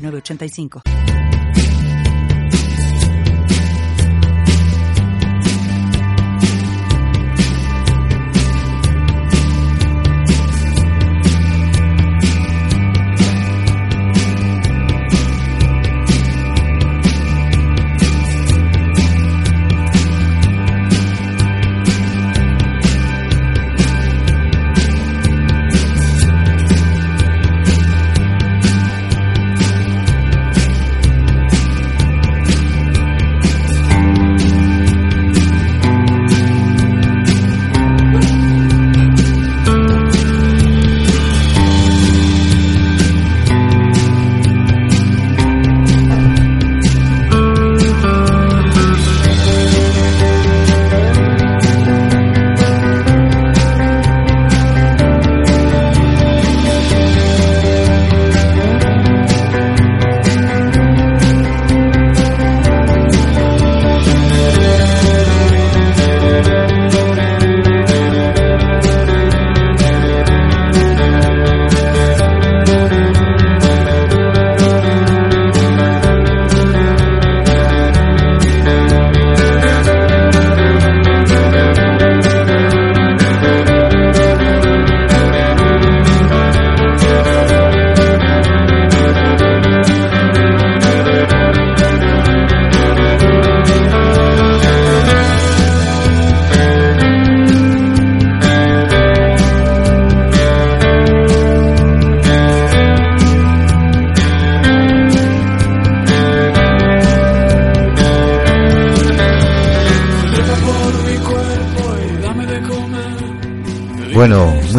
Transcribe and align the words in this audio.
985. 0.00 1.79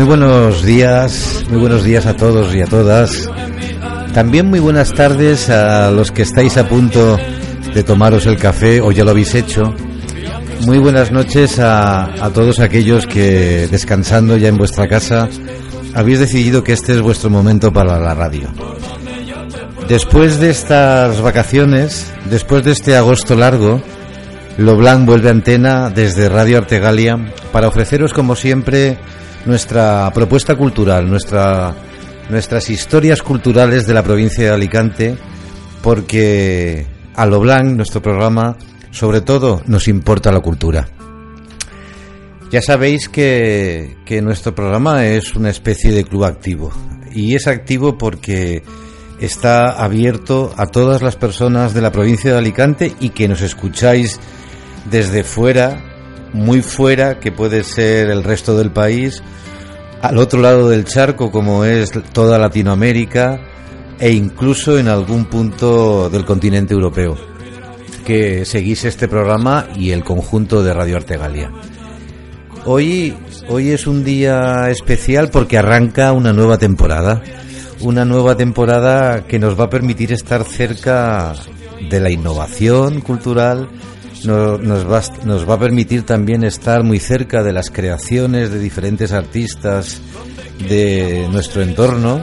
Muy 0.01 0.07
buenos 0.07 0.63
días, 0.63 1.45
muy 1.47 1.59
buenos 1.59 1.83
días 1.83 2.07
a 2.07 2.15
todos 2.15 2.55
y 2.55 2.61
a 2.61 2.65
todas. 2.65 3.29
También 4.15 4.47
muy 4.47 4.57
buenas 4.59 4.93
tardes 4.93 5.47
a 5.51 5.91
los 5.91 6.11
que 6.11 6.23
estáis 6.23 6.57
a 6.57 6.67
punto 6.67 7.19
de 7.71 7.83
tomaros 7.83 8.25
el 8.25 8.37
café 8.37 8.81
o 8.81 8.91
ya 8.91 9.03
lo 9.03 9.11
habéis 9.11 9.35
hecho. 9.35 9.75
Muy 10.65 10.79
buenas 10.79 11.11
noches 11.11 11.59
a, 11.59 12.31
todos 12.33 12.59
aquellos 12.59 13.05
que 13.05 13.67
descansando 13.69 14.37
ya 14.37 14.47
en 14.47 14.57
vuestra 14.57 14.87
casa 14.87 15.29
habéis 15.93 16.17
decidido 16.17 16.63
que 16.63 16.73
este 16.73 16.93
es 16.93 17.01
vuestro 17.01 17.29
momento 17.29 17.71
para 17.71 17.99
la 17.99 18.15
radio. 18.15 18.49
Después 19.87 20.39
de 20.39 20.49
estas 20.49 21.21
vacaciones, 21.21 22.11
después 22.27 22.63
de 22.63 22.71
este 22.71 22.95
agosto 22.95 23.35
largo, 23.35 23.79
Loblan 24.57 25.05
vuelve 25.05 25.27
a 25.27 25.33
antena 25.33 25.91
desde 25.91 26.27
Radio 26.27 26.57
Artegalia 26.57 27.19
para 27.51 27.67
ofreceros 27.67 28.13
como 28.13 28.35
siempre 28.35 28.97
nuestra 29.45 30.11
propuesta 30.13 30.55
cultural, 30.55 31.09
nuestra, 31.09 31.73
nuestras 32.29 32.69
historias 32.69 33.21
culturales 33.21 33.87
de 33.87 33.93
la 33.93 34.03
provincia 34.03 34.45
de 34.45 34.51
Alicante, 34.51 35.17
porque 35.81 36.85
a 37.15 37.25
lo 37.25 37.39
blanc, 37.39 37.75
nuestro 37.75 38.01
programa, 38.01 38.57
sobre 38.91 39.21
todo 39.21 39.61
nos 39.65 39.87
importa 39.87 40.31
la 40.31 40.41
cultura. 40.41 40.87
Ya 42.51 42.61
sabéis 42.61 43.07
que, 43.07 43.97
que 44.05 44.21
nuestro 44.21 44.53
programa 44.53 45.05
es 45.05 45.35
una 45.35 45.49
especie 45.49 45.91
de 45.91 46.03
club 46.03 46.25
activo, 46.25 46.71
y 47.13 47.35
es 47.35 47.47
activo 47.47 47.97
porque 47.97 48.63
está 49.19 49.71
abierto 49.71 50.53
a 50.57 50.65
todas 50.67 51.01
las 51.01 51.15
personas 51.15 51.73
de 51.73 51.81
la 51.81 51.91
provincia 51.91 52.31
de 52.31 52.37
Alicante 52.37 52.93
y 52.99 53.09
que 53.09 53.27
nos 53.27 53.41
escucháis 53.41 54.19
desde 54.89 55.23
fuera 55.23 55.90
muy 56.33 56.61
fuera, 56.61 57.19
que 57.19 57.31
puede 57.31 57.63
ser 57.63 58.09
el 58.09 58.23
resto 58.23 58.57
del 58.57 58.71
país, 58.71 59.21
al 60.01 60.17
otro 60.17 60.41
lado 60.41 60.69
del 60.69 60.85
charco, 60.85 61.31
como 61.31 61.65
es 61.65 61.91
toda 62.13 62.39
Latinoamérica, 62.39 63.39
e 63.99 64.11
incluso 64.11 64.79
en 64.79 64.87
algún 64.87 65.25
punto 65.25 66.09
del 66.09 66.25
continente 66.25 66.73
europeo, 66.73 67.15
que 68.03 68.45
seguís 68.45 68.83
este 68.85 69.07
programa 69.07 69.67
y 69.75 69.91
el 69.91 70.03
conjunto 70.03 70.63
de 70.63 70.73
Radio 70.73 70.97
Artegalia. 70.97 71.51
Hoy, 72.65 73.15
hoy 73.47 73.69
es 73.69 73.85
un 73.85 74.03
día 74.03 74.69
especial 74.69 75.29
porque 75.29 75.57
arranca 75.57 76.11
una 76.13 76.33
nueva 76.33 76.57
temporada, 76.57 77.21
una 77.79 78.05
nueva 78.05 78.35
temporada 78.35 79.25
que 79.25 79.39
nos 79.39 79.59
va 79.59 79.65
a 79.65 79.69
permitir 79.69 80.11
estar 80.11 80.43
cerca 80.43 81.33
de 81.89 81.99
la 81.99 82.11
innovación 82.11 83.01
cultural, 83.01 83.69
nos, 84.25 84.91
va, 84.91 85.01
nos 85.25 85.49
va 85.49 85.55
a 85.55 85.59
permitir 85.59 86.03
también 86.03 86.43
estar 86.43 86.83
muy 86.83 86.99
cerca 86.99 87.43
de 87.43 87.53
las 87.53 87.69
creaciones 87.69 88.51
de 88.51 88.59
diferentes 88.59 89.11
artistas 89.11 90.01
de 90.67 91.27
nuestro 91.31 91.61
entorno. 91.61 92.21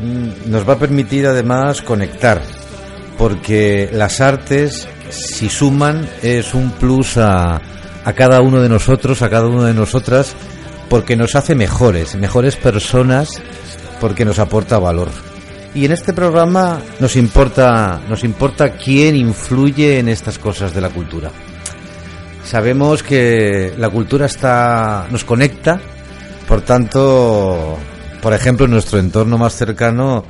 Mm, 0.00 0.50
nos 0.50 0.68
va 0.68 0.74
a 0.74 0.78
permitir 0.78 1.26
además 1.26 1.82
conectar, 1.82 2.42
porque 3.18 3.90
las 3.92 4.20
artes, 4.20 4.88
si 5.10 5.48
suman, 5.48 6.08
es 6.22 6.54
un 6.54 6.70
plus 6.72 7.16
a, 7.16 7.60
a 8.04 8.12
cada 8.14 8.40
uno 8.40 8.60
de 8.62 8.68
nosotros, 8.68 9.22
a 9.22 9.30
cada 9.30 9.46
una 9.46 9.66
de 9.66 9.74
nosotras, 9.74 10.34
porque 10.88 11.16
nos 11.16 11.34
hace 11.34 11.54
mejores, 11.54 12.16
mejores 12.16 12.56
personas, 12.56 13.28
porque 14.00 14.24
nos 14.24 14.38
aporta 14.38 14.78
valor. 14.78 15.08
Y 15.74 15.84
en 15.84 15.92
este 15.92 16.12
programa 16.12 16.80
nos 16.98 17.14
importa, 17.16 18.00
nos 18.08 18.24
importa 18.24 18.72
quién 18.72 19.14
influye 19.14 19.98
en 19.98 20.08
estas 20.08 20.38
cosas 20.38 20.74
de 20.74 20.80
la 20.80 20.90
cultura. 20.90 21.30
Sabemos 22.44 23.02
que 23.02 23.74
la 23.78 23.88
cultura 23.90 24.26
está, 24.26 25.06
nos 25.10 25.24
conecta, 25.24 25.80
por 26.48 26.62
tanto, 26.62 27.78
por 28.20 28.32
ejemplo, 28.32 28.66
en 28.66 28.72
nuestro 28.72 28.98
entorno 28.98 29.38
más 29.38 29.54
cercano 29.54 30.24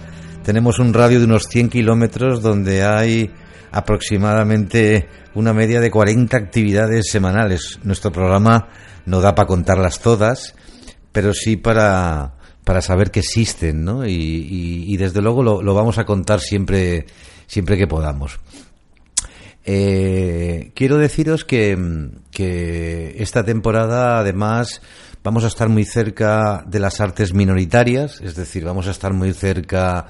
tenemos 0.45 0.79
un 0.79 0.93
radio 0.93 1.19
de 1.19 1.25
unos 1.25 1.47
100 1.49 1.71
kilómetros 1.71 2.43
donde 2.43 2.83
hay 2.83 3.31
aproximadamente 3.73 5.09
una 5.35 5.53
media 5.53 5.81
de 5.81 5.91
40 5.91 6.37
actividades 6.37 7.07
semanales. 7.11 7.79
Nuestro 7.85 8.11
programa 8.11 8.69
no 9.07 9.21
da 9.21 9.35
para 9.35 9.47
contarlas 9.47 10.01
todas, 10.01 10.55
pero 11.13 11.33
sí 11.33 11.57
para, 11.57 12.35
para 12.65 12.83
saber 12.83 13.11
que 13.11 13.21
existen, 13.21 13.85
¿no? 13.85 14.07
Y, 14.07 14.97
desde 14.97 15.23
luego 15.23 15.43
lo, 15.43 15.75
vamos 15.75 15.99
a 15.99 16.05
contar 16.05 16.41
siempre, 16.41 17.07
siempre 17.47 17.77
que 17.77 17.87
podamos. 17.87 18.39
Eh, 19.65 20.73
quiero 20.75 20.99
deciros 20.99 21.45
que, 21.45 21.79
que 22.31 23.17
esta 23.19 23.45
temporada, 23.45 24.19
además, 24.19 24.83
vamos 25.23 25.45
a 25.45 25.49
estar 25.49 25.69
muy 25.69 25.85
cerca 25.85 26.65
de 26.67 26.81
las 26.81 27.01
artes 27.01 27.35
minoritarias, 27.35 28.21
es 28.21 28.35
decir, 28.35 28.65
vamos 28.65 28.89
a 28.89 28.91
estar 28.91 29.13
muy 29.13 29.33
cerca 29.33 30.07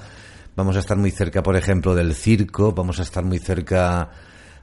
vamos 0.55 0.75
a 0.75 0.79
estar 0.79 0.97
muy 0.97 1.11
cerca, 1.11 1.41
por 1.43 1.55
ejemplo, 1.55 1.95
del 1.95 2.13
circo, 2.15 2.73
vamos 2.73 2.99
a 2.99 3.03
estar 3.03 3.23
muy 3.23 3.39
cerca, 3.39 4.09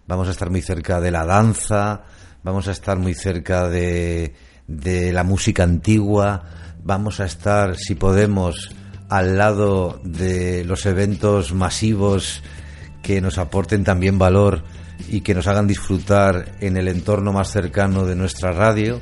vamos 0.07 0.29
a 0.29 0.31
estar 0.31 0.51
muy 0.51 0.63
cerca 0.63 1.01
de 1.01 1.11
la 1.11 1.25
danza, 1.25 2.03
vamos 2.43 2.69
a 2.69 2.73
estar 2.73 2.99
muy 2.99 3.15
cerca 3.15 3.69
de, 3.69 4.35
de 4.67 5.13
la 5.13 5.25
música 5.25 5.63
antigua, 5.63 6.45
vamos 6.83 7.21
a 7.21 7.25
estar, 7.25 7.77
si 7.77 7.95
podemos, 7.95 8.71
al 9.09 9.39
lado 9.39 10.01
de 10.05 10.65
los 10.65 10.87
eventos 10.87 11.53
masivos 11.53 12.43
que 13.03 13.21
nos 13.21 13.39
aporten 13.39 13.85
también 13.85 14.19
valor 14.19 14.65
y 15.09 15.21
que 15.21 15.35
nos 15.35 15.47
hagan 15.47 15.67
disfrutar 15.67 16.57
en 16.61 16.77
el 16.77 16.89
entorno 16.89 17.33
más 17.33 17.51
cercano 17.51 18.05
de 18.05 18.17
nuestra 18.17 18.53
radio. 18.53 19.01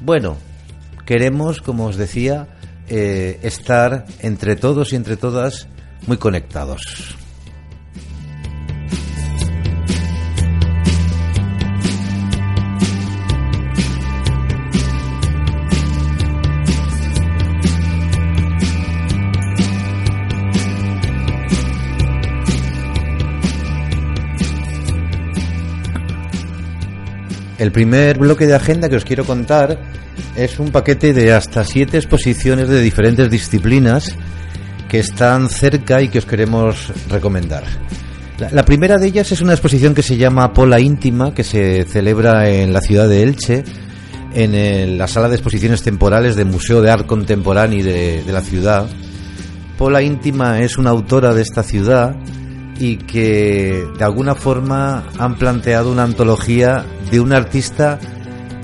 Bueno, 0.00 0.36
queremos, 1.04 1.60
como 1.60 1.86
os 1.86 1.96
decía, 1.96 2.48
eh, 2.88 3.38
estar 3.42 4.06
entre 4.20 4.56
todos 4.56 4.92
y 4.92 4.96
entre 4.96 5.16
todas 5.16 5.68
muy 6.06 6.16
conectados. 6.16 7.16
El 27.64 27.72
primer 27.72 28.18
bloque 28.18 28.46
de 28.46 28.54
agenda 28.54 28.90
que 28.90 28.96
os 28.96 29.06
quiero 29.06 29.24
contar 29.24 29.80
es 30.36 30.58
un 30.58 30.70
paquete 30.70 31.14
de 31.14 31.32
hasta 31.32 31.64
siete 31.64 31.96
exposiciones 31.96 32.68
de 32.68 32.82
diferentes 32.82 33.30
disciplinas 33.30 34.14
que 34.86 34.98
están 34.98 35.48
cerca 35.48 36.02
y 36.02 36.10
que 36.10 36.18
os 36.18 36.26
queremos 36.26 36.92
recomendar. 37.08 37.64
La, 38.52 38.66
primera 38.66 38.98
de 38.98 39.06
ellas 39.06 39.32
es 39.32 39.40
una 39.40 39.54
exposición 39.54 39.94
que 39.94 40.02
se 40.02 40.18
llama 40.18 40.52
Pola 40.52 40.78
Íntima, 40.78 41.32
que 41.32 41.42
se 41.42 41.84
celebra 41.84 42.50
en 42.50 42.70
la 42.74 42.82
ciudad 42.82 43.08
de 43.08 43.22
Elche, 43.22 43.64
en 44.34 44.98
la 44.98 45.08
sala 45.08 45.30
de 45.30 45.36
exposiciones 45.36 45.80
temporales 45.80 46.36
del 46.36 46.48
Museo 46.48 46.82
de 46.82 46.90
Arte 46.90 47.06
Contemporáneo 47.06 47.82
de, 47.82 48.24
de 48.24 48.32
la 48.32 48.42
ciudad. 48.42 48.86
Pola 49.78 50.02
Íntima 50.02 50.60
es 50.60 50.76
una 50.76 50.90
autora 50.90 51.32
de 51.32 51.40
esta 51.40 51.62
ciudad 51.62 52.14
y 52.78 52.96
que 52.96 53.86
de 53.98 54.04
alguna 54.04 54.34
forma 54.34 55.04
han 55.18 55.36
planteado 55.36 55.92
una 55.92 56.02
antología 56.02 56.84
de 57.10 57.20
un 57.20 57.32
artista 57.32 57.98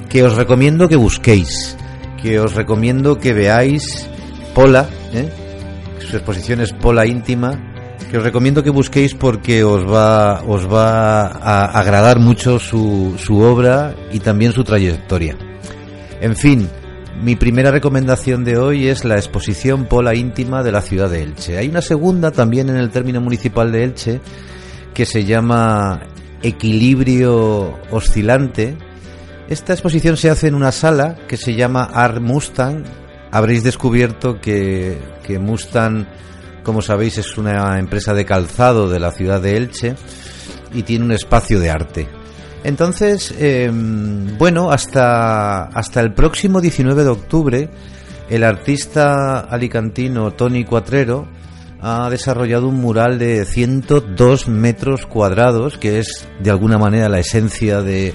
que 0.09 0.25
os 0.25 0.35
recomiendo 0.35 0.89
que 0.89 0.97
busquéis, 0.97 1.77
que 2.21 2.41
os 2.41 2.55
recomiendo 2.55 3.19
que 3.19 3.33
veáis 3.33 4.09
Pola, 4.55 4.89
¿eh? 5.13 5.29
su 6.01 6.17
exposición 6.17 6.61
es 6.61 6.73
Pola 6.73 7.07
íntima, 7.07 7.59
que 8.11 8.19
os 8.19 8.25
recomiendo 8.25 8.65
que 8.65 8.71
busquéis 8.71 9.15
porque 9.15 9.63
os 9.63 9.85
va, 9.87 10.43
os 10.43 10.67
va 10.67 11.23
a 11.23 11.67
agradar 11.79 12.19
mucho 12.19 12.59
su, 12.59 13.15
su 13.17 13.39
obra 13.39 13.95
y 14.11 14.19
también 14.19 14.53
su 14.53 14.65
trayectoria. 14.65 15.37
En 16.21 16.35
fin, 16.35 16.69
mi 17.23 17.37
primera 17.37 17.71
recomendación 17.71 18.45
de 18.45 18.59
hoy 18.59 18.89
es 18.89 19.05
la 19.05 19.17
exposición 19.17 19.87
Pola 19.87 20.15
íntima 20.15 20.63
de 20.63 20.73
la 20.73 20.83
ciudad 20.83 21.11
de 21.11 21.23
Elche. 21.23 21.59
Hay 21.59 21.69
una 21.69 21.83
segunda 21.83 22.31
también 22.31 22.69
en 22.69 22.77
el 22.77 22.91
término 22.91 23.21
municipal 23.21 23.73
de 23.73 23.85
Elche 23.85 24.21
que 24.95 25.07
se 25.07 25.25
llama 25.25 26.01
Equilibrio 26.43 27.79
Oscilante, 27.91 28.77
esta 29.51 29.73
exposición 29.73 30.17
se 30.17 30.31
hace 30.31 30.47
en 30.47 30.55
una 30.55 30.71
sala 30.71 31.17
que 31.27 31.37
se 31.37 31.57
llama 31.57 31.83
Art 31.83 32.21
Mustang. 32.21 32.85
Habréis 33.33 33.65
descubierto 33.65 34.41
que, 34.41 34.97
Mustang, 35.41 36.07
como 36.63 36.83
sabéis, 36.83 37.19
es 37.19 37.37
una 37.37 37.81
empresa 37.81 38.15
de 38.15 38.25
calzado 38.25 38.89
de 38.89 39.01
la 39.01 39.11
ciudad 39.11 39.43
de 39.43 39.57
Elche 39.57 39.97
y 40.73 40.85
tiene 40.85 41.05
un 41.05 41.11
espacio 41.11 41.59
de 41.59 41.69
arte. 41.69 42.20
Entonces, 42.65 43.35
em, 43.39 44.37
bueno, 44.39 44.71
hasta, 44.71 45.65
hasta 45.65 46.01
el 46.01 46.13
próximo 46.13 46.61
19 46.61 47.05
de 47.05 47.09
octubre, 47.09 47.69
el 48.29 48.45
artista 48.45 49.41
alicantino 49.41 50.33
Tony 50.33 50.65
Cuatrero 50.65 51.27
ha 51.81 52.11
desarrollado 52.11 52.69
un 52.69 52.77
mural 52.77 53.19
de 53.19 53.45
102 53.45 54.49
metros 54.49 55.07
cuadrados, 55.07 55.79
que 55.79 55.99
es 55.99 56.29
de 56.41 56.51
alguna 56.51 56.77
manera 56.77 57.09
la 57.09 57.19
esencia 57.19 57.81
de, 57.81 58.15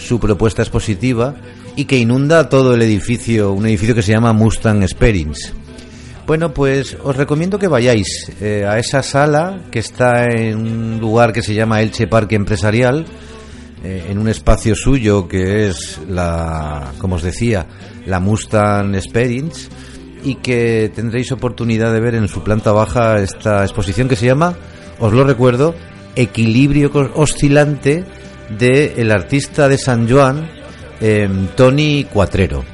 su 0.00 0.18
propuesta 0.18 0.62
expositiva 0.62 1.34
y 1.76 1.84
que 1.84 1.98
inunda 1.98 2.48
todo 2.48 2.74
el 2.74 2.82
edificio, 2.82 3.52
un 3.52 3.66
edificio 3.66 3.94
que 3.94 4.02
se 4.02 4.12
llama 4.12 4.32
Mustang 4.32 4.82
Experience. 4.82 5.52
Bueno, 6.26 6.52
pues 6.54 6.96
os 7.02 7.16
recomiendo 7.16 7.58
que 7.58 7.68
vayáis 7.68 8.32
eh, 8.40 8.64
a 8.66 8.78
esa 8.78 9.02
sala 9.02 9.62
que 9.70 9.80
está 9.80 10.26
en 10.26 10.58
un 10.58 11.00
lugar 11.00 11.32
que 11.32 11.42
se 11.42 11.54
llama 11.54 11.82
Elche 11.82 12.06
Parque 12.06 12.36
Empresarial, 12.36 13.04
eh, 13.82 14.08
en 14.10 14.18
un 14.18 14.28
espacio 14.28 14.74
suyo 14.74 15.26
que 15.26 15.68
es 15.68 15.98
la, 16.08 16.92
como 16.98 17.16
os 17.16 17.22
decía, 17.22 17.66
la 18.06 18.20
Mustang 18.20 18.94
Experience 18.94 19.68
y 20.22 20.34
que 20.36 20.92
tendréis 20.94 21.32
oportunidad 21.32 21.92
de 21.92 22.00
ver 22.00 22.14
en 22.14 22.28
su 22.28 22.42
planta 22.42 22.72
baja 22.72 23.20
esta 23.20 23.62
exposición 23.62 24.08
que 24.08 24.16
se 24.16 24.26
llama, 24.26 24.54
os 24.98 25.12
lo 25.12 25.24
recuerdo, 25.24 25.74
Equilibrio 26.14 26.90
Oscilante 27.14 28.04
de 28.58 28.94
el 28.98 29.12
artista 29.12 29.68
de 29.68 29.78
San 29.78 30.08
Juan, 30.08 30.50
em, 31.00 31.46
Tony 31.56 32.04
Cuatrero. 32.04 32.64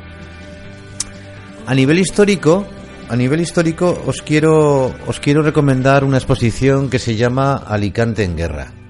A 1.67 1.75
nivel 1.75 1.99
histórico, 1.99 2.67
a 3.09 3.15
nivel 3.15 3.41
histórico 3.41 4.03
os 4.07 4.23
quiero 4.23 4.93
os 5.07 5.21
quiero 5.21 5.43
recomendar 5.43 6.03
una 6.03 6.17
exposición 6.17 6.91
que 6.91 6.99
se 6.99 7.15
llama 7.15 7.55
Alicante 7.55 8.25
en 8.25 8.37
guerra. 8.37 8.86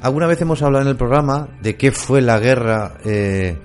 Alguna 0.00 0.26
vez 0.26 0.40
hemos 0.40 0.62
hablado 0.62 0.82
en 0.82 0.90
el 0.90 0.96
programa 0.96 1.48
de 1.60 1.76
qué 1.76 1.90
fue 1.90 2.20
la 2.20 2.38
guerra, 2.38 2.98
eh, 3.04 3.58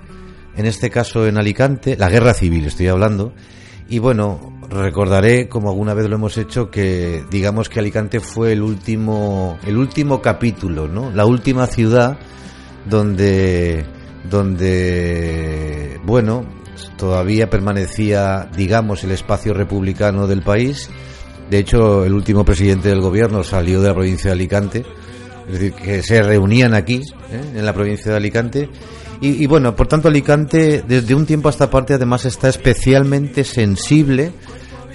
en 0.56 0.66
este 0.66 0.90
caso 0.90 1.26
en 1.26 1.38
Alicante, 1.38 1.96
la 1.96 2.08
guerra 2.08 2.34
civil 2.34 2.66
estoy 2.66 2.88
hablando, 2.88 3.32
y 3.88 4.00
bueno, 4.00 4.52
recordaré, 4.68 5.48
como 5.48 5.68
alguna 5.68 5.94
vez 5.94 6.08
lo 6.08 6.16
hemos 6.16 6.36
hecho, 6.36 6.70
que 6.70 7.22
digamos 7.30 7.68
que 7.68 7.78
Alicante 7.78 8.18
fue 8.18 8.52
el 8.52 8.62
último, 8.62 9.58
el 9.64 9.76
último 9.76 10.20
capítulo, 10.20 10.88
¿no? 10.88 11.12
La 11.12 11.24
última 11.24 11.66
ciudad 11.68 12.18
donde, 12.84 13.84
donde, 14.28 16.00
bueno, 16.04 16.46
todavía 16.96 17.48
permanecía, 17.48 18.48
digamos, 18.56 19.04
el 19.04 19.12
espacio 19.12 19.54
republicano 19.54 20.26
del 20.26 20.42
país. 20.42 20.90
De 21.48 21.58
hecho, 21.58 22.04
el 22.04 22.12
último 22.12 22.44
presidente 22.44 22.88
del 22.88 23.00
gobierno 23.00 23.44
salió 23.44 23.80
de 23.80 23.88
la 23.88 23.94
provincia 23.94 24.30
de 24.30 24.32
Alicante, 24.32 24.84
es 25.46 25.52
decir, 25.52 25.72
que 25.74 26.02
se 26.02 26.22
reunían 26.22 26.74
aquí, 26.74 27.02
¿eh? 27.30 27.58
en 27.58 27.64
la 27.64 27.72
provincia 27.72 28.10
de 28.10 28.16
Alicante. 28.16 28.68
Y, 29.20 29.46
bueno, 29.46 29.74
por 29.74 29.86
tanto, 29.86 30.08
Alicante, 30.08 30.84
desde 30.86 31.14
un 31.14 31.24
tiempo 31.24 31.48
a 31.48 31.50
esta 31.50 31.70
parte, 31.70 31.94
además 31.94 32.26
está 32.26 32.50
especialmente 32.50 33.42
sensible 33.44 34.32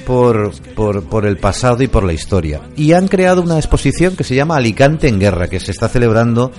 por, 0.06 0.52
por, 0.76 1.04
por, 1.06 1.26
el 1.26 1.38
pasado 1.38 1.82
y 1.82 1.88
por 1.88 2.04
la 2.04 2.14
historia. 2.14 2.62
Y 2.76 2.92
han 2.94 3.08
creado 3.08 3.42
una 3.42 3.58
exposición 3.58 4.16
que 4.16 4.24
se 4.24 4.36
llama 4.36 4.58
Alicante 4.58 5.08
en 5.08 5.20
Guerra, 5.20 5.48
que 5.48 5.60
se 5.60 5.72
está 5.72 5.90
celebrando 5.90 6.52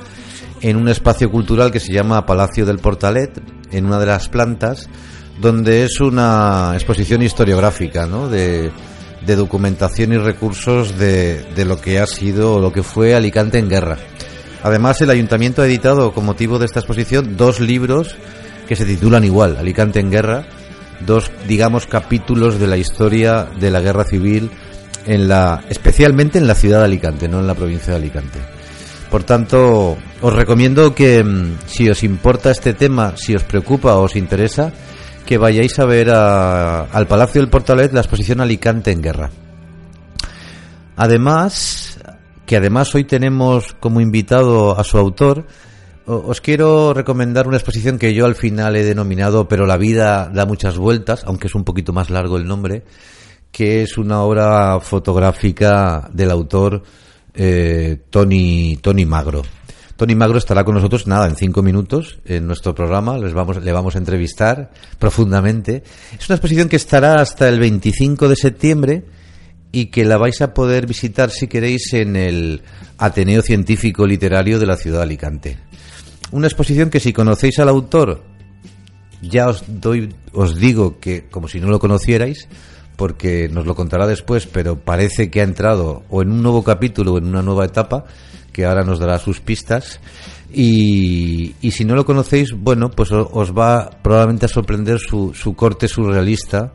en 0.63 0.77
un 0.77 0.89
espacio 0.89 1.31
cultural 1.31 1.71
que 1.71 1.79
se 1.79 1.93
llama 1.93 2.27
Palacio 2.27 2.67
del 2.67 2.79
Portalet, 2.79 3.41
en 3.71 3.87
una 3.87 4.01
de 4.01 4.07
las 4.07 4.29
plantas, 4.29 4.89
donde 5.41 5.85
es 5.85 6.01
una 6.01 6.73
exposición 6.75 7.23
historiográfica, 7.23 8.07
¿no? 8.07 8.29
De, 8.29 8.73
de 9.27 9.37
documentación 9.37 10.13
y 10.13 10.19
recursos 10.19 10.99
de, 10.99 11.43
de 11.55 11.65
lo 11.65 11.81
que 11.81 11.99
ha 11.99 12.07
sido 12.07 12.55
o 12.55 12.61
lo 12.61 12.73
que 12.73 12.83
fue 12.83 13.15
Alicante 13.15 13.59
en 13.59 13.69
guerra. 13.69 13.99
Además, 14.63 15.01
el 15.01 15.11
ayuntamiento 15.11 15.63
ha 15.63 15.67
editado, 15.67 16.13
con 16.13 16.25
motivo 16.25 16.59
de 16.59 16.67
esta 16.67 16.81
exposición, 16.81 17.37
dos 17.37 17.61
libros 17.61 18.17
que 18.69 18.77
se 18.77 18.85
titulan 18.85 19.25
igual, 19.25 19.57
Alicante 19.59 20.01
en 20.01 20.11
guerra, 20.11 20.45
dos, 21.07 21.31
digamos, 21.49 21.87
capítulos 21.87 22.59
de 22.59 22.67
la 22.67 22.77
historia 22.77 23.49
de 23.59 23.71
la 23.71 23.81
guerra 23.81 24.05
civil 24.05 24.51
en 25.07 25.29
la, 25.29 25.65
especialmente 25.69 26.39
en 26.39 26.47
la 26.47 26.55
ciudad 26.55 26.81
de 26.81 26.85
Alicante, 26.85 27.29
no 27.29 27.41
en 27.41 27.47
la 27.47 27.55
provincia 27.55 27.93
de 27.93 27.99
Alicante. 27.99 28.39
Por 29.11 29.25
tanto, 29.25 29.97
os 30.21 30.33
recomiendo 30.33 30.95
que 30.95 31.25
mm, 31.25 31.59
si 31.67 31.89
os 31.89 32.05
importa 32.05 32.51
este 32.51 32.75
tema, 32.75 33.15
si 33.17 33.35
os 33.35 33.43
preocupa 33.43 33.97
o 33.97 34.05
os 34.05 34.15
interesa, 34.15 34.73
que 35.31 35.39
vayáis 35.39 35.79
a 35.79 35.85
ver 35.85 36.11
al 36.11 37.07
Palacio 37.07 37.41
del 37.41 37.49
Portalet 37.49 37.93
la 37.93 38.01
exposición 38.01 38.41
Alicante 38.41 38.91
en 38.91 39.01
Guerra. 39.01 39.31
Además, 40.97 42.01
que 42.45 42.57
además 42.57 42.93
hoy 42.97 43.05
tenemos 43.05 43.77
como 43.79 44.01
invitado 44.01 44.77
a 44.77 44.83
su 44.83 44.99
autor, 44.99 45.47
os 46.05 46.41
quiero 46.41 46.93
recomendar 46.95 47.47
una 47.47 47.59
exposición 47.59 47.97
que 47.97 48.13
yo 48.13 48.27
al 48.27 48.35
final 48.35 48.75
he 48.75 48.83
denominado 48.83 49.47
Pero 49.47 49.67
la 49.67 49.77
vida 49.77 50.29
da 50.35 50.47
muchas 50.47 50.77
vueltas, 50.77 51.23
aunque 51.25 51.47
es 51.47 51.55
un 51.55 51.63
poquito 51.63 51.93
más 51.93 52.11
largo 52.11 52.37
el 52.37 52.49
nombre, 52.49 52.83
que 53.53 53.85
es 53.85 53.99
una 53.99 54.23
obra 54.23 54.81
fotográfica 54.81 56.11
del 56.13 56.33
autor 56.33 56.83
eh, 57.35 58.01
Tony, 58.11 58.79
Tony 58.83 59.07
Magro. 59.07 59.43
Tony 60.01 60.15
Magro 60.15 60.39
estará 60.39 60.65
con 60.65 60.75
nosotros, 60.75 61.07
nada, 61.07 61.27
en 61.27 61.37
cinco 61.37 61.63
minutos 61.63 62.21
en 62.25 62.47
nuestro 62.47 62.75
programa. 62.75 63.19
Les 63.19 63.35
vamos, 63.35 63.63
le 63.63 63.71
vamos 63.71 63.97
a 63.97 63.99
entrevistar 63.99 64.71
profundamente. 64.99 65.83
Es 66.19 66.27
una 66.27 66.37
exposición 66.37 66.71
que 66.71 66.77
estará 66.77 67.21
hasta 67.21 67.51
el 67.51 67.61
25 67.61 68.27
de 68.31 68.35
septiembre 68.35 69.05
y 69.73 69.91
que 69.91 70.07
la 70.07 70.17
vais 70.17 70.41
a 70.41 70.55
poder 70.55 70.87
visitar 70.87 71.29
si 71.29 71.49
queréis 71.49 71.93
en 71.93 72.17
el 72.17 72.63
Ateneo 72.97 73.43
Científico 73.43 74.07
Literario 74.07 74.59
de 74.59 74.65
la 74.65 74.79
ciudad 74.79 75.01
de 75.01 75.03
Alicante. 75.03 75.59
Una 76.31 76.47
exposición 76.47 76.89
que 76.89 76.99
si 76.99 77.13
conocéis 77.13 77.59
al 77.59 77.69
autor, 77.69 78.25
ya 79.21 79.49
os 79.49 79.65
doy, 79.69 80.15
os 80.33 80.57
digo 80.57 80.99
que 80.99 81.29
como 81.29 81.47
si 81.47 81.61
no 81.61 81.69
lo 81.69 81.79
conocierais, 81.79 82.49
porque 82.97 83.51
nos 83.53 83.67
lo 83.67 83.75
contará 83.75 84.07
después, 84.07 84.47
pero 84.47 84.79
parece 84.81 85.31
que 85.31 85.43
ha 85.43 85.45
entrado 85.45 86.05
o 86.09 86.23
en 86.23 86.31
un 86.31 86.43
nuevo 86.43 86.65
capítulo 86.65 87.13
o 87.13 87.19
en 87.19 87.27
una 87.27 87.43
nueva 87.43 87.67
etapa, 87.67 88.07
que 88.53 88.65
ahora 88.65 88.85
nos 88.85 88.99
dará 88.99 89.19
sus 89.19 89.41
pistas. 89.41 90.01
Y, 90.53 91.55
si 91.71 91.85
no 91.85 91.95
lo 91.95 92.05
conocéis, 92.05 92.53
bueno, 92.53 92.91
pues 92.91 93.13
os 93.13 93.53
va 93.57 93.91
probablemente 94.03 94.47
a 94.47 94.49
sorprender 94.49 94.99
su, 94.99 95.33
su 95.33 95.55
corte 95.55 95.87
surrealista, 95.87 96.73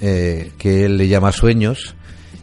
eh, 0.00 0.52
que 0.56 0.84
él 0.84 0.96
le 0.96 1.08
llama 1.08 1.32
Sueños, 1.32 1.94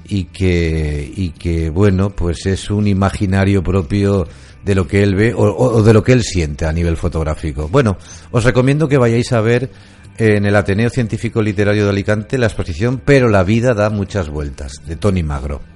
y 0.08 0.26
que, 0.26 1.12
y 1.16 1.32
que, 1.32 1.70
bueno, 1.70 2.12
pues 2.12 2.46
es 2.46 2.70
un 2.70 2.88
imaginario 2.88 3.64
propio 3.64 4.28
de 4.64 4.76
lo 4.76 4.88
que 4.88 5.04
él 5.04 5.16
ve 5.16 5.34
o, 5.36 5.84
de 5.84 5.94
lo 5.94 6.04
que 6.04 6.12
él 6.12 6.24
siente 6.24 6.66
a 6.66 6.74
nivel 6.74 6.98
fotográfico. 6.98 7.68
Bueno, 7.68 7.98
os 8.32 8.44
recomiendo 8.44 8.88
que 8.88 8.98
vayáis 8.98 9.32
a 9.32 9.42
ver 9.42 9.72
en 10.18 10.46
el 10.46 10.56
Ateneo 10.56 10.90
Científico 10.90 11.42
Literario 11.42 11.84
de 11.84 11.90
Alicante 11.90 12.38
la 12.38 12.48
exposición 12.48 13.02
Pero 13.04 13.28
la 13.30 13.44
vida 13.44 13.74
da 13.74 13.90
muchas 13.90 14.30
vueltas, 14.30 14.82
de 14.86 14.96
Tony 14.96 15.24
Magro. 15.24 15.75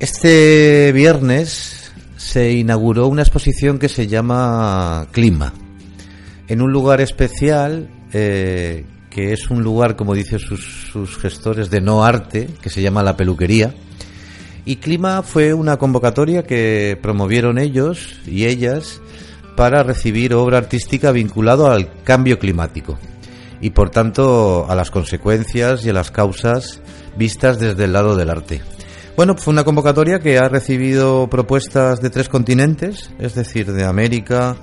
Este 0.00 0.92
viernes 0.92 1.92
se 2.16 2.52
inauguró 2.52 3.06
una 3.06 3.20
exposición 3.20 3.78
que 3.78 3.90
se 3.90 4.06
llama 4.06 5.08
Clima, 5.12 5.52
en 6.48 6.62
un 6.62 6.72
lugar 6.72 7.02
especial 7.02 7.90
eh, 8.14 8.86
que 9.10 9.34
es 9.34 9.50
un 9.50 9.62
lugar, 9.62 9.96
como 9.96 10.14
dicen 10.14 10.38
sus, 10.38 11.18
gestores, 11.18 11.68
de 11.68 11.82
no 11.82 12.02
arte, 12.02 12.48
que 12.62 12.70
se 12.70 12.80
llama 12.80 13.02
La 13.02 13.18
Peluquería. 13.18 13.74
Y 14.64 14.76
Clima 14.76 15.22
fue 15.22 15.52
una 15.52 15.76
convocatoria 15.76 16.44
que 16.44 16.98
promovieron 17.02 17.58
ellos 17.58 18.20
y 18.26 18.46
ellas 18.46 19.02
para 19.54 19.82
recibir 19.82 20.32
obra 20.32 20.56
artística 20.56 21.12
vinculado 21.12 21.70
al 21.70 22.02
cambio 22.04 22.38
climático 22.38 22.98
y 23.60 23.68
por 23.68 23.90
tanto 23.90 24.64
a 24.66 24.74
las 24.74 24.90
consecuencias 24.90 25.84
y 25.84 25.90
a 25.90 25.92
las 25.92 26.10
causas 26.10 26.80
vistas 27.18 27.60
desde 27.60 27.84
el 27.84 27.92
lado 27.92 28.16
del 28.16 28.30
arte. 28.30 28.62
Bueno, 29.20 29.36
fue 29.36 29.52
una 29.52 29.64
convocatoria 29.64 30.18
que 30.18 30.38
ha 30.38 30.48
recibido 30.48 31.28
propuestas 31.28 32.00
de 32.00 32.08
tres 32.08 32.30
continentes, 32.30 33.10
es 33.18 33.34
decir, 33.34 33.70
de 33.70 33.84
América, 33.84 34.56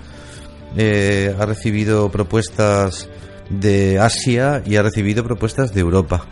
eh, 0.76 1.36
ha 1.40 1.46
recibido 1.46 2.10
propuestas 2.10 3.08
de 3.52 4.00
Asia 4.00 4.64
y 4.66 4.78
ha 4.78 4.82
recibido 4.82 5.24
propuestas 5.24 5.76
de 5.76 5.82
Europa. 5.82 6.26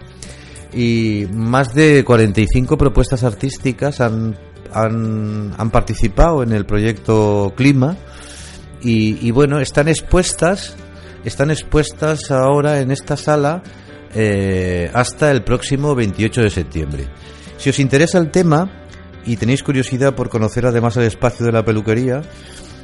Y 0.73 1.27
más 1.33 1.75
de 1.75 2.03
45 2.03 2.79
propuestas 2.79 3.23
artísticas 3.23 4.01
han, 4.01 4.35
han, 4.73 5.69
participado 5.69 6.41
en 6.41 6.51
el 6.51 6.65
proyecto 6.65 7.53
Clima 7.55 7.95
y, 8.81 9.29
bueno, 9.29 9.59
están 9.59 9.87
expuestas, 9.87 10.75
están 11.25 11.51
expuestas 11.51 12.31
ahora 12.31 12.79
en 12.79 12.89
esta 12.89 13.17
sala 13.17 13.61
eh, 14.15 14.89
hasta 14.95 15.29
el 15.29 15.43
próximo 15.43 15.93
28 15.93 16.41
de 16.41 16.49
septiembre. 16.49 17.07
Si 17.57 17.69
os 17.69 17.79
interesa 17.79 18.17
el 18.17 18.31
tema 18.31 18.69
y 19.25 19.37
tenéis 19.37 19.63
curiosidad 19.63 20.15
por 20.15 20.29
conocer 20.29 20.65
además 20.65 20.97
el 20.97 21.03
espacio 21.03 21.45
de 21.45 21.51
la 21.51 21.65
peluquería, 21.65 22.21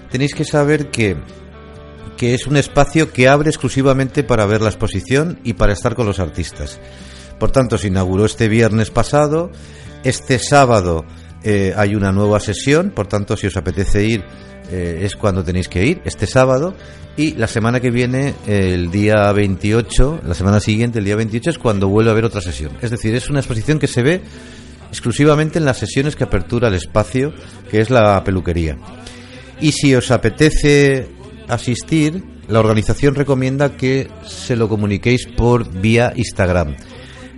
tenéis 0.09 0.33
que 0.33 0.45
saber 0.45 0.89
que 0.89 1.17
que 2.21 2.35
es 2.35 2.45
un 2.45 2.55
espacio 2.55 3.11
que 3.11 3.27
abre 3.27 3.49
exclusivamente 3.49 4.23
para 4.23 4.45
ver 4.45 4.61
la 4.61 4.69
exposición 4.69 5.39
y 5.43 5.53
para 5.53 5.73
estar 5.73 5.95
con 5.95 6.05
los 6.05 6.19
artistas. 6.19 6.79
Por 7.39 7.49
tanto, 7.49 7.79
se 7.79 7.87
inauguró 7.87 8.25
este 8.25 8.47
viernes 8.47 8.91
pasado. 8.91 9.49
Este 10.03 10.37
sábado 10.37 11.03
eh, 11.43 11.73
hay 11.75 11.95
una 11.95 12.11
nueva 12.11 12.39
sesión, 12.39 12.91
por 12.91 13.07
tanto, 13.07 13.35
si 13.35 13.47
os 13.47 13.57
apetece 13.57 14.05
ir, 14.05 14.23
eh, 14.69 14.99
es 15.01 15.15
cuando 15.15 15.43
tenéis 15.43 15.67
que 15.67 15.83
ir, 15.83 16.01
este 16.05 16.27
sábado. 16.27 16.75
Y 17.17 17.33
la 17.33 17.47
semana 17.47 17.79
que 17.79 17.89
viene, 17.89 18.35
el 18.45 18.91
día 18.91 19.31
28, 19.31 20.21
la 20.23 20.35
semana 20.35 20.59
siguiente, 20.59 20.99
el 20.99 21.05
día 21.05 21.15
28, 21.15 21.49
es 21.49 21.57
cuando 21.57 21.87
vuelve 21.87 22.11
a 22.11 22.13
haber 22.13 22.25
otra 22.25 22.41
sesión. 22.41 22.77
Es 22.81 22.91
decir, 22.91 23.15
es 23.15 23.31
una 23.31 23.39
exposición 23.39 23.79
que 23.79 23.87
se 23.87 24.03
ve 24.03 24.21
exclusivamente 24.91 25.57
en 25.57 25.65
las 25.65 25.77
sesiones 25.77 26.17
que 26.17 26.25
apertura 26.25 26.67
el 26.67 26.75
espacio, 26.75 27.33
que 27.69 27.79
es 27.79 27.89
la 27.89 28.21
peluquería. 28.23 28.77
Y 29.61 29.71
si 29.71 29.95
os 29.95 30.11
apetece 30.11 31.07
asistir, 31.47 32.23
la 32.49 32.59
organización 32.59 33.15
recomienda 33.15 33.77
que 33.77 34.09
se 34.27 34.57
lo 34.57 34.67
comuniquéis 34.67 35.27
por 35.37 35.71
vía 35.71 36.11
Instagram. 36.15 36.75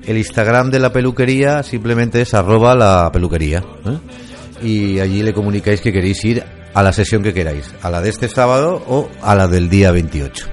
El 0.05 0.17
Instagram 0.17 0.72
de 0.72 0.79
la 0.79 0.91
peluquería 0.91 1.62
simplemente 1.63 2.22
es 2.22 2.33
arroba 2.33 2.75
la 2.75 3.12
peluquería. 3.13 3.63
¿eh? 3.86 4.65
Y 4.65 5.00
allí 5.00 5.22
le 5.22 5.33
comunicáis 5.33 5.79
que 5.79 5.93
queréis 5.93 6.24
ir 6.25 6.43
a 6.74 6.81
la 6.81 6.91
sesión 6.91 7.22
que 7.22 7.33
queráis, 7.33 7.72
a 7.83 7.91
la 7.91 8.01
de 8.01 8.10
este 8.10 8.29
sábado 8.29 8.83
o 8.88 9.10
a 9.22 9.36
la 9.36 9.48
del 9.48 9.69
día 9.69 9.91
28. 9.91 10.48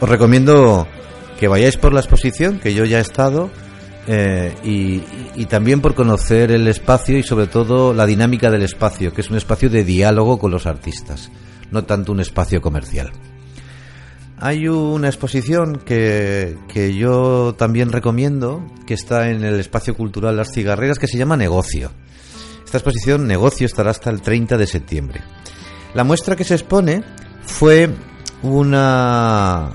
Os 0.00 0.08
recomiendo 0.08 0.88
que 1.38 1.48
vayáis 1.48 1.76
por 1.76 1.92
la 1.92 2.00
exposición, 2.00 2.58
que 2.58 2.74
yo 2.74 2.84
ya 2.84 2.98
he 2.98 3.02
estado, 3.02 3.50
eh, 4.08 4.54
y, 4.64 5.02
y, 5.40 5.44
también 5.46 5.80
por 5.80 5.94
conocer 5.94 6.50
el 6.50 6.66
espacio 6.66 7.18
y 7.18 7.22
sobre 7.22 7.46
todo 7.46 7.92
la 7.92 8.06
dinámica 8.06 8.50
del 8.50 8.62
espacio, 8.62 9.12
que 9.12 9.20
es 9.20 9.30
un 9.30 9.36
espacio 9.36 9.68
de 9.68 9.84
diálogo 9.84 10.38
con 10.38 10.50
los 10.50 10.66
artistas 10.66 11.30
no 11.70 11.84
tanto 11.84 12.12
un 12.12 12.20
espacio 12.20 12.60
comercial. 12.60 13.10
Hay 14.40 14.68
una 14.68 15.08
exposición 15.08 15.80
que, 15.84 16.56
que, 16.72 16.94
yo 16.94 17.54
también 17.58 17.90
recomiendo, 17.90 18.64
que 18.86 18.94
está 18.94 19.30
en 19.30 19.42
el 19.42 19.58
espacio 19.58 19.96
cultural 19.96 20.36
Las 20.36 20.52
Cigarreras, 20.52 20.98
que 20.98 21.08
se 21.08 21.18
llama 21.18 21.36
Negocio. 21.36 21.90
Esta 22.64 22.78
exposición, 22.78 23.26
Negocio, 23.26 23.66
estará 23.66 23.90
hasta 23.90 24.10
el 24.10 24.20
30 24.20 24.56
de 24.56 24.66
septiembre. 24.66 25.20
La 25.94 26.04
muestra 26.04 26.36
que 26.36 26.44
se 26.44 26.54
expone 26.54 27.02
fue 27.42 27.90
una, 28.42 29.70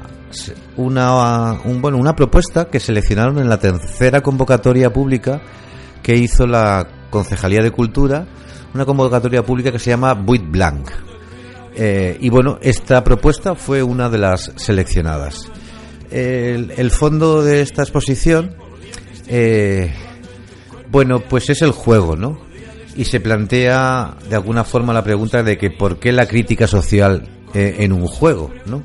una, 0.77 1.59
bueno, 1.63 1.97
una 1.97 2.15
propuesta 2.15 2.65
que 2.65 2.79
seleccionaron 2.79 3.39
en 3.39 3.49
la 3.49 3.59
tercera 3.59 4.21
convocatoria 4.21 4.91
pública 4.91 5.41
que 6.01 6.15
hizo 6.15 6.45
la 6.45 6.87
Concejalía 7.09 7.61
de 7.61 7.71
Cultura, 7.71 8.25
una 8.73 8.85
convocatoria 8.85 9.43
pública 9.43 9.71
que 9.71 9.79
se 9.79 9.91
llama 9.91 10.13
Buit 10.13 10.49
Blanc. 10.49 10.89
Eh, 11.75 12.17
y 12.19 12.29
bueno, 12.29 12.59
esta 12.61 13.03
propuesta 13.03 13.55
fue 13.55 13.81
una 13.81 14.09
de 14.09 14.17
las 14.17 14.51
seleccionadas. 14.55 15.49
El, 16.11 16.91
fondo 16.91 17.41
de 17.41 17.61
esta 17.61 17.81
exposición, 17.81 18.55
eh, 19.27 19.91
bueno, 20.91 21.21
pues 21.27 21.49
es 21.49 21.63
el 21.63 21.71
juego, 21.71 22.15
¿no? 22.15 22.39
Y 22.95 23.05
se 23.05 23.19
plantea 23.19 24.15
de 24.29 24.35
alguna 24.35 24.63
forma 24.63 24.93
la 24.93 25.03
pregunta 25.03 25.41
de 25.41 25.57
que 25.57 25.71
por 25.71 25.97
qué 25.97 26.11
la 26.11 26.27
crítica 26.27 26.67
social 26.67 27.27
eh, 27.55 27.77
en 27.79 27.93
un 27.93 28.05
juego, 28.05 28.51
¿no? 28.67 28.83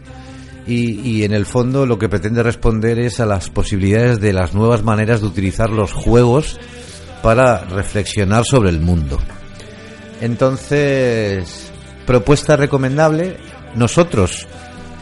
Y, 0.68 1.25
en 1.25 1.32
el 1.32 1.46
fondo 1.46 1.87
lo 1.87 1.98
que 1.98 2.10
pretende 2.10 2.42
responder 2.42 2.98
es 2.98 3.20
a 3.20 3.26
las 3.26 3.48
posibilidades 3.48 4.20
de 4.20 4.34
las 4.34 4.52
nuevas 4.52 4.82
maneras 4.82 5.22
de 5.22 5.26
utilizar 5.26 5.70
los 5.70 5.94
juegos 5.94 6.60
para 7.22 7.64
reflexionar 7.64 8.44
sobre 8.44 8.68
el 8.68 8.80
mundo. 8.80 9.18
Entonces, 10.20 11.72
propuesta 12.06 12.56
recomendable. 12.56 13.38
Nosotros, 13.76 14.46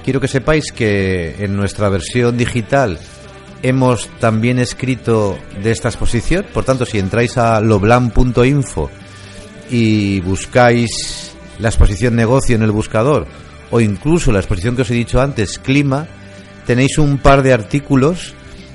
quiero 0.04 0.20
que 0.20 0.28
sepáis 0.28 0.70
que 0.70 1.34
en 1.40 1.56
nuestra 1.56 1.88
versión 1.88 2.36
digital 2.36 3.00
hemos 3.62 4.08
también 4.20 4.60
escrito 4.60 5.36
de 5.64 5.72
esta 5.72 5.88
exposición. 5.88 6.46
Por 6.54 6.64
tanto, 6.64 6.86
si 6.86 7.00
entráis 7.00 7.38
a 7.38 7.60
loblan.info 7.60 8.88
y 9.68 10.20
buscáis 10.20 11.34
la 11.58 11.70
exposición 11.70 12.14
negocio 12.14 12.54
en 12.54 12.62
el 12.62 12.70
buscador 12.70 13.26
o 13.70 13.80
incluso 13.80 14.32
la 14.32 14.38
exposición 14.38 14.76
que 14.76 14.82
os 14.82 14.90
he 14.90 14.94
dicho 14.94 15.20
antes, 15.20 15.58
clima, 15.58 16.06
tenéis 16.66 16.98
un 16.98 17.18
par 17.18 17.42
de 17.42 17.52
artículos 17.52 18.34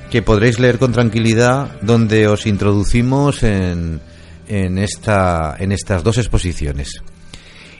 que 0.10 0.22
podréis 0.22 0.60
leer 0.60 0.78
con 0.78 0.92
tranquilidad 0.92 1.80
donde 1.82 2.28
os 2.28 2.46
introducimos 2.46 3.44
en, 3.44 4.02
en, 4.48 4.78
esta, 4.78 5.56
en 5.58 5.72
estas 5.72 6.04
dos 6.04 6.18
exposiciones. 6.18 7.02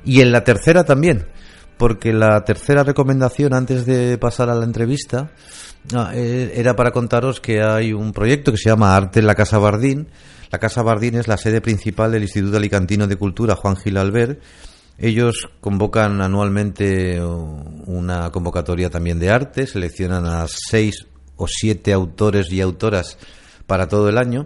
Y 0.06 0.22
en 0.22 0.32
la 0.32 0.44
tercera 0.44 0.84
también, 0.84 1.28
porque 1.78 2.14
la 2.14 2.44
tercera 2.46 2.84
recomendación 2.84 3.54
antes 3.54 3.86
de 3.86 4.18
pasar 4.18 4.50
a 4.50 4.56
la 4.56 4.66
entrevista 4.66 5.32
ah, 5.94 6.12
eh, 6.14 6.54
era 6.56 6.76
para 6.76 6.92
contaros 6.92 7.42
que 7.42 7.62
hay 7.62 7.92
un 7.92 8.14
proyecto 8.14 8.52
que 8.52 8.58
se 8.58 8.70
llama 8.70 8.96
Arte 8.96 9.20
en 9.20 9.28
la 9.28 9.36
Casa 9.36 9.58
Bardín. 9.58 10.08
La 10.52 10.60
Casa 10.60 10.84
Bardín 10.84 11.16
es 11.16 11.28
la 11.28 11.38
sede 11.38 11.60
principal 11.60 12.12
del 12.12 12.24
Instituto 12.24 12.58
Alicantino 12.58 13.08
de 13.08 13.16
Cultura 13.16 13.56
Juan 13.56 13.76
Gil 13.76 13.98
Albert. 13.98 14.40
Ellos 15.02 15.50
convocan 15.60 16.22
anualmente 16.22 17.20
una 17.22 18.30
convocatoria 18.30 18.92
también 18.92 19.20
de 19.20 19.32
arte, 19.32 19.66
seleccionan 19.66 20.26
a 20.28 20.46
seis 20.48 21.08
o 21.36 21.48
siete 21.48 21.92
autores 21.92 22.52
y 22.52 22.62
autoras 22.62 23.18
para 23.66 23.88
todo 23.88 24.10
el 24.10 24.20
año. 24.20 24.46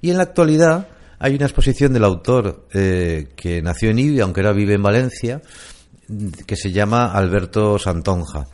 Y 0.00 0.10
en 0.10 0.16
la 0.16 0.22
actualidad 0.22 0.88
hay 1.18 1.34
una 1.34 1.44
exposición 1.44 1.92
del 1.92 2.04
autor 2.04 2.66
eh, 2.72 3.28
que 3.36 3.60
nació 3.60 3.90
en 3.90 3.98
Ibi, 3.98 4.20
aunque 4.20 4.40
ahora 4.40 4.54
vive 4.54 4.74
en 4.74 4.82
Valencia, 4.82 5.42
que 6.46 6.56
se 6.56 6.72
llama 6.72 7.12
Alberto 7.12 7.78
Santonja. 7.78 8.46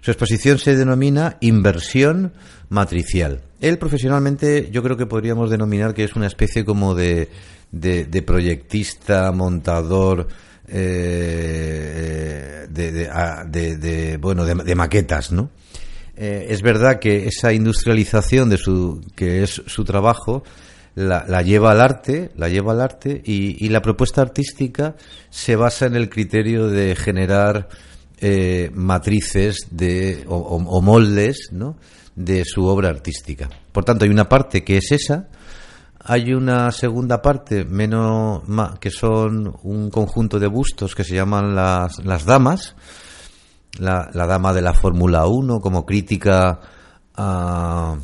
Su 0.00 0.10
exposición 0.10 0.58
se 0.58 0.76
denomina 0.76 1.36
Inversión 1.40 2.32
Matricial. 2.70 3.42
Él 3.60 3.78
profesionalmente 3.78 4.68
yo 4.72 4.82
creo 4.82 4.96
que 4.96 5.06
podríamos 5.06 5.48
denominar 5.48 5.94
que 5.94 6.04
es 6.04 6.16
una 6.16 6.26
especie 6.26 6.64
como 6.64 6.94
de, 6.94 7.28
de, 7.70 8.22
proyectista, 8.22 9.30
montador, 9.32 10.28
eh, 10.70 12.66
de, 12.70 13.76
de, 13.76 14.16
bueno 14.18 14.44
de, 14.44 14.74
maquetas 14.74 15.32
no 15.32 15.50
eh, 16.16 16.46
es 16.50 16.62
verdad 16.62 16.98
que 16.98 17.26
esa 17.26 17.52
industrialización 17.52 18.48
de 18.50 18.56
su 18.58 19.00
que 19.14 19.42
es 19.42 19.62
su 19.66 19.84
trabajo 19.84 20.42
la, 20.98 21.42
lleva 21.42 21.70
al 21.70 21.80
arte, 21.80 22.32
la 22.36 22.48
lleva 22.48 22.72
al 22.72 22.80
arte 22.80 23.22
y, 23.24 23.68
la 23.68 23.80
propuesta 23.80 24.20
artística 24.20 24.96
se 25.30 25.54
basa 25.54 25.86
en 25.86 25.94
el 25.94 26.08
criterio 26.08 26.66
de 26.66 26.96
generar 26.96 27.68
eh, 28.20 28.70
matrices 28.74 29.68
de, 29.70 30.24
o, 30.26 30.80
moldes 30.82 31.50
¿no? 31.52 31.76
de 32.16 32.44
su 32.44 32.66
obra 32.66 32.88
artística. 32.88 33.48
Por 33.70 33.84
tanto, 33.84 34.04
hay 34.04 34.10
una 34.10 34.28
parte 34.28 34.64
que 34.64 34.78
es 34.78 34.90
esa, 34.90 35.28
hay 36.08 36.32
una 36.32 36.72
segunda 36.72 37.20
parte 37.20 37.66
menos 37.66 38.42
que 38.80 38.90
son 38.90 39.54
un 39.62 39.90
conjunto 39.90 40.38
de 40.38 40.46
bustos 40.46 40.94
que 40.94 41.04
se 41.04 41.14
llaman 41.14 41.54
las, 41.54 42.02
las 42.02 42.24
damas, 42.24 42.74
la, 43.78 44.08
la 44.14 44.26
dama 44.26 44.54
de 44.54 44.62
la 44.62 44.72
Fórmula 44.72 45.26
1 45.26 45.60
como 45.60 45.84
crítica 45.84 46.60
a, 47.20 47.96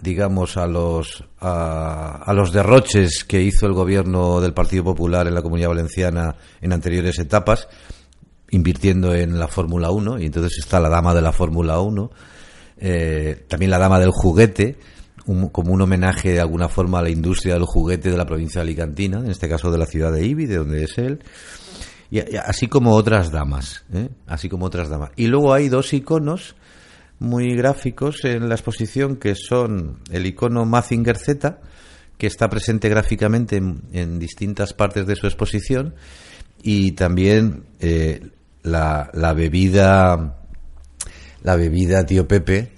digamos, 0.00 0.56
a 0.56 0.66
los, 0.66 1.24
a, 1.40 2.32
los 2.32 2.52
derroches 2.52 3.24
que 3.24 3.42
hizo 3.42 3.66
el 3.66 3.72
gobierno 3.72 4.40
del 4.40 4.54
Partido 4.54 4.84
Popular 4.84 5.26
en 5.26 5.34
la 5.34 5.42
Comunidad 5.42 5.68
Valenciana 5.68 6.36
en 6.60 6.72
anteriores 6.72 7.18
etapas, 7.18 7.68
invirtiendo 8.50 9.14
en 9.14 9.38
la 9.38 9.48
Fórmula 9.48 9.90
1, 9.90 10.20
y 10.20 10.26
entonces 10.26 10.58
está 10.58 10.80
la 10.80 10.88
dama 10.88 11.12
de 11.12 11.22
la 11.22 11.32
Fórmula 11.32 11.80
1, 11.80 12.10
eh, 12.78 13.44
también 13.48 13.70
la 13.70 13.78
dama 13.78 13.98
del 13.98 14.10
juguete, 14.10 14.78
como 15.52 15.72
un 15.72 15.82
homenaje 15.82 16.32
de 16.32 16.40
alguna 16.40 16.68
forma 16.68 17.00
a 17.00 17.02
la 17.02 17.10
industria 17.10 17.54
del 17.54 17.64
juguete 17.64 18.10
de 18.10 18.16
la 18.16 18.26
provincia 18.26 18.60
de 18.60 18.68
Alicantina, 18.68 19.18
en 19.18 19.30
este 19.30 19.48
caso 19.48 19.70
de 19.70 19.78
la 19.78 19.86
ciudad 19.86 20.12
de 20.12 20.24
Ibi, 20.24 20.46
de 20.46 20.56
donde 20.56 20.84
es 20.84 20.98
él, 20.98 21.20
y, 22.10 22.20
así 22.36 22.68
como 22.68 22.94
otras 22.94 23.32
damas, 23.32 23.84
¿eh? 23.92 24.08
así 24.26 24.48
como 24.48 24.66
otras 24.66 24.88
damas. 24.88 25.10
Y 25.16 25.26
luego 25.26 25.52
hay 25.52 25.68
dos 25.68 25.92
iconos 25.92 26.54
muy 27.18 27.56
gráficos 27.56 28.24
en 28.24 28.48
la 28.48 28.54
exposición 28.54 29.16
que 29.16 29.34
son 29.34 29.98
el 30.12 30.26
icono 30.26 30.64
Mazinger 30.64 31.16
Z, 31.16 31.60
que 32.18 32.26
está 32.26 32.48
presente 32.48 32.88
gráficamente 32.88 33.56
en, 33.56 34.18
distintas 34.18 34.72
partes 34.72 35.06
de 35.06 35.16
su 35.16 35.26
exposición, 35.26 35.94
y 36.62 36.92
también 36.92 37.64
eh, 37.80 38.30
la, 38.62 39.10
la, 39.12 39.34
bebida, 39.34 40.38
la 41.42 41.56
bebida 41.56 42.06
Tío 42.06 42.28
Pepe, 42.28 42.75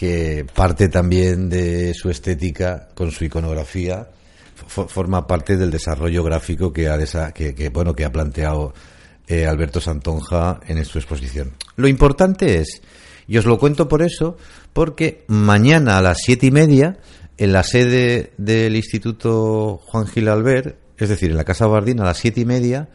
que 0.00 0.46
parte 0.54 0.88
también 0.88 1.50
de 1.50 1.92
su 1.92 2.08
estética 2.08 2.88
con 2.94 3.10
su 3.10 3.26
iconografía, 3.26 4.08
forma 4.66 5.26
parte 5.26 5.58
del 5.58 5.70
desarrollo 5.70 6.24
gráfico 6.24 6.72
que 6.72 6.88
ha, 6.88 6.96
que, 7.32 7.68
bueno, 7.68 7.92
que 7.92 8.06
ha 8.06 8.10
planteado 8.10 8.72
eh, 9.26 9.44
Alberto 9.44 9.78
Santonja 9.78 10.58
en 10.66 10.82
su 10.86 10.96
exposición. 10.96 11.52
Lo 11.76 11.86
importante 11.86 12.60
es 12.60 12.80
y 13.28 13.36
os 13.36 13.44
lo 13.44 13.58
cuento 13.58 13.88
por 13.88 14.00
eso, 14.00 14.38
porque 14.72 15.26
mañana 15.26 15.98
a 15.98 16.00
las 16.00 16.22
siete 16.22 16.46
y 16.46 16.50
media, 16.50 16.96
en 17.36 17.52
la 17.52 17.62
sede 17.62 18.32
del 18.38 18.76
Instituto 18.76 19.82
Juan 19.84 20.06
Gil 20.06 20.28
Albert, 20.28 20.78
es 20.96 21.10
decir, 21.10 21.30
en 21.30 21.36
la 21.36 21.44
Casa 21.44 21.66
Bardín, 21.66 22.00
a 22.00 22.04
las 22.04 22.16
siete 22.16 22.40
y 22.40 22.46
media, 22.46 22.88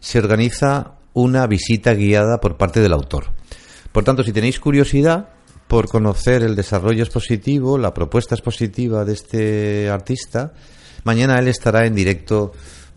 se 0.00 0.18
organiza 0.18 0.96
una 1.12 1.46
visita 1.46 1.94
guiada 1.94 2.40
por 2.40 2.56
parte 2.56 2.80
del 2.80 2.94
autor. 2.94 3.26
Por 3.92 4.02
tanto, 4.02 4.24
si 4.24 4.32
tenéis 4.32 4.58
curiosidad 4.58 5.37
por 5.68 5.88
conocer 5.88 6.42
el 6.42 6.56
desarrollo 6.56 7.04
expositivo, 7.04 7.78
la 7.78 7.94
propuesta 7.94 8.34
expositiva 8.34 9.04
de 9.04 9.12
este 9.12 9.90
artista, 9.90 10.54
mañana 11.04 11.38
él 11.38 11.48
estará 11.48 11.86
en 11.86 11.94
directo 11.94 12.52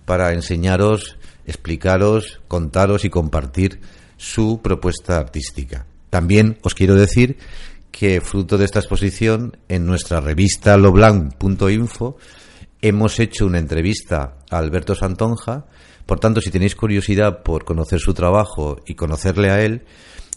para 0.06 0.34
enseñaros, 0.34 1.18
explicaros, 1.46 2.42
contaros 2.48 3.06
y 3.06 3.10
compartir 3.10 3.82
su 4.18 4.62
propuesta 4.64 5.18
artística. 5.18 5.86
También 6.10 6.58
os 6.64 6.74
quiero 6.74 6.96
decir 6.96 7.38
que 7.92 8.22
fruto 8.22 8.58
de 8.58 8.66
esta 8.66 8.80
exposición, 8.80 9.58
en 9.68 9.86
nuestra 9.86 10.22
revista 10.22 10.78
loblanc.info 10.78 12.18
hemos 12.82 13.20
hecho 13.20 13.46
una 13.46 13.60
entrevista 13.60 14.38
a 14.50 14.58
Alberto 14.58 14.96
Santonja. 14.96 15.66
Por 16.06 16.20
tanto, 16.20 16.42
si 16.42 16.50
tenéis 16.50 16.76
curiosidad 16.76 17.44
por 17.44 17.64
conocer 17.66 18.00
su 18.00 18.14
trabajo 18.14 18.80
y 18.86 18.96
conocerle 18.96 19.52
a 19.52 19.62
él, 19.62 19.86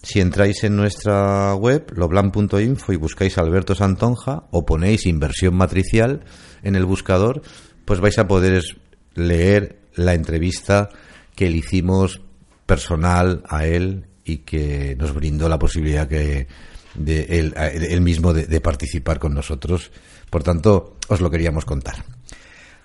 si 0.05 0.21
entráis 0.21 0.63
en 0.65 0.77
nuestra 0.77 1.55
web, 1.55 1.93
loblanc.info, 1.97 2.93
y 2.93 2.97
buscáis 2.97 3.39
a 3.39 3.41
Alberto 3.41 3.75
Santonja 3.75 4.45
o 4.51 4.67
ponéis 4.67 5.07
inversión 5.07 5.57
matricial 5.57 6.21
en 6.63 6.77
el 6.77 6.85
buscador, 6.85 7.43
pues 7.85 8.01
vais 8.01 8.19
a 8.19 8.29
poder 8.29 8.63
leer 9.15 9.81
la 9.95 10.15
entrevista 10.15 10.91
que 11.35 11.49
le 11.49 11.57
hicimos 11.57 12.21
personal 12.67 13.43
a 13.49 13.67
él 13.67 14.07
y 14.25 14.39
que 14.39 14.95
nos 14.97 15.15
brindó 15.15 15.49
la 15.49 15.59
posibilidad 15.59 16.07
que 16.07 16.49
de 16.95 17.23
él, 17.91 18.01
mismo 18.03 18.33
de, 18.33 18.61
participar 18.61 19.19
con 19.19 19.35
nosotros. 19.35 19.91
Por 20.31 20.43
tanto, 20.43 20.97
os 21.09 21.21
lo 21.21 21.31
queríamos 21.31 21.65
contar. 21.65 22.05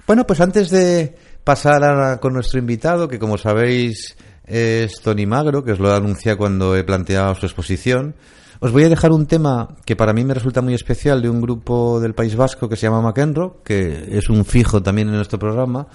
Bueno, 0.08 0.26
pues 0.26 0.42
antes 0.42 0.70
de 0.70 1.16
pasar 1.44 2.20
con 2.20 2.34
nuestro 2.34 2.60
invitado, 2.60 3.08
que 3.08 3.20
como 3.20 3.38
sabéis 3.38 4.18
es 4.50 5.00
Tony 5.02 5.26
Magro, 5.26 5.64
que 5.64 5.72
os 5.72 5.80
lo 5.80 5.94
anunciado 5.94 6.38
cuando 6.38 6.76
he 6.76 6.84
planteado 6.84 7.36
su 7.36 7.46
exposición, 7.46 8.16
os 8.60 8.72
voy 8.72 8.84
a 8.84 8.90
dejar 8.90 9.12
un 9.12 9.26
tema 9.26 9.78
que 9.86 9.96
para 9.96 10.12
mí 10.12 10.26
me 10.26 10.34
resulta 10.34 10.62
muy 10.62 10.74
especial 10.74 11.22
de 11.22 11.30
un 11.30 11.40
grupo 11.40 12.02
del 12.02 12.14
País 12.14 12.36
Vasco 12.36 12.68
que 12.68 12.76
se 12.76 12.88
llama 12.88 13.02
McEnroe, 13.02 13.54
que 13.64 14.18
es 14.18 14.30
un 14.30 14.44
fijo 14.44 14.84
también 14.84 15.08
en 15.08 15.16
nuestro 15.16 15.40
programa, 15.40 15.88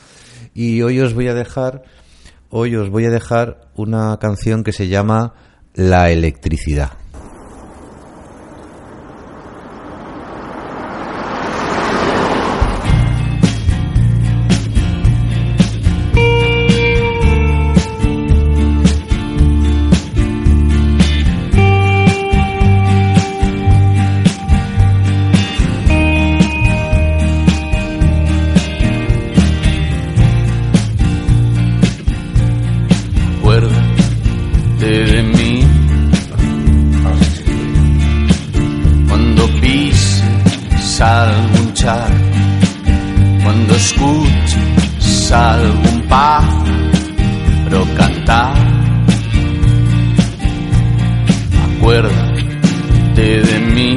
y 0.54 0.80
hoy 0.80 1.00
os 1.00 1.12
voy 1.12 1.28
a 1.28 1.34
dejar 1.34 1.82
hoy 2.48 2.76
os 2.76 2.88
voy 2.88 3.04
a 3.04 3.10
dejar 3.10 3.68
una 3.74 4.16
canción 4.18 4.62
que 4.62 4.72
se 4.72 4.86
llama 4.86 5.34
La 5.74 6.10
electricidad. 6.10 7.03
algún 45.34 46.02
pájaro 46.08 47.86
cantar. 47.96 48.54
Acuérdate 51.76 53.42
de 53.42 53.58
mí 53.74 53.96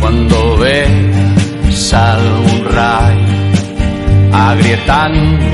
cuando 0.00 0.56
veas 0.58 1.94
algún 1.94 2.64
rayo 2.66 3.26
agrietando 4.32 5.46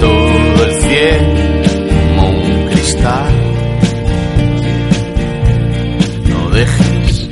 todo 0.00 0.64
el 0.64 0.72
cielo 0.82 1.28
como 2.16 2.30
un 2.30 2.66
cristal. 2.70 3.34
No 6.28 6.50
dejes 6.50 7.28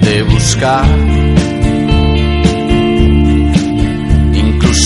de 0.00 0.22
buscar 0.22 0.84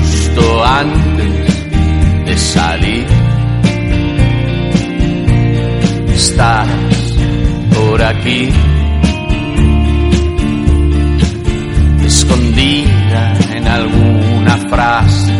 justo 0.00 0.64
antes 0.64 2.26
de 2.26 2.36
salir. 2.36 3.06
Estás 6.14 6.68
por 7.74 8.02
aquí, 8.02 8.48
escondida 12.06 13.32
en 13.54 13.68
alguna 13.68 14.56
frase 14.68 15.32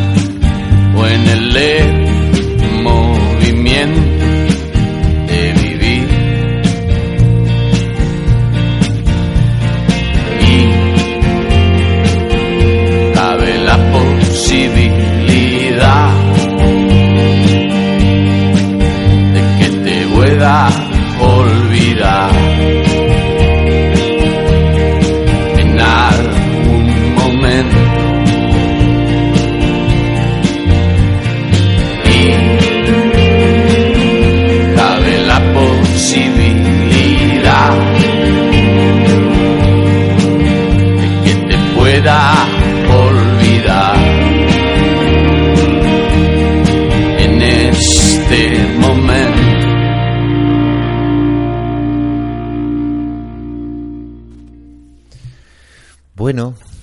o 0.96 1.06
en 1.06 1.28
el 1.28 1.52
lemo 1.52 3.23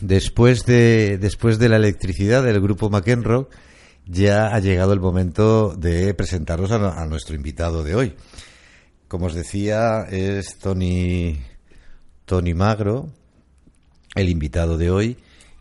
después 0.01 0.65
de, 0.65 1.17
después 1.17 1.59
de 1.59 1.69
la 1.69 1.77
electricidad 1.77 2.43
del 2.43 2.59
grupo 2.59 2.89
McEnroe, 2.89 3.47
ya 4.05 4.47
ha 4.47 4.59
llegado 4.59 4.93
el 4.93 4.99
momento 4.99 5.75
de 5.75 6.13
presentaros 6.13 6.71
a, 6.71 7.01
a 7.01 7.05
nuestro 7.05 7.35
invitado 7.35 7.83
de 7.83 7.95
hoy. 7.95 8.15
Como 9.07 9.27
os 9.27 9.33
decía, 9.33 10.03
es 10.09 10.57
Tony, 10.57 11.39
Tony 12.25 12.53
Magro, 12.53 13.09
el 14.15 14.29
invitado 14.29 14.77
de 14.77 14.91
hoy. 14.91 15.17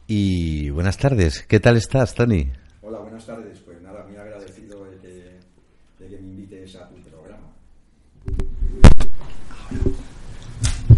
Y 0.07 0.71
buenas 0.71 0.97
tardes, 0.97 1.45
¿qué 1.47 1.61
tal 1.61 1.77
estás, 1.77 2.15
Tony? 2.15 2.51
Hola, 2.83 2.99
buenas 2.99 3.25
tardes. 3.27 3.61
Pues 3.61 3.81
nada, 3.83 4.05
muy 4.09 4.17
agradecido 4.17 4.85
de 4.85 4.97
que, 4.99 5.39
de 6.01 6.09
que 6.09 6.19
me 6.19 6.29
invites 6.29 6.75
a 6.77 6.89
tu 6.89 6.97
programa. 6.97 7.53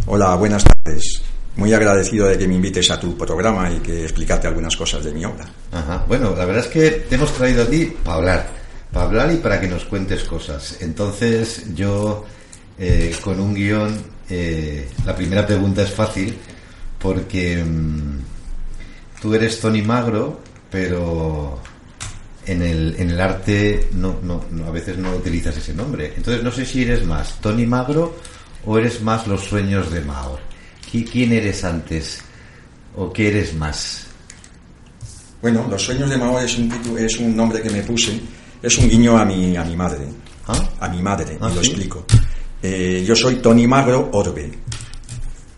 Hola, 0.06 0.34
buenas 0.36 0.64
tardes. 0.64 1.22
Muy 1.56 1.72
agradecido 1.72 2.28
de 2.28 2.38
que 2.38 2.48
me 2.48 2.54
invites 2.54 2.90
a 2.90 2.98
tu 2.98 3.16
programa 3.16 3.70
y 3.70 3.78
que 3.80 4.04
explicarte 4.04 4.46
algunas 4.46 4.74
cosas 4.76 5.04
de 5.04 5.12
mi 5.12 5.24
obra. 5.24 5.46
Bueno, 6.08 6.34
la 6.36 6.44
verdad 6.46 6.64
es 6.64 6.70
que 6.70 6.90
te 6.90 7.14
hemos 7.16 7.32
traído 7.34 7.64
a 7.64 7.66
ti 7.66 7.92
para 8.02 8.16
hablar, 8.16 8.50
para 8.90 9.06
hablar 9.06 9.32
y 9.32 9.36
para 9.36 9.60
que 9.60 9.68
nos 9.68 9.84
cuentes 9.84 10.24
cosas. 10.24 10.78
Entonces, 10.80 11.74
yo 11.74 12.24
eh, 12.78 13.14
con 13.22 13.38
un 13.38 13.54
guion, 13.54 14.02
eh, 14.30 14.88
la 15.04 15.14
primera 15.14 15.46
pregunta 15.46 15.82
es 15.82 15.90
fácil 15.90 16.38
porque 16.98 17.62
mm, 17.62 18.18
tú 19.20 19.34
eres 19.34 19.60
Tony 19.60 19.82
Magro, 19.82 20.40
pero 20.70 21.60
en 22.46 22.62
el, 22.62 22.96
en 22.98 23.10
el 23.10 23.20
arte 23.20 23.90
no, 23.92 24.16
no, 24.22 24.42
a 24.66 24.70
veces 24.70 24.96
no 24.96 25.14
utilizas 25.14 25.56
ese 25.56 25.74
nombre. 25.74 26.14
Entonces, 26.16 26.42
no 26.42 26.50
sé 26.50 26.64
si 26.64 26.82
eres 26.82 27.04
más 27.04 27.40
Tony 27.40 27.66
Magro 27.66 28.16
o 28.64 28.78
eres 28.78 29.02
más 29.02 29.26
los 29.26 29.44
sueños 29.44 29.90
de 29.90 30.00
Maor. 30.00 30.51
¿Qui- 30.92 31.04
¿Quién 31.10 31.32
eres 31.32 31.64
antes 31.64 32.20
o 32.96 33.12
qué 33.12 33.28
eres 33.28 33.54
más? 33.54 34.06
Bueno, 35.40 35.66
Los 35.70 35.82
sueños 35.82 36.08
de 36.10 36.16
Mao 36.18 36.38
es 36.38 36.56
un, 36.58 36.70
es 36.98 37.18
un 37.18 37.34
nombre 37.34 37.62
que 37.62 37.70
me 37.70 37.82
puse, 37.82 38.20
es 38.62 38.78
un 38.78 38.88
guiño 38.88 39.16
a 39.18 39.24
mi, 39.24 39.56
a 39.56 39.64
mi 39.64 39.74
madre. 39.76 40.04
¿Ah? 40.46 40.68
A 40.80 40.88
mi 40.88 41.00
madre, 41.02 41.38
Ah, 41.40 41.48
y 41.50 41.54
lo 41.54 41.62
¿sí? 41.62 41.70
explico. 41.70 42.04
Eh, 42.62 43.04
yo 43.06 43.16
soy 43.16 43.36
Tony 43.36 43.66
Magro 43.66 44.10
Orbe. 44.12 44.52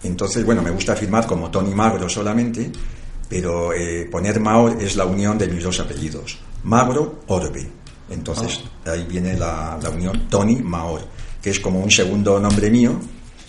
Entonces, 0.05 0.45
bueno, 0.45 0.63
me 0.63 0.71
gusta 0.71 0.95
firmar 0.95 1.27
como 1.27 1.51
Tony 1.51 1.75
Magro 1.75 2.09
solamente, 2.09 2.71
pero 3.29 3.73
eh, 3.73 4.07
poner 4.11 4.39
Maor 4.41 4.77
es 4.83 4.97
la 4.97 5.05
unión 5.07 5.37
de 5.39 5.49
mis 5.49 5.63
dos 5.65 5.81
apellidos. 5.81 6.39
Magro 6.65 7.21
Orbe. 7.29 7.67
Entonces, 8.11 8.61
Ah. 8.87 8.93
ahí 8.93 9.05
viene 9.09 9.35
la, 9.37 9.79
la 9.83 9.91
unión 9.91 10.29
Tony 10.29 10.57
Maor, 10.57 11.07
que 11.43 11.51
es 11.51 11.61
como 11.61 11.81
un 11.81 11.91
segundo 11.91 12.39
nombre 12.39 12.71
mío. 12.71 12.99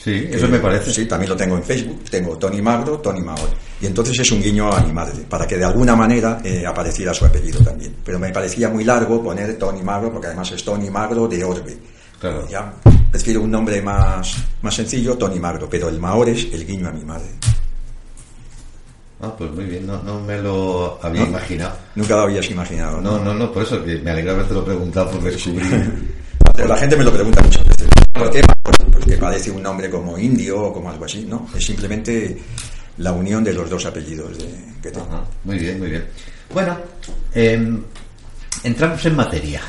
Sí, 0.06 0.28
eso 0.30 0.46
Eh, 0.46 0.50
me 0.50 0.60
parece. 0.60 0.94
Sí, 0.94 1.08
también 1.08 1.32
lo 1.32 1.36
tengo 1.36 1.58
en 1.58 1.64
Facebook. 1.64 2.04
Tengo 2.12 2.38
Tony 2.38 2.62
Magro, 2.62 3.00
Tony 3.00 3.22
Maor. 3.22 3.50
Y 3.82 3.88
entonces 3.88 4.20
es 4.20 4.32
un 4.32 4.40
guiño 4.40 4.72
a 4.72 4.80
mi 4.82 4.94
madre, 4.94 5.26
para 5.28 5.48
que 5.48 5.58
de 5.58 5.66
alguna 5.66 5.96
manera 5.96 6.40
eh, 6.44 6.64
apareciera 6.64 7.12
su 7.12 7.26
apellido 7.26 7.60
también. 7.62 7.96
Pero 8.06 8.20
me 8.20 8.30
parecía 8.30 8.70
muy 8.70 8.84
largo 8.84 9.24
poner 9.24 9.58
Tony 9.58 9.82
Magro, 9.82 10.12
porque 10.12 10.28
además 10.28 10.52
es 10.52 10.64
Tony 10.64 10.92
Magro 10.92 11.28
de 11.28 11.44
Orbe. 11.44 11.76
Claro. 12.20 12.48
Ya 12.48 12.72
prefiero 13.10 13.42
un 13.42 13.50
nombre 13.50 13.82
más, 13.82 14.36
más 14.62 14.76
sencillo, 14.76 15.18
Tony 15.18 15.40
Magro, 15.40 15.68
pero 15.68 15.90
el 15.90 16.00
Maor 16.00 16.30
es 16.30 16.54
el 16.54 16.68
guiño 16.68 16.88
a 16.88 16.92
mi 16.92 17.04
madre. 17.04 17.30
Ah, 19.22 19.34
pues 19.36 19.50
muy 19.52 19.66
bien, 19.66 19.88
no, 19.88 20.04
no 20.04 20.20
me 20.22 20.38
lo 20.40 21.00
había 21.02 21.22
¿No? 21.22 21.28
imaginado. 21.30 21.76
Nunca 21.96 22.16
lo 22.16 22.22
habías 22.24 22.48
imaginado, 22.52 23.02
No, 23.02 23.18
no, 23.18 23.34
no, 23.34 23.52
por 23.52 23.64
eso 23.64 23.84
que 23.84 23.98
me 23.98 24.12
alegra 24.12 24.34
haberte 24.34 24.54
lo 24.54 24.64
preguntado 24.64 25.10
por 25.10 25.24
descubrir. 25.24 26.16
La 26.58 26.78
gente 26.78 26.96
me 26.96 27.04
lo 27.04 27.12
pregunta 27.12 27.42
muchas 27.42 27.66
veces. 27.66 27.88
¿Por 28.14 28.30
qué? 28.30 28.42
Porque 29.06 29.20
parece 29.20 29.52
un 29.52 29.62
nombre 29.62 29.88
como 29.88 30.18
indio 30.18 30.60
o 30.64 30.74
como 30.74 30.90
algo 30.90 31.06
así, 31.06 31.26
¿no? 31.30 31.48
Es 31.56 31.64
simplemente 31.64 32.40
la 32.98 33.12
unión 33.12 33.44
de 33.44 33.54
los 33.54 33.70
dos 33.70 33.86
apellidos 33.86 34.36
de- 34.40 34.50
que 34.82 34.90
tengo. 34.90 35.24
Muy 35.44 35.60
bien, 35.60 35.78
muy 35.78 35.92
bien. 35.92 36.06
Bueno, 36.52 36.76
em, 37.36 37.84
entramos 38.64 39.06
en 39.06 39.16
materia. 39.16 39.62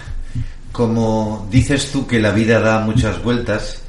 Como 0.72 1.46
dices 1.50 1.90
tú 1.92 2.06
que 2.06 2.18
la 2.18 2.30
vida 2.30 2.60
da 2.60 2.80
muchas 2.80 3.22
vueltas 3.22 3.82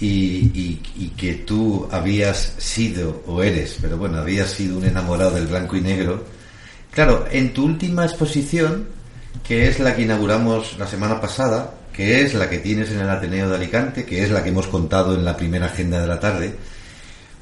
y- 0.00 0.80
y 0.96 1.08
que 1.16 1.34
tú 1.34 1.86
habías 1.90 2.54
sido, 2.56 3.22
o 3.26 3.42
eres, 3.42 3.76
pero 3.80 3.98
bueno, 3.98 4.18
habías 4.18 4.50
sido 4.50 4.78
un 4.78 4.84
enamorado 4.86 5.32
del 5.32 5.48
blanco 5.48 5.76
y 5.76 5.82
negro. 5.82 6.24
Claro, 6.92 7.26
en 7.30 7.52
tu 7.52 7.66
última 7.66 8.04
exposición, 8.06 8.86
que 9.46 9.68
es 9.68 9.80
la 9.80 9.94
que 9.94 10.02
inauguramos 10.02 10.78
la 10.78 10.86
semana 10.86 11.20
pasada, 11.20 11.74
que 11.92 12.22
es 12.22 12.34
la 12.34 12.48
que 12.48 12.58
tienes 12.58 12.90
en 12.90 13.00
el 13.00 13.10
Ateneo 13.10 13.48
de 13.48 13.56
Alicante, 13.56 14.04
que 14.04 14.22
es 14.22 14.30
la 14.30 14.42
que 14.42 14.48
hemos 14.48 14.66
contado 14.66 15.14
en 15.14 15.24
la 15.24 15.36
primera 15.36 15.66
agenda 15.66 16.00
de 16.00 16.06
la 16.06 16.18
tarde, 16.18 16.54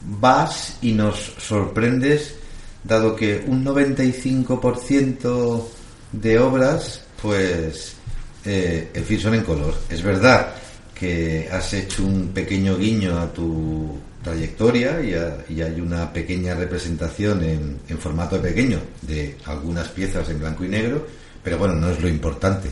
vas 0.05 0.79
y 0.83 0.93
nos 0.93 1.35
sorprendes, 1.39 2.35
dado 2.83 3.15
que 3.15 3.45
un 3.47 3.65
95% 3.65 5.69
de 6.13 6.39
obras, 6.39 7.03
pues, 7.21 7.95
eh, 8.45 8.91
en 8.93 9.05
fin, 9.05 9.21
son 9.21 9.35
en 9.35 9.45
color. 9.45 9.75
Es 9.89 10.03
verdad 10.03 10.55
que 10.95 11.49
has 11.51 11.73
hecho 11.73 12.05
un 12.05 12.29
pequeño 12.29 12.77
guiño 12.77 13.19
a 13.19 13.33
tu 13.33 13.99
trayectoria 14.23 15.01
y, 15.01 15.63
hay 15.63 15.81
una 15.81 16.13
pequeña 16.13 16.55
representación 16.55 17.43
en, 17.43 17.79
en 17.89 17.99
formato 17.99 18.41
pequeño 18.41 18.79
de 19.03 19.37
algunas 19.47 19.89
piezas 19.89 20.29
en 20.29 20.41
blanco 20.41 20.65
y 20.65 20.69
negro, 20.69 21.07
pero 21.43 21.57
bueno, 21.57 21.75
no 21.75 21.91
es 21.91 22.01
lo 22.01 22.09
importante. 22.09 22.69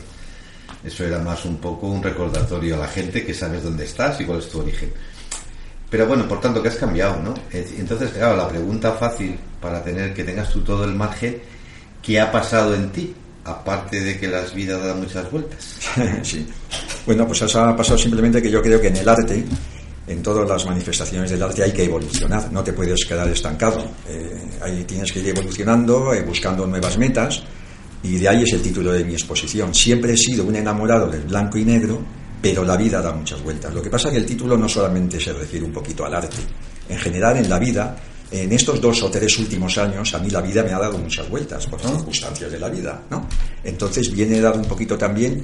Eso 0.83 1.05
era 1.05 1.19
más 1.19 1.43
un 1.45 1.57
poco 1.57 1.87
un 1.87 2.01
recordatorio 2.01 2.75
a 2.75 2.79
la 2.79 2.87
gente 2.87 3.25
que 3.25 3.33
sabes 3.33 3.63
dónde 3.63 3.83
estás 3.85 4.19
y 4.21 4.25
cuál 4.25 4.39
es 4.39 4.47
tu 4.49 4.59
origen. 4.61 4.91
Pero 5.89 6.05
bueno, 6.07 6.27
por 6.27 6.39
tanto, 6.39 6.61
que 6.61 6.69
has 6.69 6.75
cambiado, 6.75 7.21
¿no? 7.21 7.33
Es- 7.51 7.71
Entonces, 7.77 8.11
claro, 8.11 8.37
la 8.37 8.47
pregunta 8.47 8.93
fácil 8.93 9.37
para 9.61 9.83
tener 9.83 10.13
que 10.13 10.23
tengas 10.23 10.49
tú 10.51 10.61
todo 10.61 10.85
el 10.85 10.95
margen, 10.95 11.41
¿qué 12.01 12.19
ha 12.19 12.31
pasado 12.31 12.73
en 12.75 12.89
ti? 12.91 13.13
Aparte 13.43 13.99
de 14.01 14.17
que 14.19 14.27
las 14.27 14.53
vidas 14.53 14.83
dan 14.83 14.99
muchas 14.99 15.29
vueltas. 15.31 15.75
sí. 16.23 16.47
Bueno, 17.05 17.25
pues 17.25 17.41
eso 17.41 17.59
ha 17.61 17.75
pasado 17.75 17.97
simplemente 17.97 18.41
que 18.41 18.51
yo 18.51 18.61
creo 18.61 18.79
que 18.79 18.87
en 18.87 18.97
el 18.97 19.09
arte, 19.09 19.43
en 20.07 20.21
todas 20.23 20.47
las 20.47 20.65
manifestaciones 20.65 21.31
del 21.31 21.41
arte 21.41 21.63
hay 21.63 21.71
que 21.71 21.83
evolucionar, 21.85 22.51
no 22.51 22.63
te 22.63 22.71
puedes 22.73 23.03
quedar 23.05 23.27
estancado. 23.27 23.83
Eh, 24.07 24.39
ahí 24.61 24.83
tienes 24.83 25.11
que 25.11 25.19
ir 25.19 25.29
evolucionando, 25.29 26.13
eh, 26.13 26.21
buscando 26.21 26.67
nuevas 26.67 26.97
metas, 26.97 27.41
y 28.03 28.17
de 28.17 28.29
ahí 28.29 28.43
es 28.43 28.53
el 28.53 28.61
título 28.61 28.91
de 28.91 29.03
mi 29.03 29.13
exposición. 29.13 29.73
Siempre 29.73 30.13
he 30.13 30.17
sido 30.17 30.45
un 30.45 30.55
enamorado 30.55 31.07
del 31.07 31.23
blanco 31.23 31.57
y 31.57 31.65
negro, 31.65 32.01
pero 32.41 32.63
la 32.63 32.77
vida 32.77 33.01
da 33.01 33.11
muchas 33.11 33.41
vueltas. 33.43 33.73
Lo 33.73 33.81
que 33.81 33.89
pasa 33.89 34.07
es 34.07 34.13
que 34.13 34.19
el 34.19 34.25
título 34.25 34.57
no 34.57 34.69
solamente 34.69 35.19
se 35.19 35.33
refiere 35.33 35.65
un 35.65 35.73
poquito 35.73 36.05
al 36.05 36.13
arte. 36.13 36.37
En 36.87 36.97
general, 36.97 37.37
en 37.37 37.49
la 37.49 37.59
vida, 37.59 37.97
en 38.31 38.51
estos 38.53 38.79
dos 38.79 39.03
o 39.03 39.09
tres 39.09 39.37
últimos 39.39 39.77
años, 39.77 40.13
a 40.13 40.19
mí 40.19 40.29
la 40.29 40.41
vida 40.41 40.63
me 40.63 40.71
ha 40.71 40.79
dado 40.79 40.97
muchas 40.97 41.29
vueltas 41.29 41.67
por 41.67 41.79
circunstancias 41.81 42.51
de 42.51 42.59
la 42.59 42.69
vida, 42.69 43.03
¿no? 43.09 43.27
Entonces 43.63 44.11
viene 44.11 44.39
dado 44.39 44.59
un 44.59 44.65
poquito 44.65 44.97
también 44.97 45.43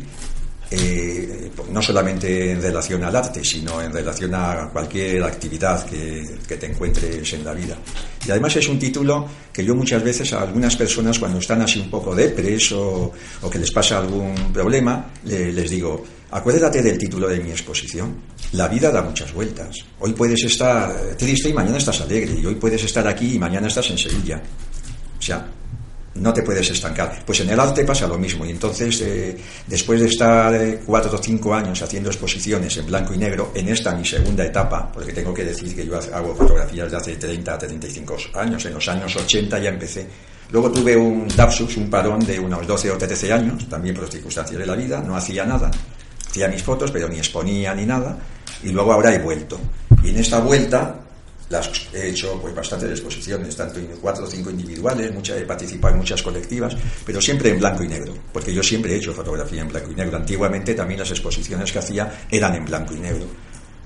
eh, 0.71 1.51
no 1.71 1.81
solamente 1.81 2.51
en 2.51 2.61
relación 2.61 3.03
al 3.03 3.15
arte, 3.15 3.43
sino 3.43 3.81
en 3.81 3.91
relación 3.91 4.33
a 4.33 4.69
cualquier 4.71 5.23
actividad 5.23 5.85
que, 5.85 6.37
que, 6.47 6.57
te 6.57 6.65
encuentres 6.67 7.33
en 7.33 7.43
la 7.43 7.53
vida. 7.53 7.77
Y 8.25 8.31
además 8.31 8.55
es 8.55 8.67
un 8.67 8.79
título 8.79 9.27
que 9.53 9.63
yo 9.63 9.75
muchas 9.75 10.03
veces 10.03 10.33
a 10.33 10.41
algunas 10.41 10.75
personas 10.75 11.19
cuando 11.19 11.39
están 11.39 11.61
así 11.61 11.79
un 11.79 11.89
poco 11.89 12.15
depres 12.15 12.71
o, 12.71 13.11
o 13.41 13.49
que 13.49 13.59
les 13.59 13.71
pasa 13.71 13.99
algún 13.99 14.33
problema, 14.51 15.11
le, 15.25 15.51
les 15.51 15.69
digo, 15.69 16.03
Acuérdate 16.31 16.81
del 16.81 16.97
título 16.97 17.29
de 17.29 17.39
mi 17.39 17.51
exposición. 17.51 18.13
La 18.51 18.67
vida 18.67 18.91
da 18.91 19.01
muchas 19.01 19.33
vueltas. 19.33 19.85
Hoy 19.99 20.11
puedes 20.11 20.43
estar 20.43 21.15
triste 21.15 21.47
y 21.47 21.53
mañana 21.53 21.77
estás 21.77 22.01
alegre. 22.01 22.33
Y 22.37 22.45
hoy 22.45 22.55
puedes 22.55 22.83
estar 22.83 23.07
aquí 23.07 23.35
y 23.35 23.39
mañana 23.39 23.67
estás 23.67 23.89
en 23.91 23.97
Sevilla. 23.97 24.41
O 25.17 25.21
sea, 25.21 25.47
no 26.15 26.33
te 26.33 26.43
puedes 26.43 26.69
estancar. 26.69 27.23
Pues 27.25 27.41
en 27.41 27.49
el 27.49 27.59
arte 27.59 27.83
pasa 27.83 28.07
lo 28.07 28.17
mismo. 28.17 28.45
Y 28.45 28.51
entonces, 28.51 29.01
eh, 29.01 29.37
después 29.67 29.99
de 29.99 30.07
estar 30.07 30.53
eh, 30.53 30.81
cuatro 30.85 31.17
o 31.17 31.21
cinco 31.21 31.53
años 31.53 31.81
haciendo 31.81 32.09
exposiciones 32.09 32.75
en 32.77 32.85
blanco 32.85 33.13
y 33.13 33.17
negro, 33.17 33.51
en 33.53 33.69
esta 33.69 33.93
mi 33.95 34.05
segunda 34.05 34.45
etapa, 34.45 34.91
porque 34.91 35.11
tengo 35.11 35.33
que 35.33 35.43
decir 35.43 35.75
que 35.75 35.85
yo 35.85 35.99
hago 36.13 36.35
fotografías 36.35 36.89
de 36.89 36.97
hace 36.97 37.15
30 37.17 37.53
a 37.53 37.57
35 37.57 38.17
años, 38.35 38.65
en 38.65 38.73
los 38.73 38.87
años 38.87 39.15
80 39.15 39.59
ya 39.59 39.69
empecé. 39.69 40.07
Luego 40.51 40.71
tuve 40.71 40.95
un 40.95 41.27
lapsus, 41.35 41.75
un 41.77 41.89
parón 41.89 42.19
de 42.19 42.39
unos 42.39 42.65
12 42.65 42.91
o 42.91 42.97
13 42.97 43.33
años, 43.33 43.67
también 43.67 43.95
por 43.95 44.09
circunstancias 44.09 44.59
de 44.59 44.65
la 44.65 44.75
vida, 44.75 45.01
no 45.01 45.15
hacía 45.15 45.45
nada. 45.45 45.69
Hacía 46.29 46.47
mis 46.47 46.63
fotos, 46.63 46.91
pero 46.91 47.09
ni 47.09 47.17
exponía 47.17 47.73
ni 47.73 47.85
nada. 47.85 48.17
Y 48.63 48.69
luego 48.69 48.93
ahora 48.93 49.13
he 49.13 49.19
vuelto. 49.19 49.59
Y 50.03 50.09
en 50.09 50.17
esta 50.17 50.39
vuelta 50.39 51.04
las 51.49 51.69
he 51.93 52.09
hecho 52.09 52.39
pues 52.41 52.55
bastantes 52.55 52.89
exposiciones, 52.89 53.55
tanto 53.55 53.79
en 53.79 53.87
cuatro 54.01 54.25
o 54.25 54.27
cinco 54.27 54.49
individuales, 54.49 55.13
muchas, 55.13 55.37
he 55.37 55.45
participado 55.45 55.93
en 55.93 55.99
muchas 55.99 56.21
colectivas, 56.23 56.75
pero 57.05 57.21
siempre 57.21 57.49
en 57.49 57.59
blanco 57.59 57.83
y 57.83 57.87
negro, 57.87 58.13
porque 58.33 58.53
yo 58.53 58.63
siempre 58.63 58.93
he 58.93 58.97
hecho 58.97 59.13
fotografía 59.13 59.61
en 59.61 59.67
blanco 59.67 59.91
y 59.91 59.95
negro. 59.95 60.17
Antiguamente 60.17 60.73
también 60.73 60.99
las 60.99 61.11
exposiciones 61.11 61.71
que 61.71 61.79
hacía 61.79 62.25
eran 62.29 62.55
en 62.55 62.65
blanco 62.65 62.93
y 62.93 62.99
negro. 62.99 63.27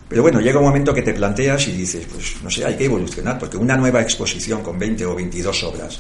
Pero 0.08 0.24
bueno, 0.24 0.40
llega 0.40 0.58
un 0.58 0.66
momento 0.66 0.94
que 0.94 1.04
te 1.04 1.14
planteas 1.14 1.68
y 1.68 1.74
dices, 1.74 2.08
pues 2.12 2.42
no 2.42 2.50
sé, 2.50 2.66
hay 2.66 2.76
que 2.76 2.86
evolucionar, 2.86 3.38
porque 3.38 3.58
una 3.58 3.78
nueva 3.78 4.02
exposición 4.02 4.64
con 4.64 4.80
20 4.80 5.06
o 5.06 5.16
22 5.16 5.64
obras 5.66 6.00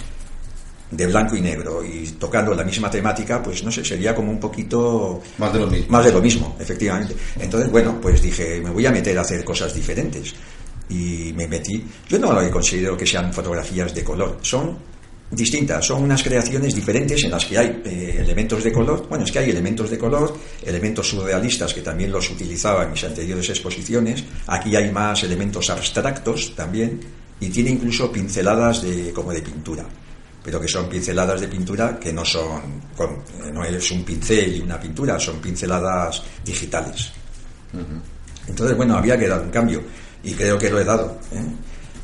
de 0.89 1.05
blanco 1.05 1.35
y 1.35 1.41
negro 1.41 1.83
y 1.85 2.07
tocando 2.13 2.55
la 2.55 2.63
misma 2.63 2.89
temática, 2.89 3.43
pues 3.43 3.63
no 3.63 3.71
sé, 3.71 3.85
sería 3.85 4.15
como 4.15 4.31
un 4.31 4.39
poquito... 4.39 5.21
Más 5.37 5.53
de 5.53 5.59
lo 5.59 5.67
mismo. 5.67 5.85
Más 5.89 6.05
de 6.05 6.11
lo 6.11 6.21
mismo, 6.21 6.57
efectivamente. 6.59 7.15
Entonces, 7.39 7.69
bueno, 7.69 7.99
pues 8.01 8.19
dije, 8.21 8.59
me 8.59 8.71
voy 8.71 8.87
a 8.87 8.91
meter 8.91 9.15
a 9.19 9.21
hacer 9.21 9.43
cosas 9.43 9.73
diferentes 9.75 10.33
y 10.89 11.33
me 11.33 11.47
metí. 11.47 11.83
Yo 12.07 12.19
no 12.19 12.33
lo 12.33 12.51
considero 12.51 12.97
que 12.97 13.05
sean 13.05 13.31
fotografías 13.33 13.93
de 13.93 14.03
color, 14.03 14.39
son 14.41 14.77
distintas, 15.31 15.85
son 15.85 16.03
unas 16.03 16.23
creaciones 16.23 16.73
diferentes 16.73 17.23
en 17.23 17.31
las 17.31 17.45
que 17.45 17.57
hay 17.57 17.81
eh, 17.85 18.17
elementos 18.19 18.63
de 18.63 18.71
color. 18.71 19.07
Bueno, 19.07 19.23
es 19.23 19.31
que 19.31 19.39
hay 19.39 19.51
elementos 19.51 19.89
de 19.89 19.97
color, 19.97 20.35
elementos 20.63 21.07
surrealistas 21.07 21.73
que 21.73 21.81
también 21.81 22.11
los 22.11 22.29
utilizaba 22.31 22.83
en 22.83 22.91
mis 22.91 23.03
anteriores 23.03 23.49
exposiciones. 23.49 24.23
Aquí 24.47 24.75
hay 24.75 24.91
más 24.91 25.23
elementos 25.23 25.69
abstractos 25.69 26.55
también 26.55 26.99
y 27.39 27.49
tiene 27.49 27.69
incluso 27.69 28.11
pinceladas 28.11 28.81
de, 28.81 29.13
como 29.13 29.31
de 29.31 29.41
pintura 29.41 29.85
pero 30.41 30.59
que 30.59 30.67
son 30.67 30.87
pinceladas 30.87 31.41
de 31.41 31.47
pintura 31.47 31.99
que 31.99 32.13
no 32.13 32.23
son 32.23 32.81
eh, 32.97 33.51
no 33.53 33.63
es 33.63 33.91
un 33.91 34.03
pincel 34.03 34.55
y 34.55 34.61
una 34.61 34.79
pintura, 34.79 35.19
son 35.19 35.37
pinceladas 35.39 36.23
digitales. 36.43 37.11
Entonces, 38.47 38.75
bueno, 38.75 38.97
había 38.97 39.17
que 39.17 39.27
dar 39.27 39.41
un 39.41 39.51
cambio 39.51 39.83
y 40.23 40.33
creo 40.33 40.57
que 40.57 40.69
lo 40.69 40.79
he 40.79 40.83
dado. 40.83 41.17
¿eh? 41.31 41.43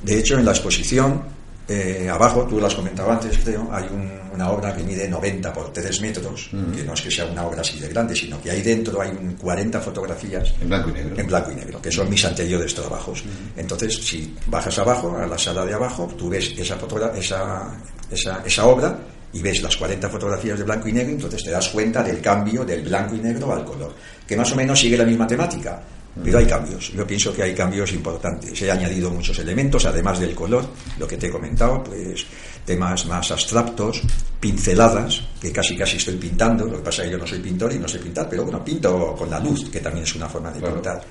De 0.04 0.19
hecho, 0.19 0.38
en 0.38 0.45
la 0.45 0.51
exposición, 0.51 1.23
eh, 1.67 2.08
abajo, 2.12 2.45
tú 2.45 2.60
lo 2.60 2.67
has 2.67 2.75
comentado 2.75 3.12
antes, 3.12 3.38
creo, 3.39 3.67
hay 3.71 3.86
una 4.32 4.51
obra 4.51 4.75
que 4.75 4.84
mide 4.84 5.08
90 5.08 5.51
por 5.51 5.73
3 5.73 6.01
metros, 6.01 6.49
que 6.75 6.84
no 6.84 6.93
es 6.93 7.01
que 7.01 7.10
sea 7.10 7.25
una 7.25 7.45
obra 7.45 7.62
así 7.62 7.80
de 7.80 7.88
grande, 7.88 8.15
sino 8.15 8.39
que 8.41 8.51
ahí 8.51 8.62
dentro 8.62 9.01
hay 9.01 9.12
40 9.39 9.80
fotografías 9.82 10.54
en 10.62 10.67
blanco 10.67 10.89
y 10.89 10.93
negro, 10.93 11.17
en 11.17 11.28
blanco 11.28 11.51
y 11.51 11.56
negro 11.56 11.82
que 11.82 11.91
son 11.91 12.10
mis 12.10 12.23
anteriores 12.23 12.75
trabajos. 12.75 13.23
Entonces, 13.56 13.95
si 13.95 14.36
bajas 14.45 14.78
abajo, 14.78 15.17
a 15.17 15.25
la 15.25 15.38
sala 15.38 15.65
de 15.65 15.73
abajo, 15.73 16.08
tú 16.17 16.30
ves 16.30 16.54
esa, 16.58 16.78
esa, 17.15 17.82
esa, 18.12 18.43
esa 18.45 18.65
obra 18.65 18.99
y 19.34 19.41
ves 19.41 19.62
las 19.63 19.75
40 19.75 20.10
fotografías 20.10 20.60
de 20.60 20.65
blanco 20.65 20.88
y 20.88 20.93
negro, 20.93 21.13
entonces 21.13 21.43
te 21.43 21.51
das 21.51 21.69
cuenta 21.69 22.04
del 22.04 22.21
cambio 22.21 22.63
del 22.63 22.84
blanco 22.84 23.15
y 23.15 23.19
negro 23.19 23.54
al 23.54 23.65
color, 23.65 23.93
que 24.28 24.38
más 24.38 24.51
o 24.51 24.56
menos 24.56 24.80
sigue 24.80 24.97
la 24.97 25.06
misma 25.06 25.25
temática 25.25 25.82
pero 26.23 26.38
hay 26.38 26.45
cambios, 26.45 26.93
yo 26.93 27.06
pienso 27.06 27.34
que 27.34 27.43
hay 27.43 27.54
cambios 27.54 27.91
importantes. 27.91 28.62
He 28.62 28.71
añadido 28.71 29.10
muchos 29.12 29.38
elementos, 29.39 29.86
además 29.86 30.19
del 30.19 30.34
color, 30.34 30.65
lo 30.97 31.08
que 31.08 31.17
te 31.17 31.28
he 31.28 31.30
comentado, 31.30 31.84
pues 31.84 32.25
temas 32.65 33.06
más 33.06 33.32
abstractos, 33.32 34.01
pinceladas, 34.39 35.21
que 35.41 35.51
casi 35.51 35.75
casi 35.75 35.97
estoy 35.97 36.15
pintando, 36.15 36.65
lo 36.65 36.78
que 36.78 36.84
pasa 36.84 37.04
es 37.04 37.10
que 37.10 37.12
yo 37.12 37.17
no 37.17 37.28
soy 37.28 37.39
pintor 37.39 37.73
y 37.73 37.80
no 37.80 37.88
sé 37.88 37.99
pintar, 37.99 38.30
pero 38.30 38.43
bueno, 38.43 38.63
pinto 38.63 39.13
con 39.15 39.30
la 39.30 39.39
luz, 39.39 39.69
que 39.69 39.80
también 39.80 40.04
es 40.06 40.15
una 40.15 40.30
forma 40.30 40.51
de 40.51 40.62
pintar. 40.62 41.01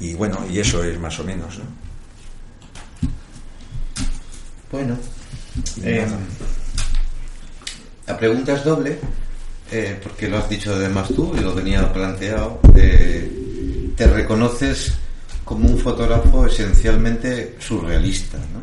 Y 0.00 0.14
bueno, 0.14 0.44
y 0.50 0.58
eso 0.58 0.84
es 0.84 0.98
más 0.98 1.18
o 1.18 1.24
menos, 1.24 1.58
¿no? 1.58 1.64
Bueno, 4.70 4.96
eh, 5.82 6.06
la 8.06 8.16
pregunta 8.16 8.54
es 8.54 8.64
doble, 8.64 8.98
eh, 9.72 9.98
porque 10.02 10.28
lo 10.28 10.38
has 10.38 10.48
dicho 10.48 10.74
además 10.74 11.08
tú 11.08 11.34
y 11.36 11.40
lo 11.40 11.52
tenía 11.52 11.92
planteado. 11.92 12.60
Eh, 12.76 13.49
te 14.00 14.06
reconoces 14.06 14.94
como 15.44 15.68
un 15.68 15.78
fotógrafo 15.78 16.46
esencialmente 16.46 17.56
surrealista. 17.58 18.38
¿no? 18.38 18.62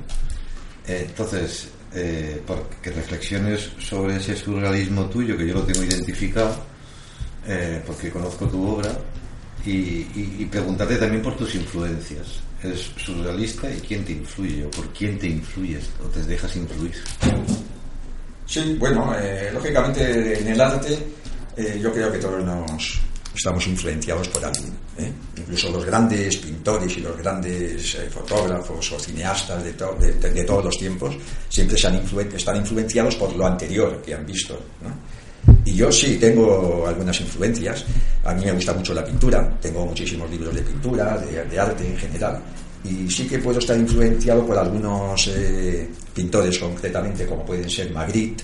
Eh, 0.91 1.05
entonces, 1.07 1.67
eh, 1.93 2.41
que 2.81 2.89
reflexiones 2.89 3.69
sobre 3.77 4.15
ese 4.15 4.35
surrealismo 4.35 5.05
tuyo, 5.05 5.37
que 5.37 5.45
yo 5.45 5.53
lo 5.53 5.61
tengo 5.61 5.83
identificado, 5.83 6.57
eh, 7.45 7.83
porque 7.85 8.09
conozco 8.09 8.47
tu 8.47 8.67
obra, 8.67 8.89
y, 9.63 10.07
y, 10.15 10.47
preguntarte 10.49 10.95
también 10.95 11.21
por 11.21 11.37
tus 11.37 11.53
influencias. 11.53 12.39
¿Eres 12.63 12.89
surrealista 12.97 13.69
y 13.69 13.79
quién 13.81 14.03
te 14.03 14.13
influye? 14.13 14.65
¿O 14.65 14.71
por 14.71 14.87
quién 14.91 15.19
te 15.19 15.27
influyes 15.27 15.87
o 16.03 16.07
te 16.07 16.23
dejas 16.23 16.55
influir? 16.55 16.95
Sí, 18.47 18.75
bueno, 18.79 19.13
lógicamente 19.53 20.39
en 20.39 20.47
el 20.47 20.61
arte 20.61 20.97
yo 21.79 21.91
creo 21.91 22.11
que 22.11 22.17
todos 22.17 22.43
nos, 22.43 23.01
estamos 23.37 23.65
influenciados 23.67 24.27
por 24.29 24.43
alguien. 24.43 24.73
¿eh? 24.97 25.11
Incluso 25.37 25.71
los 25.71 25.85
grandes 25.85 26.37
pintores 26.37 26.97
y 26.97 27.01
los 27.01 27.17
grandes 27.17 27.95
eh, 27.95 28.09
fotógrafos 28.09 28.91
o 28.91 28.99
cineastas 28.99 29.63
de, 29.63 29.73
todos 30.43 30.65
los 30.65 30.77
tiempos 30.77 31.15
siempre 31.47 31.77
se 31.77 31.87
han 31.87 32.01
están 32.35 32.57
influenciados 32.57 33.15
por 33.15 33.35
lo 33.35 33.45
anterior 33.45 34.01
que 34.01 34.13
han 34.13 34.25
visto. 34.25 34.59
Y 35.63 35.75
yo 35.75 35.91
sí 35.91 36.17
tengo 36.17 36.85
algunas 36.87 37.19
influencias. 37.21 37.85
A 38.23 38.33
mí 38.33 38.43
me 38.43 38.51
gusta 38.51 38.73
mucho 38.73 38.93
la 38.93 39.05
pintura, 39.05 39.57
tengo 39.61 39.85
muchísimos 39.85 40.29
libros 40.29 40.53
de 40.55 40.61
pintura, 40.61 41.17
de, 41.17 41.59
arte 41.59 41.87
en 41.87 41.97
general. 41.97 42.41
Y 42.83 43.09
sí 43.09 43.27
que 43.27 43.39
puedo 43.39 43.59
estar 43.59 43.77
influenciado 43.77 44.45
por 44.45 44.57
algunos 44.57 45.27
eh, 45.27 45.89
pintores 46.13 46.57
concretamente, 46.57 47.25
como 47.25 47.45
pueden 47.45 47.69
ser 47.69 47.91
Magritte, 47.91 48.43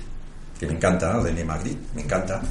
que 0.60 0.68
me 0.68 0.74
encanta, 0.74 1.20
René 1.22 1.44
Magritte, 1.44 1.88
me 1.96 2.02
encanta, 2.02 2.42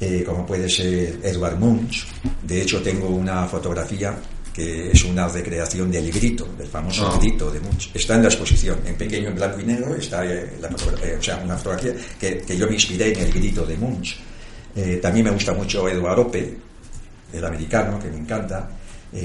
eh, 0.00 0.24
como 0.24 0.46
puede 0.46 0.68
ser 0.68 1.20
Edward 1.22 1.58
Munch. 1.58 2.06
De 2.42 2.62
hecho, 2.62 2.80
tengo 2.80 3.08
una 3.08 3.46
fotografía 3.46 4.16
que 4.52 4.90
es 4.90 5.04
una 5.04 5.28
recreación 5.28 5.90
del 5.90 6.10
grito, 6.10 6.48
del 6.56 6.68
famoso 6.68 7.06
ah. 7.06 7.18
grito 7.20 7.50
de 7.50 7.60
Munch. 7.60 7.90
Está 7.94 8.16
en 8.16 8.22
la 8.22 8.28
exposición, 8.28 8.80
en 8.86 8.96
pequeño, 8.96 9.28
en 9.28 9.34
blanco 9.34 9.60
y 9.60 9.64
negro, 9.64 9.94
está 9.94 10.24
eh, 10.24 10.56
la 10.60 10.68
eh, 10.68 11.16
o 11.18 11.22
sea, 11.22 11.36
una 11.44 11.56
fotografía 11.56 11.94
que, 12.18 12.56
yo 12.56 12.66
me 12.66 12.74
inspiré 12.74 13.12
en 13.12 13.20
el 13.20 13.32
grito 13.32 13.66
de 13.66 13.76
Munch. 13.76 14.18
también 15.02 15.26
me 15.26 15.32
gusta 15.32 15.52
mucho 15.52 15.86
Edward 15.86 16.18
Ope, 16.18 16.56
el 17.32 17.44
americano, 17.44 17.98
que 17.98 18.08
me 18.08 18.16
encanta. 18.16 18.70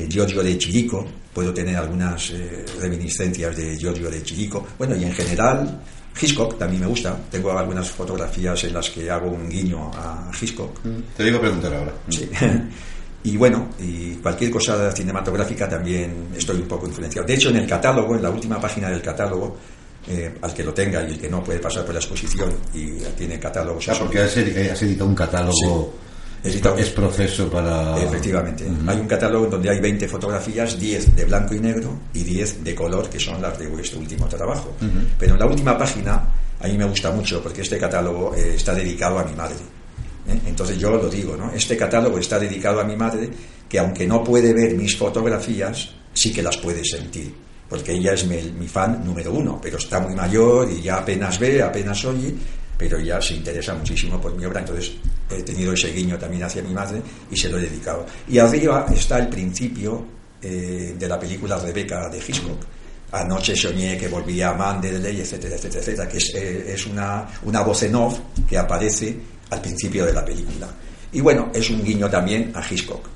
Giorgio 0.09 0.43
de 0.43 0.57
Chirico, 0.57 1.05
puedo 1.31 1.53
tener 1.53 1.77
algunas 1.77 2.33
reminiscencias 2.81 3.55
de 3.55 3.77
Giorgio 3.77 4.09
de 4.09 4.23
Chirico. 4.23 4.65
Bueno, 4.77 4.95
y 4.95 5.03
en 5.03 5.13
general, 5.13 5.79
Hitchcock 6.19 6.57
también 6.57 6.81
me 6.81 6.87
gusta. 6.87 7.17
Tengo 7.29 7.57
algunas 7.57 7.89
fotografías 7.89 8.63
en 8.63 8.73
las 8.73 8.89
que 8.89 9.09
hago 9.09 9.29
un 9.29 9.49
guiño 9.49 9.91
a 9.93 10.31
Hitchcock. 10.39 10.79
Te 11.15 11.23
digo 11.23 11.39
preguntar 11.39 11.73
ahora. 11.73 11.93
Sí. 12.09 12.29
y 13.23 13.37
bueno, 13.37 13.69
y 13.79 14.15
cualquier 14.15 14.51
cosa 14.51 14.91
cinematográfica 14.91 15.67
también 15.67 16.29
estoy 16.35 16.57
un 16.57 16.67
poco 16.67 16.87
influenciado. 16.87 17.27
De 17.27 17.33
hecho, 17.33 17.49
en 17.49 17.57
el 17.57 17.67
catálogo, 17.67 18.15
en 18.15 18.23
la 18.23 18.29
última 18.29 18.59
página 18.59 18.89
del 18.89 19.01
catálogo, 19.01 19.57
eh, 20.07 20.35
al 20.41 20.53
que 20.53 20.63
lo 20.63 20.73
tenga 20.73 21.03
y 21.03 21.13
el 21.13 21.19
que 21.19 21.29
no 21.29 21.43
puede 21.43 21.59
pasar 21.59 21.83
por 21.83 21.93
la 21.93 21.99
exposición 21.99 22.53
y 22.73 22.91
tiene 23.17 23.39
catálogos. 23.39 23.89
Ah, 23.89 23.95
porque 23.99 24.19
has 24.19 24.37
editado 24.37 25.09
un 25.09 25.15
catálogo. 25.15 26.04
Es, 26.45 26.89
proceso 26.91 27.49
para... 27.49 27.97
Efectivamente. 28.01 28.65
Hay 28.85 28.97
un 28.97 29.07
catálogo 29.07 29.47
donde 29.47 29.69
hay 29.69 29.79
20 29.79 30.07
fotografías, 30.07 30.79
10 30.79 31.15
de 31.15 31.25
blanco 31.25 31.55
y 31.55 31.59
negro 31.59 31.97
y 32.13 32.23
10 32.23 32.63
de 32.63 32.75
color, 32.75 33.09
que 33.09 33.19
son 33.19 33.41
las 33.41 33.57
de 33.57 33.65
este 33.81 33.97
último 33.97 34.27
trabajo. 34.27 34.75
Pero 35.17 35.33
en 35.33 35.39
la 35.39 35.47
última 35.47 35.75
página, 35.75 36.23
a 36.59 36.67
mí 36.67 36.77
me 36.77 36.85
gusta 36.85 37.11
mucho 37.11 37.41
porque 37.41 37.61
este 37.61 37.77
catálogo 37.79 38.35
eh, 38.35 38.53
está 38.55 38.75
dedicado 38.75 39.17
a 39.17 39.23
mi 39.23 39.33
madre. 39.33 39.55
¿eh? 40.27 40.39
Entonces 40.45 40.77
yo 40.77 40.91
lo 40.91 41.09
digo, 41.09 41.35
¿no? 41.35 41.51
Este 41.51 41.75
catálogo 41.75 42.19
está 42.19 42.37
dedicado 42.37 42.79
a 42.79 42.83
mi 42.83 42.95
madre, 42.95 43.29
que 43.67 43.79
aunque 43.79 44.05
no 44.05 44.23
puede 44.23 44.53
ver 44.53 44.75
mis 44.75 44.95
fotografías, 44.95 45.95
sí 46.13 46.31
que 46.31 46.43
las 46.43 46.57
puede 46.57 46.85
sentir. 46.85 47.33
Porque 47.67 47.93
ella 47.93 48.13
es 48.13 48.27
mi, 48.27 48.39
mi 48.59 48.67
fan 48.67 49.03
número 49.03 49.33
uno, 49.33 49.59
pero 49.59 49.77
está 49.77 49.99
muy 49.99 50.13
mayor 50.13 50.69
y 50.71 50.83
ya 50.83 50.97
apenas 50.97 51.39
ve, 51.39 51.63
apenas 51.63 52.05
oye, 52.05 52.35
pero 52.77 52.99
ya 52.99 53.21
se 53.21 53.35
interesa 53.35 53.73
muchísimo 53.73 54.19
por 54.19 54.35
mi 54.35 54.45
obra. 54.45 54.59
Entonces 54.59 54.93
he 55.29 55.41
tenido 55.43 55.73
ese 55.73 55.91
guiño 55.91 56.17
también 56.17 56.43
hacia 56.43 56.61
mi 56.61 56.73
madre 56.73 57.01
y 57.31 57.37
se 57.37 57.49
lo 57.49 57.57
he 57.57 57.61
dedicado. 57.61 58.05
Y 58.27 58.39
arriba 58.39 58.85
está 58.93 59.19
el 59.19 59.27
principio 59.27 60.05
eh, 60.41 60.95
de 60.97 61.07
la 61.07 61.19
película 61.19 61.57
Rebeca 61.57 62.09
de 62.09 62.17
Hitchcock. 62.17 62.59
Anoche 63.11 63.55
soñé 63.55 63.97
que 63.97 64.07
volvía 64.07 64.49
a 64.49 64.53
Manderley, 64.53 65.21
etcétera, 65.21 65.55
etcétera, 65.55 65.81
etcétera, 65.81 66.07
que 66.09 66.17
es, 66.17 66.35
eh, 66.35 66.73
es 66.73 66.85
una, 66.87 67.27
una 67.43 67.61
voz 67.61 67.83
en 67.83 67.95
off 67.95 68.19
que 68.47 68.57
aparece 68.57 69.17
al 69.49 69.61
principio 69.61 70.05
de 70.05 70.13
la 70.13 70.25
película. 70.25 70.67
Y 71.11 71.21
bueno, 71.21 71.49
es 71.53 71.69
un 71.69 71.83
guiño 71.83 72.09
también 72.09 72.51
a 72.53 72.61
Hitchcock, 72.61 73.07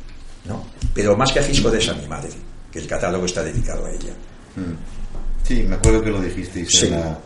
¿no? 0.45 0.65
Pero 0.93 1.17
más 1.17 1.34
que 1.34 1.39
a 1.39 1.48
Hitchcock 1.48 1.74
es 1.74 1.89
a 1.89 1.93
mi 1.95 2.08
madre, 2.08 2.30
que 2.72 2.80
el 2.80 2.88
catálogo 2.88 3.26
está 3.26 3.43
dedicado 3.43 3.86
a 3.86 3.91
ella. 3.91 4.13
Mm. 4.56 5.45
Sí, 5.45 5.63
me 5.63 5.76
acuerdo 5.76 6.02
que 6.04 6.12
lo 6.12 6.22
dijisteis 6.22 6.84
en 6.84 6.91
la, 6.91 7.19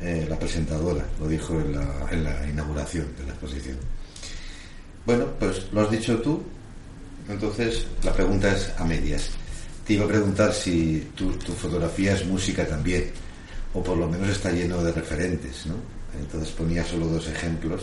eh, 0.00 0.26
la, 0.28 0.38
presentadora, 0.38 1.04
lo 1.18 1.28
dijo 1.28 1.60
en 1.60 1.72
la, 1.74 2.08
en 2.10 2.24
la 2.24 2.48
inauguración 2.48 3.06
de 3.18 3.24
la 3.24 3.30
exposición. 3.30 3.76
Bueno, 5.04 5.26
pues 5.38 5.66
lo 5.72 5.82
has 5.82 5.90
dicho 5.90 6.18
tú, 6.20 6.42
entonces 7.28 7.86
la 8.02 8.12
pregunta 8.12 8.54
es 8.54 8.72
a 8.78 8.84
medias. 8.84 9.30
Te 9.86 9.94
iba 9.94 10.04
a 10.04 10.08
preguntar 10.08 10.52
si 10.52 11.08
tu, 11.14 11.32
tu 11.32 11.52
fotografía 11.52 12.14
es 12.14 12.24
música 12.26 12.66
también, 12.66 13.10
o 13.74 13.82
por 13.82 13.96
lo 13.96 14.08
menos 14.08 14.28
está 14.28 14.50
lleno 14.50 14.82
de 14.82 14.92
referentes, 14.92 15.66
¿no? 15.66 15.74
Entonces 16.18 16.50
ponía 16.50 16.84
solo 16.84 17.06
dos 17.06 17.28
ejemplos, 17.28 17.82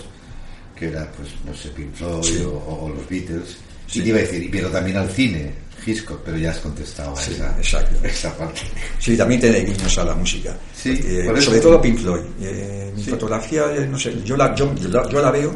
que 0.75 0.89
era, 0.89 1.11
pues, 1.13 1.29
no 1.45 1.53
sé, 1.53 1.69
Pink 1.69 1.93
Floyd 1.93 2.45
o, 2.45 2.91
los 2.95 3.07
Beatles. 3.09 3.57
Y 3.93 4.01
te 4.01 4.09
iba 4.09 4.17
a 4.17 4.21
decir, 4.21 4.49
pero 4.51 4.69
también 4.69 4.97
al 4.97 5.09
cine, 5.09 5.53
Hitchcock, 5.87 6.21
pero 6.23 6.37
ya 6.37 6.51
has 6.51 6.59
contestado 6.59 7.15
a 7.15 7.21
esa, 7.21 7.57
exacto. 7.57 7.99
esa 8.07 8.37
parte. 8.37 8.61
Sí, 8.99 9.15
también 9.15 9.39
tiene 9.41 9.59
guiños 9.59 9.97
a 9.97 10.03
la 10.03 10.13
música. 10.13 10.55
Sí, 10.75 10.97
sobre 11.39 11.59
todo 11.59 11.81
Pink 11.81 11.99
Floyd. 11.99 12.23
Eh, 12.41 12.91
mi 12.95 13.03
fotografía, 13.03 13.63
eh, 13.75 13.87
no 13.87 13.97
sé, 13.97 14.21
yo 14.23 14.35
la, 14.35 14.53
yo, 14.53 14.73
yo 14.75 15.21
la 15.21 15.31
veo 15.31 15.55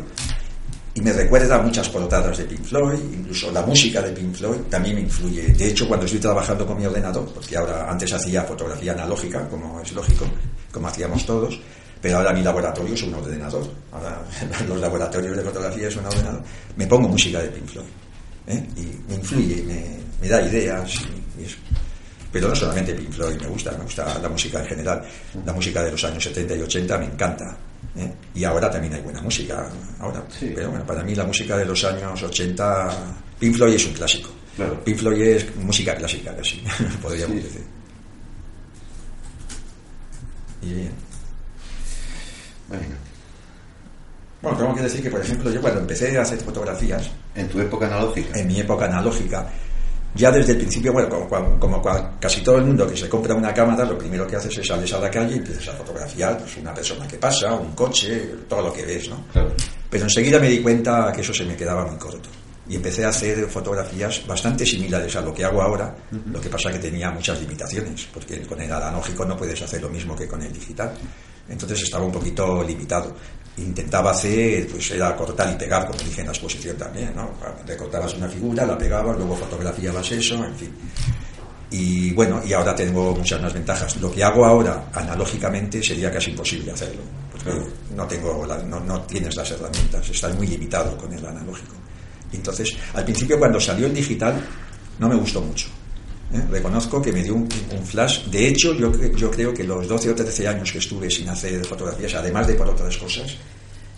y 0.93 1.01
me 1.01 1.13
recuerda 1.13 1.55
a 1.55 1.61
muchas 1.61 1.87
portadas 1.87 2.37
de 2.37 2.43
Pink 2.43 2.63
Floyd, 2.63 2.99
incluso 3.13 3.49
la 3.51 3.61
música 3.61 4.01
de 4.01 4.11
Pink 4.11 4.35
Floyd 4.35 4.59
también 4.69 4.95
me 4.95 5.01
influye. 5.01 5.43
De 5.43 5.67
hecho, 5.67 5.87
cuando 5.87 6.05
estoy 6.05 6.19
trabajando 6.19 6.65
con 6.65 6.77
mi 6.77 6.85
ordenador, 6.85 7.31
porque 7.33 7.55
ahora 7.55 7.89
antes 7.89 8.11
hacía 8.11 8.43
fotografía 8.43 8.91
analógica, 8.91 9.47
como 9.47 9.79
es 9.79 9.91
lógico, 9.93 10.25
como 10.69 10.87
hacíamos 10.87 11.25
todos, 11.25 11.59
pero 12.01 12.17
ahora 12.17 12.33
mi 12.33 12.43
laboratorio 12.43 12.93
es 12.93 13.03
un 13.03 13.13
ordenador. 13.13 13.65
Ahora 13.93 14.21
los 14.67 14.79
laboratorios 14.81 15.37
de 15.37 15.43
fotografía 15.43 15.87
es 15.87 15.95
un 15.95 16.05
ordenador. 16.05 16.43
Me 16.75 16.87
pongo 16.87 17.07
música 17.07 17.39
de 17.41 17.47
Pink 17.49 17.67
Floyd. 17.67 17.87
¿eh? 18.47 18.67
Y 18.75 19.09
me 19.09 19.15
influye, 19.15 19.63
me, 19.63 19.97
da 20.27 20.41
ideas. 20.41 20.93
Pero 22.31 22.47
no 22.47 22.55
solamente 22.55 22.93
Pink 22.93 23.11
Floyd 23.11 23.41
me 23.41 23.47
gusta, 23.47 23.71
me 23.71 23.83
gusta 23.83 24.19
la 24.19 24.29
música 24.29 24.59
en 24.59 24.65
general. 24.65 25.03
La 25.45 25.53
música 25.53 25.83
de 25.83 25.91
los 25.91 26.03
años 26.03 26.23
70 26.23 26.55
y 26.55 26.61
80 26.61 26.97
me 26.97 27.05
encanta. 27.05 27.57
¿eh? 27.97 28.11
Y 28.35 28.43
ahora 28.43 28.71
también 28.71 28.93
hay 28.93 29.01
buena 29.01 29.21
música. 29.21 29.69
Ahora. 29.99 30.23
Pero 30.39 30.69
bueno, 30.69 30.85
para 30.85 31.03
mí 31.03 31.13
la 31.13 31.25
música 31.25 31.57
de 31.57 31.65
los 31.65 31.83
años 31.83 32.23
80, 32.23 32.89
Pink 33.39 33.55
Floyd 33.55 33.75
es 33.75 33.85
un 33.85 33.93
clásico. 33.93 34.29
Pink 34.85 34.97
Floyd 34.97 35.21
es 35.21 35.55
música 35.57 35.95
clásica 35.95 36.35
casi, 36.35 36.63
podríamos 37.01 37.35
decir. 37.37 37.63
Y 40.61 40.73
bien. 40.73 40.91
Bueno. 42.69 44.57
tengo 44.57 44.75
que 44.75 44.81
decir 44.81 45.01
que, 45.01 45.09
por 45.09 45.21
ejemplo, 45.21 45.51
yo 45.51 45.61
cuando 45.61 45.81
empecé 45.81 46.17
a 46.17 46.21
hacer 46.21 46.39
fotografías... 46.39 47.09
¿En 47.35 47.47
tu 47.49 47.59
época 47.59 47.87
analógica? 47.87 48.39
En 48.39 48.47
mi 48.47 48.59
época 48.59 48.85
analógica. 48.85 49.49
Ya 50.15 50.31
desde 50.31 50.53
el 50.53 50.57
principio, 50.57 50.91
bueno, 50.91 51.09
como, 51.59 51.81
casi 52.19 52.41
todo 52.41 52.57
el 52.57 52.65
mundo 52.65 52.87
que 52.87 52.97
se 52.97 53.07
compra 53.07 53.33
una 53.33 53.53
cámara, 53.53 53.85
lo 53.85 53.97
primero 53.97 54.27
que 54.27 54.35
haces 54.35 54.57
es 54.57 54.67
sales 54.67 54.91
a 54.93 54.99
la 54.99 55.09
calle 55.09 55.35
y 55.35 55.37
empiezas 55.37 55.69
a 55.69 55.73
fotografiar 55.73 56.37
pues, 56.37 56.57
una 56.57 56.73
persona 56.73 57.07
que 57.07 57.17
pasa, 57.17 57.53
un 57.53 57.71
coche, 57.71 58.29
todo 58.47 58.61
lo 58.61 58.73
que 58.73 58.85
ves, 58.85 59.09
¿no? 59.09 59.25
Pero 59.89 60.03
enseguida 60.03 60.39
me 60.39 60.49
di 60.49 60.61
cuenta 60.61 61.11
que 61.13 61.21
eso 61.21 61.33
se 61.33 61.45
me 61.45 61.55
quedaba 61.55 61.85
muy 61.85 61.97
corto. 61.97 62.29
Y 62.67 62.75
empecé 62.75 63.03
a 63.03 63.09
hacer 63.09 63.47
fotografías 63.49 64.25
bastante 64.27 64.65
similares 64.65 65.15
a 65.15 65.21
lo 65.21 65.33
que 65.33 65.43
hago 65.43 65.61
ahora, 65.61 65.95
lo 66.31 66.39
que 66.39 66.49
pasa 66.49 66.71
que 66.71 66.79
tenía 66.79 67.09
muchas 67.11 67.39
limitaciones, 67.41 68.07
porque 68.13 68.41
con 68.41 68.61
el 68.61 68.71
analógico 68.71 69.25
no 69.25 69.35
puedes 69.35 69.61
hacer 69.61 69.81
lo 69.81 69.89
mismo 69.89 70.15
que 70.15 70.27
con 70.27 70.41
el 70.41 70.53
digital 70.53 70.93
entonces 71.51 71.83
estaba 71.83 72.05
un 72.05 72.11
poquito 72.11 72.63
limitado. 72.63 73.13
Intentaba 73.57 74.11
hacer, 74.11 74.67
pues 74.67 74.91
era 74.91 75.15
cortar 75.15 75.51
y 75.53 75.55
pegar, 75.55 75.85
como 75.85 75.99
dije 75.99 76.21
en 76.21 76.27
la 76.27 76.33
exposición 76.33 76.77
también, 76.77 77.13
¿no? 77.15 77.31
Recortabas 77.65 78.13
una 78.15 78.27
figura, 78.27 78.65
la 78.65 78.77
pegabas, 78.77 79.17
luego 79.17 79.35
fotografiabas 79.35 80.11
eso, 80.11 80.43
en 80.43 80.55
fin. 80.55 80.73
Y 81.69 82.11
bueno, 82.13 82.41
y 82.45 82.53
ahora 82.53 82.75
tengo 82.75 83.15
muchas 83.15 83.41
más 83.41 83.53
ventajas. 83.53 83.95
Lo 83.97 84.11
que 84.11 84.23
hago 84.23 84.45
ahora 84.45 84.89
analógicamente 84.93 85.83
sería 85.83 86.11
casi 86.11 86.31
imposible 86.31 86.71
hacerlo, 86.71 87.01
porque 87.31 87.51
no, 87.95 88.07
tengo 88.07 88.45
no, 88.67 88.79
no 88.79 89.01
tienes 89.01 89.35
las 89.35 89.51
herramientas, 89.51 90.09
estás 90.09 90.35
muy 90.35 90.47
limitado 90.47 90.97
con 90.97 91.11
el 91.13 91.25
analógico. 91.25 91.75
entonces, 92.31 92.75
al 92.93 93.03
principio 93.03 93.37
cuando 93.37 93.59
salió 93.59 93.87
el 93.87 93.93
digital, 93.93 94.41
no 94.99 95.09
me 95.09 95.15
gustó 95.15 95.41
mucho 95.41 95.67
¿eh? 96.33 96.41
Reconozco 96.49 97.01
que 97.01 97.11
me 97.11 97.23
dio 97.23 97.35
un, 97.35 97.49
flash. 97.85 98.25
De 98.25 98.47
hecho, 98.47 98.73
yo, 98.73 98.91
yo 99.15 99.31
creo 99.31 99.53
que 99.53 99.63
los 99.63 99.87
12 99.87 100.11
o 100.11 100.15
13 100.15 100.47
años 100.47 100.71
que 100.71 100.77
estuve 100.77 101.09
sin 101.09 101.29
hacer 101.29 101.65
fotografías, 101.65 102.13
además 102.15 102.47
de 102.47 102.55
por 102.55 102.67
otras 102.69 102.97
cosas, 102.97 103.37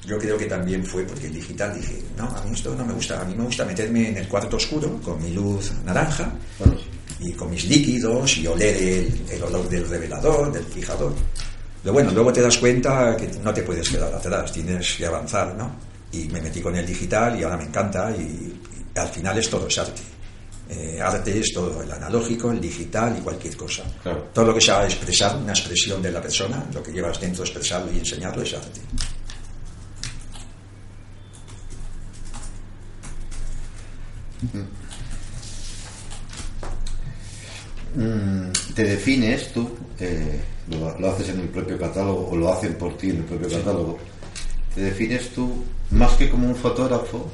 yo 0.05 0.17
creo 0.17 0.37
que 0.37 0.45
también 0.45 0.85
fue 0.85 1.03
porque 1.03 1.27
el 1.27 1.33
digital 1.33 1.73
dije, 1.73 2.01
no, 2.17 2.25
a 2.25 2.43
mí 2.43 2.51
esto 2.53 2.75
no 2.75 2.85
me 2.85 2.93
gusta, 2.93 3.21
a 3.21 3.25
mí 3.25 3.35
me 3.35 3.45
gusta 3.45 3.63
meterme 3.63 4.09
en 4.09 4.17
el 4.17 4.27
cuarto 4.27 4.57
oscuro 4.57 4.99
con 5.01 5.21
mi 5.21 5.31
luz 5.31 5.71
naranja 5.85 6.33
y 7.19 7.31
con 7.31 7.49
mis 7.49 7.65
líquidos 7.65 8.37
y 8.37 8.47
oler 8.47 8.75
el, 9.29 9.43
olor 9.43 9.69
del 9.69 9.87
revelador, 9.87 10.51
del 10.51 10.65
fijador. 10.65 11.13
Pero 11.81 11.93
bueno, 11.93 12.11
luego 12.11 12.33
te 12.33 12.41
das 12.41 12.57
cuenta 12.57 13.15
que 13.15 13.27
no 13.41 13.53
te 13.53 13.63
puedes 13.63 13.89
quedar 13.89 14.13
atrás, 14.13 14.51
tienes 14.51 14.95
que 14.97 15.05
avanzar, 15.05 15.55
¿no? 15.55 15.71
Y 16.11 16.27
me 16.27 16.41
metí 16.41 16.61
con 16.61 16.75
el 16.75 16.85
digital 16.85 17.39
y 17.39 17.43
ahora 17.43 17.57
me 17.57 17.63
encanta 17.63 18.11
y 18.11 18.53
al 18.95 19.07
final 19.07 19.37
es 19.37 19.49
todo 19.49 19.67
es 19.67 19.77
arte. 19.77 20.12
Eh, 20.75 20.99
arte 20.99 21.39
es 21.39 21.53
todo, 21.53 21.83
el 21.83 21.91
analógico, 21.91 22.51
el 22.51 22.59
digital 22.59 23.15
y 23.19 23.21
cualquier 23.21 23.55
cosa. 23.55 23.83
Todo 24.33 24.45
lo 24.45 24.53
que 24.55 24.61
sea 24.61 24.83
expresar 24.85 25.37
una 25.37 25.51
expresión 25.51 26.01
de 26.01 26.11
la 26.11 26.21
persona, 26.21 26.65
lo 26.73 26.81
que 26.81 26.91
llevas 26.91 27.19
dentro, 27.21 27.43
expresarlo 27.43 27.91
y 27.93 27.99
enseñarlo 27.99 28.41
es 28.41 28.53
arte. 28.55 28.81
Mm, 37.95 38.51
te 38.73 38.83
defines 38.83 39.53
tú, 39.53 39.69
eh, 39.99 40.41
lo, 40.69 41.11
haces 41.11 41.29
en 41.29 41.41
el 41.41 41.49
propio 41.49 41.77
catálogo 41.77 42.29
o 42.31 42.35
lo 42.35 42.51
hacen 42.51 42.73
por 42.73 42.97
ti 42.97 43.11
en 43.11 43.17
el 43.17 43.23
propio 43.25 43.47
catálogo, 43.47 43.99
te 44.73 44.81
defines 44.81 45.29
tú 45.29 45.63
más 45.91 46.13
que 46.13 46.29
como 46.29 46.47
un 46.47 46.55
fotógrafo, 46.55 47.29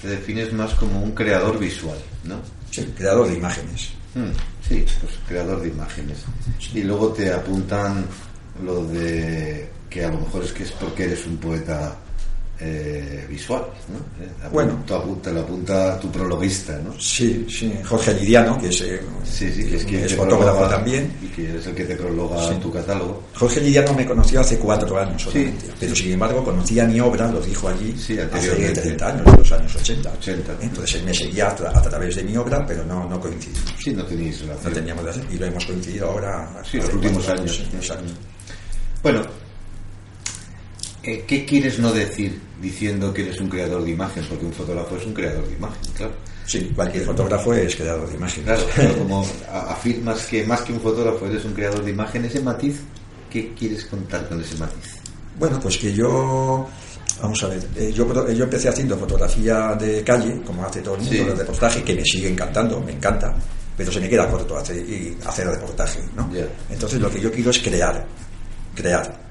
te 0.00 0.08
defines 0.08 0.52
más 0.52 0.74
como 0.74 1.02
un 1.02 1.12
creador 1.12 1.58
visual, 1.58 1.98
¿no? 2.24 2.36
Sí, 2.70 2.84
creador 2.96 3.28
de 3.28 3.34
imágenes. 3.34 3.90
Hmm, 4.14 4.30
sí, 4.66 4.84
pues 5.00 5.12
creador 5.26 5.60
de 5.60 5.68
imágenes. 5.68 6.18
Y 6.74 6.82
luego 6.82 7.12
te 7.12 7.32
apuntan 7.32 8.06
lo 8.64 8.84
de 8.86 9.68
que 9.88 10.04
a 10.04 10.10
lo 10.10 10.20
mejor 10.20 10.44
es 10.44 10.52
que 10.52 10.62
es 10.62 10.72
porque 10.72 11.04
eres 11.04 11.26
un 11.26 11.36
poeta 11.36 11.96
eh, 12.62 13.26
visual, 13.28 13.62
¿no? 13.88 14.24
Eh, 14.24 14.28
bueno, 14.52 14.82
te 14.86 14.94
apunta, 14.94 15.30
lo 15.30 15.40
apunta 15.40 15.98
tu 15.98 16.10
prologuista, 16.10 16.78
¿no? 16.78 16.92
Sí, 17.00 17.46
sí, 17.48 17.72
Jorge 17.84 18.12
Lidiano, 18.12 18.58
que 18.58 18.68
es, 18.68 18.82
eh, 18.82 19.00
sí, 19.24 19.50
sí, 19.50 19.66
que 19.66 19.76
es, 19.76 19.84
quien 19.84 20.04
es 20.04 20.14
fotógrafo 20.14 20.68
también. 20.68 21.10
Y 21.22 21.28
que 21.28 21.56
es 21.56 21.66
el 21.66 21.74
que 21.74 21.84
te 21.84 21.96
prologa 21.96 22.58
tu 22.60 22.70
catálogo. 22.70 23.22
Jorge 23.34 23.60
Lidiano 23.60 23.94
me 23.94 24.04
conoció 24.04 24.40
hace 24.40 24.58
cuatro 24.58 24.98
años 24.98 25.22
solamente, 25.22 25.66
pero 25.78 25.96
sin 25.96 26.12
embargo 26.12 26.44
conocía 26.44 26.84
mi 26.84 27.00
obra, 27.00 27.28
lo 27.28 27.40
dijo 27.40 27.68
allí, 27.68 27.94
hace 27.94 28.16
30 28.26 29.06
años, 29.06 29.26
en 29.26 29.36
los 29.38 29.52
años 29.52 29.76
80. 29.76 30.12
80. 30.12 30.52
Entonces 30.60 30.96
él 30.96 31.04
me 31.04 31.14
seguía 31.14 31.48
a, 31.48 31.54
través 31.54 32.16
de 32.16 32.24
mi 32.24 32.36
obra, 32.36 32.64
pero 32.66 32.84
no, 32.84 33.08
no 33.08 33.18
coincidimos. 33.18 33.74
Sí, 33.82 33.94
no 33.94 34.04
teníais 34.04 34.40
relación. 34.42 34.72
No 34.72 34.78
teníamos 34.78 35.04
relación, 35.04 35.34
y 35.34 35.38
lo 35.38 35.46
hemos 35.46 35.64
coincidido 35.64 36.10
ahora. 36.10 36.62
Sí, 36.70 36.76
los 36.76 36.92
últimos 36.92 37.28
años. 37.28 37.62
años. 37.90 38.14
Bueno, 39.02 39.22
eh, 41.02 41.24
¿qué 41.26 41.44
quieres 41.44 41.78
no 41.78 41.92
decir 41.92 42.40
diciendo 42.60 43.12
que 43.12 43.22
eres 43.22 43.40
un 43.40 43.48
creador 43.48 43.84
de 43.84 43.90
imagen? 43.90 44.24
Porque 44.28 44.46
un 44.46 44.52
fotógrafo 44.52 44.96
es 44.96 45.06
un 45.06 45.14
creador 45.14 45.46
de 45.46 45.54
imagen, 45.54 45.92
claro. 45.94 46.12
Sí, 46.46 46.72
cualquier 46.74 47.04
fotógrafo 47.04 47.54
es 47.54 47.76
creador 47.76 48.08
de 48.08 48.16
imagen. 48.16 48.44
Claro, 48.44 48.62
como 48.98 49.26
afirmas 49.52 50.26
que 50.26 50.44
más 50.44 50.62
que 50.62 50.72
un 50.72 50.80
fotógrafo 50.80 51.26
eres 51.26 51.44
un 51.44 51.52
creador 51.52 51.84
de 51.84 51.90
imagen, 51.90 52.24
ese 52.24 52.40
matiz, 52.40 52.80
¿qué 53.30 53.52
quieres 53.54 53.84
contar 53.84 54.28
con 54.28 54.40
ese 54.40 54.56
matiz? 54.56 54.96
Bueno, 55.38 55.58
pues 55.60 55.78
que 55.78 55.92
yo 55.92 56.68
Vamos 57.22 57.42
a 57.44 57.48
ver, 57.48 57.60
eh, 57.76 57.92
yo, 57.92 58.32
yo 58.32 58.44
empecé 58.44 58.68
haciendo 58.68 58.96
fotografía 58.96 59.74
de 59.78 60.02
calle, 60.02 60.40
como 60.42 60.64
hace 60.64 60.80
todo 60.80 60.94
el 60.94 61.02
mundo, 61.02 61.24
de 61.24 61.34
reportaje, 61.34 61.82
que 61.82 61.94
me 61.94 62.04
sigue 62.04 62.28
encantando, 62.30 62.80
me 62.80 62.92
encanta, 62.92 63.34
pero 63.76 63.92
se 63.92 64.00
me 64.00 64.08
queda 64.08 64.28
corto 64.28 64.56
hacer, 64.56 64.82
hacer 65.26 65.46
reportaje, 65.48 66.00
¿no? 66.16 66.30
Entonces 66.70 66.98
lo 67.00 67.10
que 67.10 67.20
yo 67.20 67.30
quiero 67.30 67.50
es 67.50 67.58
crear, 67.58 68.06
crear. 68.74 69.29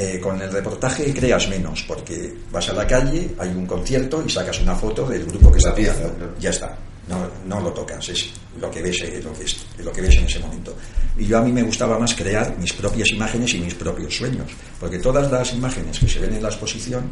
Eh, 0.00 0.20
con 0.20 0.40
el 0.40 0.52
reportaje 0.52 1.12
creas 1.12 1.48
menos, 1.48 1.82
porque 1.82 2.32
vas 2.52 2.68
a 2.68 2.72
la 2.72 2.86
calle, 2.86 3.34
hay 3.36 3.48
un 3.48 3.66
concierto 3.66 4.22
y 4.24 4.30
sacas 4.30 4.60
una 4.60 4.76
foto 4.76 5.04
del 5.04 5.24
grupo 5.24 5.50
que 5.50 5.58
está 5.58 5.74
pieza, 5.74 6.08
ya 6.38 6.50
está. 6.50 6.78
No, 7.08 7.28
no, 7.46 7.60
lo 7.60 7.72
tocas, 7.72 8.08
es 8.08 8.30
lo 8.60 8.70
que 8.70 8.80
ves, 8.80 8.96
lo 9.24 9.32
que, 9.32 9.42
es, 9.42 9.56
lo 9.78 9.90
que 9.90 10.00
ves 10.00 10.14
en 10.18 10.26
ese 10.26 10.38
momento. 10.38 10.72
Y 11.16 11.26
yo 11.26 11.38
a 11.38 11.40
mí 11.40 11.50
me 11.50 11.64
gustaba 11.64 11.98
más 11.98 12.14
crear 12.14 12.56
mis 12.58 12.72
propias 12.74 13.08
imágenes 13.08 13.52
y 13.54 13.58
mis 13.58 13.74
propios 13.74 14.16
sueños, 14.16 14.48
porque 14.78 15.00
todas 15.00 15.32
las 15.32 15.52
imágenes 15.52 15.98
que 15.98 16.06
se 16.06 16.20
ven 16.20 16.32
en 16.32 16.44
la 16.44 16.48
exposición, 16.48 17.10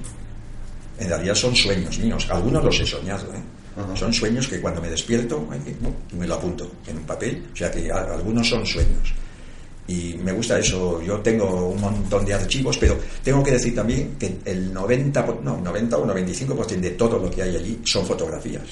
en 1.00 1.08
realidad 1.08 1.34
son 1.34 1.56
sueños 1.56 1.98
míos. 1.98 2.28
Algunos 2.30 2.62
los 2.62 2.78
he 2.78 2.86
soñado, 2.86 3.34
¿eh? 3.34 3.96
Son 3.96 4.12
sueños 4.12 4.46
que 4.46 4.60
cuando 4.60 4.80
me 4.80 4.90
despierto 4.90 5.44
me 6.16 6.26
lo 6.26 6.34
apunto 6.34 6.70
en 6.86 6.98
un 6.98 7.04
papel, 7.04 7.48
o 7.52 7.56
sea 7.56 7.68
que 7.68 7.90
algunos 7.90 8.48
son 8.48 8.64
sueños. 8.64 9.12
Y 9.88 10.14
me 10.14 10.32
gusta 10.32 10.58
eso. 10.58 11.00
Yo 11.00 11.20
tengo 11.20 11.68
un 11.68 11.80
montón 11.80 12.24
de 12.24 12.34
archivos, 12.34 12.76
pero 12.78 12.98
tengo 13.22 13.42
que 13.42 13.52
decir 13.52 13.74
también 13.74 14.16
que 14.18 14.38
el 14.44 14.72
90, 14.72 15.26
no, 15.42 15.58
90 15.58 15.96
o 15.96 16.06
95% 16.06 16.80
de 16.80 16.90
todo 16.90 17.18
lo 17.18 17.30
que 17.30 17.42
hay 17.42 17.56
allí 17.56 17.80
son 17.84 18.04
fotografías. 18.04 18.64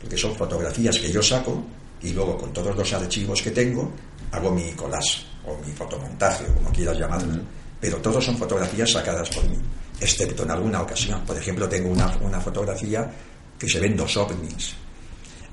Porque 0.00 0.16
son 0.18 0.34
fotografías 0.34 0.98
que 0.98 1.10
yo 1.10 1.22
saco 1.22 1.62
y 2.02 2.12
luego 2.12 2.36
con 2.36 2.52
todos 2.52 2.76
los 2.76 2.92
archivos 2.92 3.40
que 3.40 3.50
tengo 3.50 3.90
hago 4.32 4.50
mi 4.50 4.72
collage 4.72 5.24
o 5.46 5.56
mi 5.64 5.72
fotomontaje, 5.72 6.44
como 6.52 6.70
quieras 6.70 6.98
llamarlo. 6.98 7.40
Pero 7.80 7.98
todos 7.98 8.24
son 8.24 8.36
fotografías 8.36 8.90
sacadas 8.90 9.28
por 9.30 9.48
mí, 9.48 9.56
excepto 10.00 10.42
en 10.42 10.50
alguna 10.50 10.82
ocasión. 10.82 11.22
Por 11.24 11.36
ejemplo, 11.36 11.68
tengo 11.68 11.90
una, 11.90 12.14
una 12.20 12.40
fotografía 12.40 13.10
que 13.58 13.68
se 13.68 13.80
ven 13.80 13.96
dos 13.96 14.16
ovnis. 14.16 14.74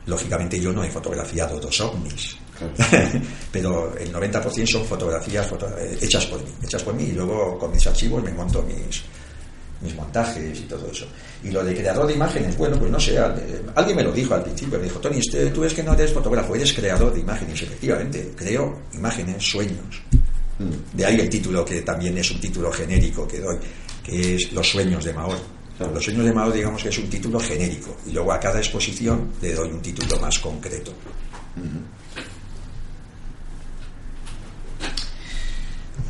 Lógicamente 0.06 0.60
yo 0.60 0.74
no 0.74 0.84
he 0.84 0.90
fotografiado 0.90 1.60
dos 1.60 1.80
ovnis, 1.82 2.36
pero 3.52 3.96
el 3.98 4.14
90% 4.14 4.68
son 4.68 4.86
fotografías 4.86 5.48
eh, 5.52 5.98
hechas 6.02 6.26
por 6.26 6.44
mí, 6.44 6.50
hechas 6.64 6.84
por 6.84 6.94
mí 6.94 7.04
y 7.04 7.12
luego 7.14 7.58
con 7.58 7.72
mis 7.72 7.86
archivos 7.88 8.24
me 8.24 8.32
monto 8.32 8.62
mis, 8.64 9.04
mis 9.82 9.96
montajes 9.96 10.60
y 10.60 10.64
todo 10.64 10.90
eso. 10.92 11.06
Y 11.44 11.50
lo 11.50 11.64
de 11.64 11.76
creador 11.76 12.08
de 12.08 12.14
imágenes, 12.14 12.58
bueno, 12.58 12.78
pues 12.78 12.92
no 12.92 13.00
sé, 13.00 13.18
alguien 13.18 13.98
me 13.98 14.04
lo 14.04 14.12
dijo 14.12 14.34
al 14.34 14.44
principio, 14.44 14.78
me 14.78 14.86
dijo, 14.86 15.00
Tony, 15.00 15.20
este, 15.20 15.48
tú 15.48 15.64
es 15.64 15.74
que 15.74 15.84
no 15.84 15.94
eres 15.94 16.14
fotógrafo, 16.14 16.56
eres 16.56 16.74
creador 16.74 17.14
de 17.14 17.20
imágenes, 17.20 17.62
efectivamente, 17.62 18.32
creo 18.36 18.84
imágenes, 18.94 19.44
sueños. 19.44 20.02
Mm. 20.60 20.98
De 20.98 21.06
ahí 21.06 21.20
el 21.20 21.30
título, 21.30 21.66
que 21.66 21.82
también 21.82 22.18
es 22.18 22.30
un 22.32 22.40
título 22.40 22.72
genérico 22.72 23.28
que 23.28 23.40
doy, 23.40 23.58
que 24.04 24.36
es 24.36 24.52
Los 24.54 24.70
sueños 24.70 25.04
de 25.04 25.14
Mahor. 25.14 25.38
Los 25.80 26.04
sueños 26.04 26.26
de 26.26 26.34
Mahor, 26.34 26.54
digamos 26.54 26.84
que 26.84 26.90
es 26.90 26.98
un 27.00 27.10
título 27.10 27.40
genérico, 27.40 27.98
y 28.06 28.12
luego 28.12 28.32
a 28.32 28.40
cada 28.40 28.60
exposición 28.60 29.32
le 29.42 29.56
doy 29.56 29.70
un 29.70 29.82
título 29.82 30.20
más 30.20 30.38
concreto. 30.38 30.94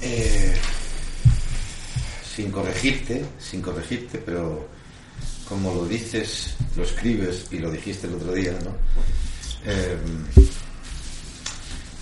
Eh, 0.02 0.54
sin 2.36 2.52
corregirte, 2.52 3.24
sin 3.40 3.62
corregirte, 3.62 4.18
pero 4.18 4.68
como 5.48 5.74
lo 5.76 5.86
dices, 5.86 6.56
lo 6.76 6.84
escribes 6.84 7.48
y 7.52 7.60
lo 7.60 7.70
dijiste 7.70 8.08
el 8.08 8.16
otro 8.16 8.34
día, 8.34 8.54
¿no? 8.64 8.72
Em, 9.70 10.26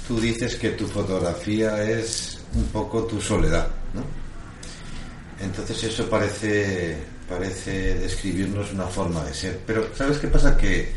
tú 0.08 0.20
dices 0.20 0.56
que 0.56 0.70
tu 0.70 0.88
fotografía 0.88 1.84
es 1.84 2.39
un 2.54 2.66
poco 2.66 3.04
tu 3.04 3.20
soledad, 3.20 3.68
¿no? 3.93 4.04
Entonces 5.43 5.84
eso 5.84 6.10
parece, 6.10 6.97
parece 7.28 7.95
describirnos 7.95 8.72
una 8.72 8.88
forma 8.88 9.24
de 9.24 9.34
ser. 9.34 9.60
Pero 9.66 9.89
¿sabes 9.95 10.20
qué 10.20 10.28
pasa? 10.28 10.56
Que 10.56 10.93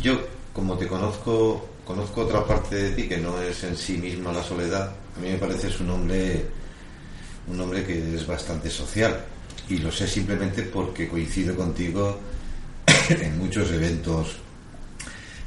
yo, 0.00 0.20
como 0.52 0.78
te 0.78 0.86
conozco, 0.86 1.68
conozco 1.84 2.22
otra 2.22 2.46
parte 2.46 2.76
de 2.76 2.90
ti 2.90 3.08
que 3.08 3.18
no 3.18 3.40
es 3.42 3.64
en 3.64 3.76
sí 3.76 3.98
misma 3.98 4.32
la 4.32 4.42
soledad, 4.42 4.94
a 5.16 5.20
mí 5.20 5.30
me 5.30 5.38
pareces 5.38 5.80
un 5.80 5.90
hombre, 5.90 6.46
un 7.46 7.60
hombre 7.60 7.84
que 7.84 8.14
es 8.14 8.26
bastante 8.26 8.70
social. 8.70 9.24
Y 9.68 9.78
lo 9.78 9.92
sé 9.92 10.06
simplemente 10.06 10.62
porque 10.62 11.08
coincido 11.08 11.54
contigo 11.54 12.18
en 13.08 13.38
muchos 13.38 13.70
eventos 13.70 14.36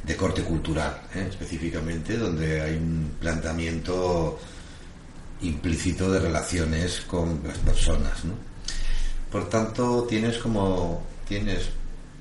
de 0.03 0.15
corte 0.15 0.43
cultural, 0.43 1.01
¿eh? 1.15 1.27
específicamente, 1.29 2.17
donde 2.17 2.61
hay 2.61 2.75
un 2.75 3.15
planteamiento 3.19 4.39
implícito 5.41 6.11
de 6.11 6.19
relaciones 6.19 7.01
con 7.01 7.41
las 7.45 7.57
personas. 7.59 8.25
¿no? 8.25 8.33
Por 9.31 9.49
tanto, 9.49 10.03
tienes 10.03 10.37
como. 10.37 11.03
tienes 11.27 11.69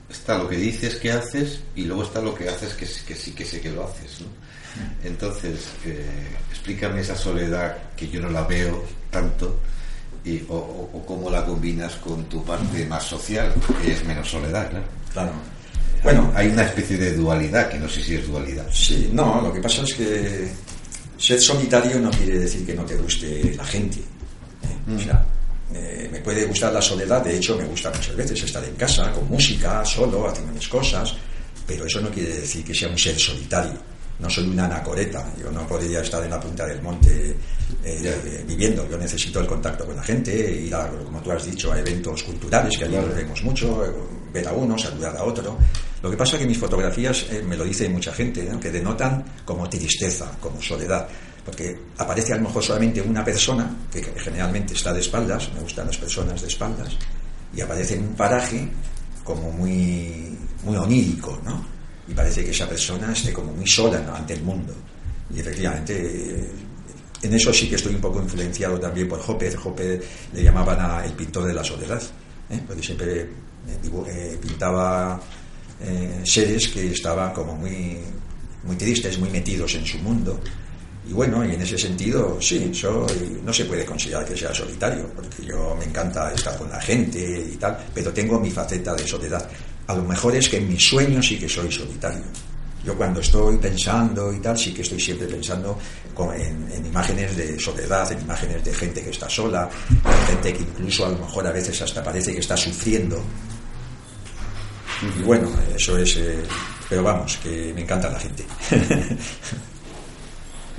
está 0.08 0.36
lo 0.36 0.46
que 0.46 0.56
dices 0.56 0.96
que 0.96 1.10
haces 1.10 1.60
y 1.74 1.84
luego 1.84 2.02
está 2.02 2.20
lo 2.20 2.34
que 2.34 2.46
haces 2.46 2.74
que, 2.74 2.86
que 3.06 3.18
sí 3.18 3.32
que 3.32 3.44
sé 3.44 3.60
que 3.60 3.70
lo 3.70 3.84
haces. 3.84 4.20
¿no? 4.20 4.26
Entonces, 5.04 5.68
eh, 5.84 6.28
explícame 6.50 7.00
esa 7.00 7.16
soledad 7.16 7.76
que 7.96 8.08
yo 8.08 8.20
no 8.20 8.30
la 8.30 8.42
veo 8.42 8.84
tanto 9.10 9.60
y, 10.24 10.42
o, 10.48 11.04
cómo 11.06 11.30
la 11.30 11.44
combinas 11.44 11.94
con 11.96 12.24
tu 12.24 12.44
parte 12.44 12.86
más 12.86 13.04
social, 13.04 13.52
que 13.82 13.92
es 13.92 14.04
menos 14.04 14.30
soledad, 14.30 14.70
Claro. 15.12 15.32
Bueno, 16.02 16.32
hay 16.34 16.48
una 16.48 16.64
especie 16.64 16.96
de 16.96 17.14
dualidad, 17.14 17.68
que 17.68 17.78
no 17.78 17.88
sé 17.88 18.02
si 18.02 18.16
es 18.16 18.26
dualidad. 18.26 18.66
Sí, 18.72 19.10
no, 19.12 19.40
lo 19.40 19.52
que 19.52 19.60
pasa 19.60 19.82
es 19.82 19.94
que 19.94 20.48
ser 21.16 21.40
solitario 21.40 22.00
no 22.00 22.10
quiere 22.10 22.40
decir 22.40 22.66
que 22.66 22.74
no 22.74 22.84
te 22.84 22.96
guste 22.96 23.54
la 23.54 23.64
gente. 23.64 23.98
¿eh? 24.00 24.94
O 24.96 24.98
sea, 24.98 25.24
eh, 25.72 26.08
me 26.10 26.18
puede 26.20 26.46
gustar 26.46 26.72
la 26.72 26.82
soledad, 26.82 27.22
de 27.22 27.36
hecho 27.36 27.56
me 27.56 27.64
gusta 27.64 27.90
muchas 27.90 28.16
veces 28.16 28.42
estar 28.42 28.64
en 28.64 28.74
casa, 28.74 29.12
con 29.12 29.28
música, 29.28 29.84
solo, 29.84 30.28
haciendo 30.28 30.52
mis 30.52 30.66
cosas, 30.66 31.14
pero 31.66 31.86
eso 31.86 32.00
no 32.00 32.10
quiere 32.10 32.40
decir 32.40 32.64
que 32.64 32.74
sea 32.74 32.88
un 32.88 32.98
ser 32.98 33.16
solitario 33.16 33.91
no 34.18 34.30
soy 34.30 34.48
una 34.48 34.66
anacoreta, 34.66 35.32
yo 35.40 35.50
no 35.50 35.66
podría 35.66 36.00
estar 36.00 36.22
en 36.22 36.30
la 36.30 36.40
punta 36.40 36.66
del 36.66 36.80
monte 36.80 37.36
eh, 37.84 38.44
viviendo, 38.46 38.88
yo 38.88 38.96
necesito 38.96 39.40
el 39.40 39.46
contacto 39.46 39.84
con 39.84 39.96
la 39.96 40.02
gente, 40.02 40.32
ir 40.32 40.74
a, 40.74 40.88
como 40.88 41.20
tú 41.20 41.32
has 41.32 41.44
dicho, 41.44 41.72
a 41.72 41.78
eventos 41.78 42.22
culturales, 42.22 42.76
que 42.78 42.84
allí 42.84 42.94
lo 42.94 43.14
vemos 43.14 43.42
mucho, 43.42 43.84
eh, 43.84 43.90
ver 44.32 44.46
a 44.46 44.52
uno, 44.52 44.78
saludar 44.78 45.16
a 45.16 45.24
otro. 45.24 45.58
Lo 46.02 46.10
que 46.10 46.16
pasa 46.16 46.36
es 46.36 46.42
que 46.42 46.48
mis 46.48 46.58
fotografías, 46.58 47.26
eh, 47.30 47.42
me 47.42 47.56
lo 47.56 47.64
dice 47.64 47.88
mucha 47.88 48.12
gente, 48.12 48.48
que 48.60 48.70
denotan 48.70 49.24
como 49.44 49.68
tristeza, 49.68 50.30
como 50.40 50.60
soledad, 50.62 51.08
porque 51.44 51.76
aparece 51.98 52.34
a 52.34 52.36
lo 52.36 52.42
mejor 52.42 52.62
solamente 52.62 53.00
una 53.00 53.24
persona, 53.24 53.74
que 53.90 54.02
generalmente 54.02 54.74
está 54.74 54.92
de 54.92 55.00
espaldas, 55.00 55.50
me 55.54 55.60
gustan 55.60 55.86
las 55.86 55.96
personas 55.96 56.40
de 56.40 56.48
espaldas, 56.48 56.96
y 57.54 57.60
aparece 57.60 57.96
en 57.96 58.04
un 58.04 58.14
paraje 58.14 58.68
como 59.24 59.50
muy, 59.50 60.38
muy 60.64 60.76
onírico, 60.76 61.40
¿no? 61.44 61.71
Y 62.12 62.14
parece 62.14 62.44
que 62.44 62.50
esa 62.50 62.68
persona 62.68 63.10
esté 63.10 63.32
como 63.32 63.52
muy 63.54 63.66
sola 63.66 64.04
ante 64.14 64.34
el 64.34 64.42
mundo. 64.42 64.74
Y 65.34 65.40
efectivamente, 65.40 65.94
eh, 65.96 66.50
en 67.22 67.32
eso 67.32 67.50
sí 67.54 67.70
que 67.70 67.76
estoy 67.76 67.94
un 67.94 68.02
poco 68.02 68.20
influenciado 68.20 68.78
también 68.78 69.08
por 69.08 69.18
Hopper. 69.26 69.56
Hopper 69.64 70.04
le 70.34 70.42
llamaban 70.42 71.04
el 71.06 71.12
pintor 71.12 71.46
de 71.46 71.54
la 71.54 71.64
soledad, 71.64 72.02
¿eh? 72.50 72.60
porque 72.66 72.82
siempre 72.82 73.22
eh, 73.22 74.38
pintaba 74.40 75.20
seres 76.22 76.68
que 76.68 76.92
estaban 76.92 77.32
como 77.32 77.56
muy, 77.56 77.98
muy 78.62 78.76
tristes, 78.76 79.18
muy 79.18 79.30
metidos 79.30 79.74
en 79.74 79.86
su 79.86 79.98
mundo. 79.98 80.38
Y 81.08 81.12
bueno, 81.12 81.44
y 81.44 81.54
en 81.54 81.62
ese 81.62 81.76
sentido, 81.76 82.38
sí, 82.40 82.72
soy, 82.72 83.40
no 83.42 83.52
se 83.52 83.64
puede 83.64 83.84
considerar 83.84 84.24
que 84.24 84.36
sea 84.36 84.54
solitario, 84.54 85.08
porque 85.16 85.44
yo 85.44 85.74
me 85.76 85.86
encanta 85.86 86.32
estar 86.32 86.56
con 86.56 86.70
la 86.70 86.80
gente 86.80 87.18
y 87.52 87.56
tal, 87.56 87.76
pero 87.92 88.12
tengo 88.12 88.38
mi 88.38 88.50
faceta 88.50 88.94
de 88.94 89.04
soledad 89.04 89.48
a 89.86 89.94
lo 89.94 90.02
mejor 90.02 90.36
es 90.36 90.48
que 90.48 90.58
en 90.58 90.68
mis 90.68 90.82
sueños 90.82 91.26
sí 91.26 91.38
que 91.38 91.48
soy 91.48 91.70
solitario. 91.70 92.24
Yo 92.84 92.96
cuando 92.96 93.20
estoy 93.20 93.58
pensando 93.58 94.32
y 94.32 94.40
tal, 94.40 94.58
sí 94.58 94.74
que 94.74 94.82
estoy 94.82 95.00
siempre 95.00 95.28
pensando 95.28 95.78
en, 96.34 96.84
imágenes 96.84 97.36
de 97.36 97.58
soledad, 97.58 98.10
en 98.10 98.20
imágenes 98.20 98.64
de 98.64 98.74
gente 98.74 99.02
que 99.02 99.10
está 99.10 99.30
sola, 99.30 99.70
gente 100.26 100.52
que 100.52 100.62
incluso 100.62 101.06
a 101.06 101.10
lo 101.10 101.18
mejor 101.18 101.46
a 101.46 101.52
veces 101.52 101.80
hasta 101.80 102.02
parece 102.02 102.32
que 102.32 102.40
está 102.40 102.56
sufriendo. 102.56 103.22
Y 105.18 105.22
bueno, 105.22 105.48
eso 105.74 105.96
es... 105.96 106.16
Eh, 106.16 106.42
pero 106.88 107.02
vamos, 107.04 107.38
que 107.38 107.72
me 107.74 107.82
encanta 107.82 108.10
la 108.10 108.18
gente. 108.18 108.44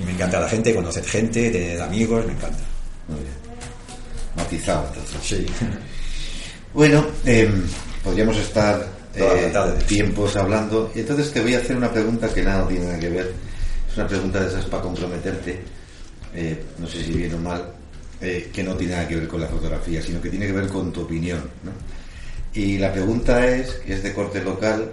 me 0.04 0.12
encanta 0.12 0.40
la 0.40 0.48
gente, 0.48 0.74
conocer 0.74 1.04
gente, 1.04 1.50
tener 1.50 1.80
amigos, 1.80 2.24
me 2.26 2.32
encanta. 2.32 2.62
Muy 3.08 3.20
bien. 3.20 3.34
Matizado, 4.36 4.86
entonces. 4.88 5.20
Sí. 5.22 5.46
Bueno, 6.72 7.06
em, 7.24 7.66
podríamos 8.02 8.36
estar 8.36 8.93
eh, 9.16 9.52
tiempos 9.86 10.36
hablando. 10.36 10.90
Y 10.94 11.00
entonces 11.00 11.32
te 11.32 11.40
voy 11.40 11.54
a 11.54 11.58
hacer 11.58 11.76
una 11.76 11.90
pregunta 11.90 12.32
que 12.32 12.42
nada 12.42 12.66
tiene 12.66 12.98
que 12.98 13.08
ver. 13.08 13.32
Es 13.88 13.96
una 13.96 14.06
pregunta 14.06 14.40
de 14.40 14.48
esas 14.48 14.64
para 14.66 14.82
comprometerte. 14.82 15.60
Eh, 16.34 16.64
no 16.78 16.86
sé 16.86 17.04
si 17.04 17.12
bien 17.12 17.34
o 17.34 17.38
mal. 17.38 17.72
Eh, 18.20 18.50
que 18.52 18.62
no 18.62 18.74
tiene 18.74 18.94
nada 18.94 19.08
que 19.08 19.16
ver 19.16 19.28
con 19.28 19.40
la 19.40 19.46
fotografía, 19.46 20.00
sino 20.00 20.20
que 20.20 20.30
tiene 20.30 20.46
que 20.46 20.52
ver 20.52 20.68
con 20.68 20.92
tu 20.92 21.02
opinión. 21.02 21.42
Y 22.54 22.78
la 22.78 22.92
pregunta 22.92 23.46
es, 23.46 23.72
que 23.84 23.94
es 23.94 24.02
de 24.02 24.14
corte 24.14 24.42
local, 24.42 24.90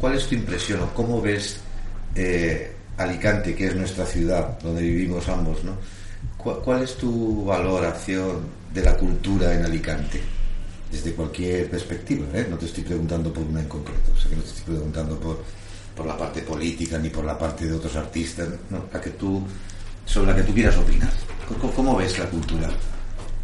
¿cuál 0.00 0.14
es 0.14 0.26
tu 0.28 0.34
impresión 0.34 0.80
o 0.80 0.94
cómo 0.94 1.20
ves 1.20 1.58
Alicante, 2.96 3.54
que 3.54 3.66
es 3.66 3.74
nuestra 3.74 4.06
ciudad, 4.06 4.58
donde 4.60 4.82
vivimos 4.82 5.28
ambos? 5.28 5.62
¿no? 5.64 5.76
¿Cuál 6.38 6.84
es 6.84 6.96
tu 6.96 7.44
valoración 7.44 8.46
de 8.72 8.82
la 8.82 8.96
cultura 8.96 9.52
en 9.52 9.64
Alicante? 9.64 10.20
Desde 10.90 11.12
cualquier 11.12 11.70
perspectiva. 11.70 12.26
¿eh? 12.34 12.46
No 12.48 12.56
te 12.56 12.66
estoy 12.66 12.84
preguntando 12.84 13.32
por 13.32 13.44
una 13.44 13.60
en 13.60 13.68
concreto, 13.68 14.12
o 14.14 14.18
sea, 14.18 14.30
que 14.30 14.36
no 14.36 14.42
te 14.42 14.48
estoy 14.48 14.74
preguntando 14.74 15.18
por, 15.18 15.42
por 15.96 16.06
la 16.06 16.16
parte 16.16 16.42
política 16.42 16.98
ni 16.98 17.10
por 17.10 17.24
la 17.24 17.38
parte 17.38 17.66
de 17.66 17.74
otros 17.74 17.94
artistas, 17.96 18.48
no, 18.70 18.84
la 18.92 19.00
que 19.00 19.10
tú, 19.10 19.42
sobre 20.04 20.30
la 20.32 20.36
que 20.36 20.42
tú 20.42 20.54
quieras 20.54 20.76
opinar. 20.76 21.12
¿Cómo, 21.74 21.96
ves 21.96 22.18
la 22.18 22.26
cultura? 22.26 22.68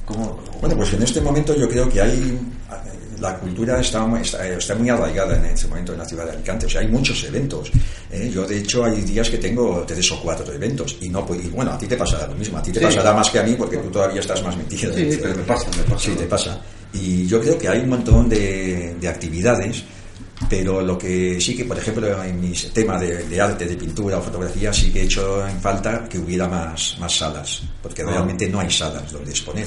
¿Cómo... 0.04 0.38
Bueno, 0.60 0.76
pues 0.76 0.92
en 0.92 1.02
este 1.02 1.20
momento 1.20 1.56
yo 1.56 1.68
creo 1.68 1.88
que 1.88 2.00
hay 2.00 2.38
la 3.20 3.38
cultura 3.38 3.80
está, 3.80 4.06
está, 4.20 4.74
muy 4.74 4.88
arraigada 4.88 5.36
en 5.36 5.46
este 5.46 5.66
momento 5.68 5.92
en 5.92 5.98
la 5.98 6.04
ciudad 6.04 6.26
de 6.26 6.32
Alicante. 6.32 6.66
O 6.66 6.68
sea, 6.68 6.80
hay 6.80 6.88
muchos 6.88 7.24
eventos. 7.24 7.70
¿eh? 8.10 8.30
Yo, 8.32 8.46
de 8.46 8.58
hecho, 8.58 8.84
hay 8.84 9.00
días 9.02 9.30
que 9.30 9.38
tengo 9.38 9.84
tres 9.86 10.10
o 10.12 10.20
cuatro 10.20 10.52
eventos. 10.52 10.98
Y 11.00 11.08
no 11.08 11.26
y 11.34 11.48
bueno, 11.48 11.72
a 11.72 11.78
ti 11.78 11.86
te 11.86 11.96
pasará 11.96 12.26
lo 12.26 12.34
mismo. 12.34 12.58
A 12.58 12.62
ti 12.62 12.72
te 12.72 12.80
pasará 12.80 13.12
más 13.12 13.30
que 13.30 13.38
a 13.38 13.42
mí 13.42 13.54
porque 13.54 13.78
tú 13.78 13.90
todavía 13.90 14.20
estás 14.20 14.42
más 14.42 14.56
metido. 14.56 14.92
Sí, 14.92 15.18
pero 15.20 15.36
me 15.36 15.42
pasa, 15.42 15.66
me 15.76 15.82
pasa. 15.84 15.98
Sí, 15.98 16.10
te 16.12 16.24
pasa. 16.24 16.60
Y 16.94 17.26
yo 17.26 17.40
creo 17.40 17.58
que 17.58 17.68
hay 17.68 17.80
un 17.80 17.90
montón 17.90 18.28
de, 18.28 18.96
actividades 19.08 19.84
Pero 20.48 20.80
lo 20.80 20.96
que 20.96 21.40
sí 21.40 21.56
que, 21.56 21.64
por 21.64 21.78
ejemplo, 21.78 22.22
en 22.22 22.40
mis 22.40 22.72
temas 22.72 23.00
de, 23.00 23.24
de 23.24 23.40
arte, 23.40 23.66
de 23.66 23.76
pintura 23.76 24.18
o 24.18 24.22
fotografía, 24.22 24.72
sí 24.72 24.92
que 24.92 25.00
he 25.00 25.04
hecho 25.04 25.46
en 25.46 25.60
falta 25.60 26.08
que 26.08 26.18
hubiera 26.18 26.48
más, 26.48 26.96
más 27.00 27.16
salas, 27.16 27.62
porque 27.82 28.02
Ah. 28.02 28.10
realmente 28.10 28.48
no 28.48 28.60
hay 28.60 28.70
salas 28.70 29.10
donde 29.12 29.30
exponer. 29.30 29.66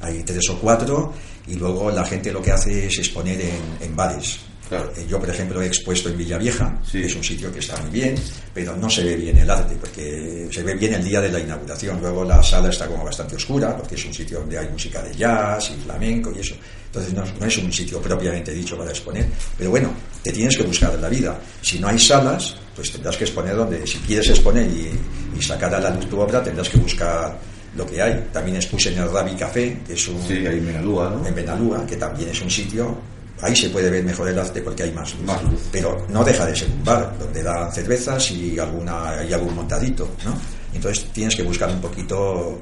Hay 0.00 0.22
tres 0.22 0.48
o 0.50 0.58
cuatro 0.58 1.12
y 1.46 1.54
luego 1.54 1.90
la 1.90 2.04
gente 2.04 2.30
lo 2.32 2.40
que 2.42 2.52
hace 2.52 2.86
es 2.86 2.98
exponer 2.98 3.40
en, 3.40 3.62
en 3.80 3.96
bares. 3.96 4.38
Claro. 4.68 4.90
Eh, 4.96 5.04
Yo, 5.08 5.18
por 5.20 5.28
ejemplo, 5.28 5.60
he 5.62 5.66
expuesto 5.66 6.08
en 6.08 6.16
Villavieja, 6.16 6.80
Sí. 6.90 7.00
que 7.00 7.06
es 7.06 7.14
un 7.14 7.22
sitio 7.22 7.52
que 7.52 7.58
está 7.58 7.76
muy 7.82 7.90
bien, 7.90 8.14
pero 8.54 8.74
no 8.76 8.88
se 8.88 9.04
ve 9.04 9.16
bien 9.16 9.36
el 9.38 9.50
arte, 9.50 9.76
porque 9.78 10.48
se 10.50 10.62
ve 10.62 10.74
bien 10.74 10.94
el 10.94 11.04
día 11.04 11.20
de 11.20 11.30
la 11.30 11.38
inauguración. 11.40 12.00
Luego 12.00 12.24
la 12.24 12.42
sala 12.42 12.70
está 12.70 12.86
como 12.86 13.04
bastante 13.04 13.36
oscura, 13.36 13.76
porque 13.76 13.94
es 13.94 14.04
un 14.06 14.14
sitio 14.14 14.38
donde 14.40 14.58
hay 14.58 14.68
música 14.68 15.02
de 15.02 15.14
jazz 15.14 15.70
y 15.70 15.80
flamenco 15.84 16.32
y 16.34 16.40
eso. 16.40 16.54
Entonces 16.86 17.12
no, 17.12 17.24
no 17.38 17.46
es 17.46 17.58
un 17.58 17.72
sitio 17.72 18.00
propiamente 18.00 18.52
dicho 18.52 18.76
para 18.78 18.90
exponer. 18.90 19.26
Pero 19.58 19.70
bueno, 19.70 19.92
te 20.22 20.32
tienes 20.32 20.56
que 20.56 20.62
buscar 20.62 20.94
en 20.94 21.02
la 21.02 21.08
vida. 21.08 21.38
Si 21.60 21.78
no 21.78 21.88
hay 21.88 21.98
salas, 21.98 22.56
pues 22.74 22.90
tendrás 22.90 23.16
que 23.16 23.24
exponer 23.24 23.54
donde, 23.56 23.86
si 23.86 23.98
quieres 23.98 24.28
exponer 24.30 24.66
y, 24.66 24.90
y 25.38 25.42
sacar 25.42 25.74
a 25.74 25.80
la 25.80 25.90
luz 25.90 26.08
tu 26.08 26.18
obra, 26.18 26.42
tendrás 26.42 26.68
que 26.68 26.78
buscar 26.78 27.38
lo 27.76 27.84
que 27.84 28.00
hay. 28.00 28.28
También 28.32 28.56
expuse 28.56 28.92
en 28.92 28.98
el 29.00 29.10
Rabi 29.12 29.34
Café, 29.34 29.80
que 29.86 29.92
es 29.94 30.08
un, 30.08 30.22
Sí, 30.26 30.34
ahí 30.46 30.58
en 30.58 30.66
Menalúa, 30.66 31.10
¿no? 31.10 31.26
en 31.26 31.34
Benalúa, 31.34 31.84
que 31.84 31.96
también 31.96 32.28
es 32.30 32.40
un 32.40 32.50
sitio, 32.50 32.96
ahí 33.44 33.54
se 33.54 33.68
puede 33.70 33.90
ver 33.90 34.02
mejor 34.04 34.28
el 34.28 34.38
arte 34.38 34.60
porque 34.62 34.82
hay 34.84 34.92
más 34.92 35.14
luz. 35.14 35.22
Más 35.24 35.42
luz. 35.44 35.60
Pero 35.70 36.06
no 36.08 36.24
deja 36.24 36.46
de 36.46 36.56
ser 36.56 36.68
un 36.70 36.84
bar, 36.84 37.14
donde 37.18 37.42
dan 37.42 37.72
cervezas 37.72 38.30
y 38.30 38.58
alguna 38.58 39.14
y 39.28 39.32
algún 39.32 39.54
montadito, 39.54 40.08
¿no? 40.24 40.34
Entonces 40.74 41.06
tienes 41.12 41.36
que 41.36 41.42
buscar 41.42 41.68
un 41.70 41.80
poquito... 41.80 42.58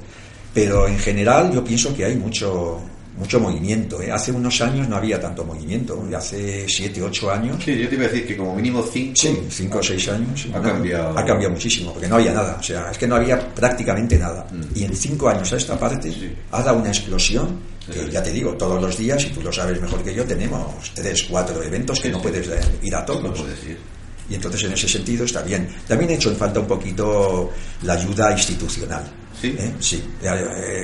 Pero 0.53 0.87
en 0.87 0.99
general 0.99 1.51
yo 1.51 1.63
pienso 1.63 1.95
que 1.95 2.05
hay 2.05 2.15
mucho 2.15 2.79
mucho 3.17 3.39
movimiento. 3.39 4.01
¿eh? 4.01 4.11
Hace 4.11 4.31
unos 4.31 4.59
años 4.61 4.87
no 4.89 4.95
había 4.95 5.19
tanto 5.21 5.43
movimiento, 5.45 6.03
hace 6.17 6.65
siete, 6.67 6.99
ocho 7.01 7.29
años 7.31 7.57
Sí, 7.63 7.77
yo 7.77 7.87
te 7.87 7.93
iba 7.95 8.05
a 8.05 8.07
decir 8.07 8.25
que 8.27 8.35
como 8.37 8.55
mínimo 8.55 8.83
cinco. 8.91 9.13
Sí, 9.15 9.39
cinco 9.49 9.77
o 9.79 9.83
seis 9.83 10.09
años. 10.09 10.41
sí. 10.41 10.51
Ha 10.53 10.57
No, 10.57 10.63
cambiado. 10.63 11.17
Ha 11.17 11.23
cambiado 11.25 11.53
muchísimo, 11.53 11.91
porque 11.93 12.07
no 12.07 12.15
había 12.15 12.33
nada. 12.33 12.57
O 12.59 12.63
sea, 12.63 12.89
es 12.91 12.97
que 12.97 13.07
no 13.07 13.15
había 13.15 13.39
prácticamente 13.53 14.17
nada. 14.17 14.47
Y 14.75 14.83
en 14.83 14.95
cinco 14.95 15.29
años 15.29 15.51
a 15.53 15.57
esta 15.57 15.77
parte 15.79 16.09
Mm. 16.09 16.13
Sí. 16.13 16.35
ha 16.51 16.63
dado 16.63 16.77
una 16.79 16.89
explosión 16.89 17.59
que 17.91 17.93
Sí. 18.05 18.09
ya 18.11 18.23
te 18.23 18.31
digo, 18.31 18.53
todos 18.53 18.81
los 18.81 18.97
días, 18.97 19.23
y 19.25 19.29
tú 19.31 19.41
lo 19.41 19.51
sabes 19.51 19.79
mejor 19.81 20.03
que 20.03 20.13
yo, 20.15 20.23
tenemos 20.25 20.91
tres, 20.93 21.23
cuatro 21.29 21.61
eventos 21.63 21.99
que 21.99 22.09
no 22.09 22.21
puedes 22.21 22.47
ir 22.81 22.95
a 22.95 23.05
todos. 23.05 23.23
No 23.23 23.33
puedes 23.33 23.63
ir. 23.65 23.77
Y 24.29 24.35
entonces 24.35 24.63
en 24.63 24.71
ese 24.73 24.87
sentido 24.87 25.25
está 25.25 25.41
bien. 25.41 25.67
También 25.87 26.11
he 26.11 26.13
hecho 26.15 26.29
en 26.29 26.37
falta 26.37 26.59
un 26.61 26.67
poquito 26.67 27.51
la 27.81 27.93
ayuda 27.93 28.31
institucional. 28.31 29.03
¿Sí? 29.39 29.53
¿eh? 29.59 29.73
Sí. 29.79 30.01
Eh, 30.21 30.27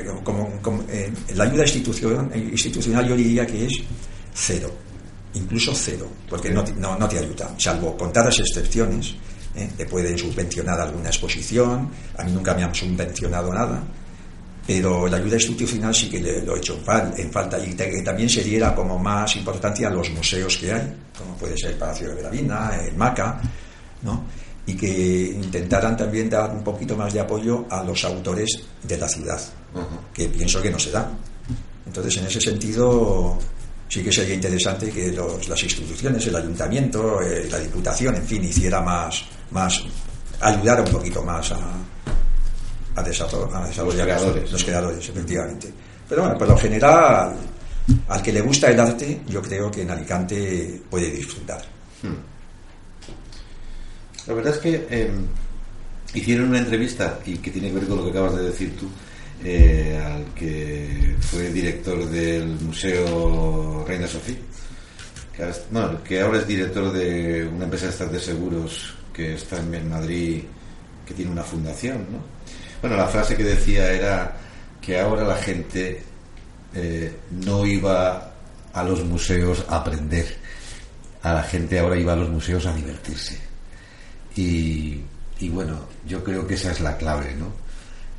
eh, 0.03 0.05
como, 0.25 0.61
como, 0.61 0.83
eh, 0.89 1.09
la 1.35 1.45
ayuda 1.45 1.63
institucion- 1.63 2.35
institucional 2.35 3.07
yo 3.07 3.15
diría 3.15 3.47
que 3.47 3.65
es 3.65 3.73
cero. 4.33 4.69
Incluso 5.35 5.73
cero. 5.73 6.07
Porque 6.27 6.49
no, 6.49 6.63
te- 6.65 6.73
no, 6.73 6.97
no 6.97 7.07
te 7.07 7.19
ayuda. 7.19 7.53
Salvo 7.57 7.95
contadas 7.95 8.39
excepciones. 8.39 9.15
Te 9.77 9.85
pueden 9.85 10.17
subvencionar 10.17 10.79
alguna 10.79 11.09
exposición. 11.09 11.89
A 12.17 12.23
mí 12.23 12.31
nunca 12.31 12.53
me 12.53 12.63
han 12.63 12.73
subvencionado 12.75 13.53
nada. 13.53 13.81
Pero 14.69 15.07
la 15.07 15.17
ayuda 15.17 15.33
institucional 15.35 15.95
sí 15.95 16.11
que 16.11 16.19
le- 16.19 16.43
lo 16.43 16.55
he 16.55 16.59
hecho 16.59 16.75
en, 16.75 16.85
fal- 16.85 17.13
en 17.17 17.31
falta 17.31 17.57
y 17.57 17.73
que 17.73 18.03
también 18.03 18.29
se 18.29 18.43
diera 18.43 18.75
como 18.75 18.99
más 18.99 19.35
importancia 19.35 19.87
a 19.87 19.91
los 19.91 20.11
museos 20.11 20.57
que 20.57 20.71
hay, 20.71 20.93
como 21.17 21.33
puede 21.37 21.57
ser 21.57 21.71
el 21.71 21.77
Palacio 21.77 22.09
de 22.13 22.21
Gravina, 22.21 22.71
el 22.87 22.95
MACA, 22.95 23.41
¿no? 24.03 24.25
y 24.67 24.75
que 24.75 25.31
intentaran 25.33 25.97
también 25.97 26.29
dar 26.29 26.51
un 26.51 26.63
poquito 26.63 26.95
más 26.95 27.11
de 27.11 27.19
apoyo 27.19 27.65
a 27.67 27.83
los 27.83 28.05
autores 28.05 28.59
de 28.83 28.95
la 28.95 29.09
ciudad, 29.09 29.41
que 30.13 30.29
pienso 30.29 30.61
que 30.61 30.69
no 30.69 30.77
se 30.77 30.91
da. 30.91 31.09
Entonces, 31.87 32.17
en 32.17 32.27
ese 32.27 32.39
sentido, 32.39 33.39
sí 33.87 34.03
que 34.03 34.11
sería 34.11 34.35
interesante 34.35 34.91
que 34.91 35.11
los- 35.11 35.49
las 35.49 35.63
instituciones, 35.63 36.27
el 36.27 36.35
ayuntamiento, 36.35 37.19
eh, 37.23 37.47
la 37.49 37.57
diputación, 37.57 38.13
en 38.17 38.23
fin, 38.27 38.43
hiciera 38.43 38.81
más, 38.81 39.23
más 39.49 39.81
ayudara 40.41 40.83
un 40.83 40.91
poquito 40.91 41.23
más 41.23 41.51
a, 41.53 41.57
a, 42.99 43.03
desarrollar, 43.03 43.67
Los 43.77 43.95
creadores. 43.95 44.51
los 44.51 44.63
creadores, 44.63 45.09
efectivamente. 45.09 45.71
Pero 46.07 46.21
bueno, 46.23 46.37
por 46.37 46.47
lo 46.47 46.57
general, 46.57 47.33
al 48.07 48.21
que 48.21 48.31
le 48.33 48.41
gusta 48.41 48.69
el 48.69 48.79
arte, 48.79 49.21
yo 49.27 49.41
creo 49.41 49.69
que 49.71 49.81
en 49.83 49.91
Alicante 49.91 50.81
puede 50.89 51.09
disfrutar. 51.11 51.61
La 54.27 54.33
verdad 54.33 54.53
es 54.53 54.59
que 54.59 54.87
eh, 54.89 55.11
hicieron 56.13 56.49
una 56.49 56.59
entrevista 56.59 57.19
y 57.25 57.37
que 57.37 57.51
tiene 57.51 57.69
que 57.69 57.75
ver 57.75 57.87
con 57.87 57.97
lo 57.97 58.03
que 58.05 58.11
acabas 58.11 58.35
de 58.35 58.43
decir 58.43 58.75
tú 58.77 58.87
eh, 59.43 59.99
al 60.03 60.33
que 60.33 61.15
fue 61.21 61.49
director 61.51 62.05
del 62.09 62.47
Museo 62.59 63.85
Reina 63.87 64.05
Sofía 64.07 64.35
que 65.35 65.43
ahora, 65.43 65.55
es- 65.55 65.63
bueno, 65.71 66.03
que 66.03 66.21
ahora 66.21 66.39
es 66.39 66.47
director 66.47 66.91
de 66.91 67.47
una 67.47 67.63
empresa 67.65 68.05
de 68.05 68.19
seguros 68.19 68.93
que 69.13 69.35
está 69.35 69.57
en 69.57 69.89
Madrid 69.89 70.43
que 71.07 71.13
tiene 71.13 71.31
una 71.31 71.43
fundación 71.43 72.05
¿no? 72.11 72.19
Bueno 72.81 72.95
la 72.97 73.07
frase 73.07 73.35
que 73.35 73.43
decía 73.43 73.91
era 73.91 74.37
que 74.81 74.99
ahora 74.99 75.23
la 75.23 75.35
gente 75.35 76.01
eh, 76.73 77.15
no 77.31 77.65
iba 77.65 78.31
a 78.73 78.83
los 78.83 79.03
museos 79.03 79.65
a 79.69 79.77
aprender 79.77 80.37
a 81.23 81.33
la 81.33 81.43
gente 81.43 81.79
ahora 81.79 81.97
iba 81.97 82.13
a 82.13 82.15
los 82.15 82.29
museos 82.29 82.65
a 82.65 82.73
divertirse 82.73 83.49
y, 84.35 85.01
y 85.39 85.49
bueno, 85.49 85.79
yo 86.07 86.23
creo 86.23 86.45
que 86.47 86.53
esa 86.53 86.71
es 86.71 86.79
la 86.79 86.95
clave, 86.97 87.35
¿no? 87.35 87.51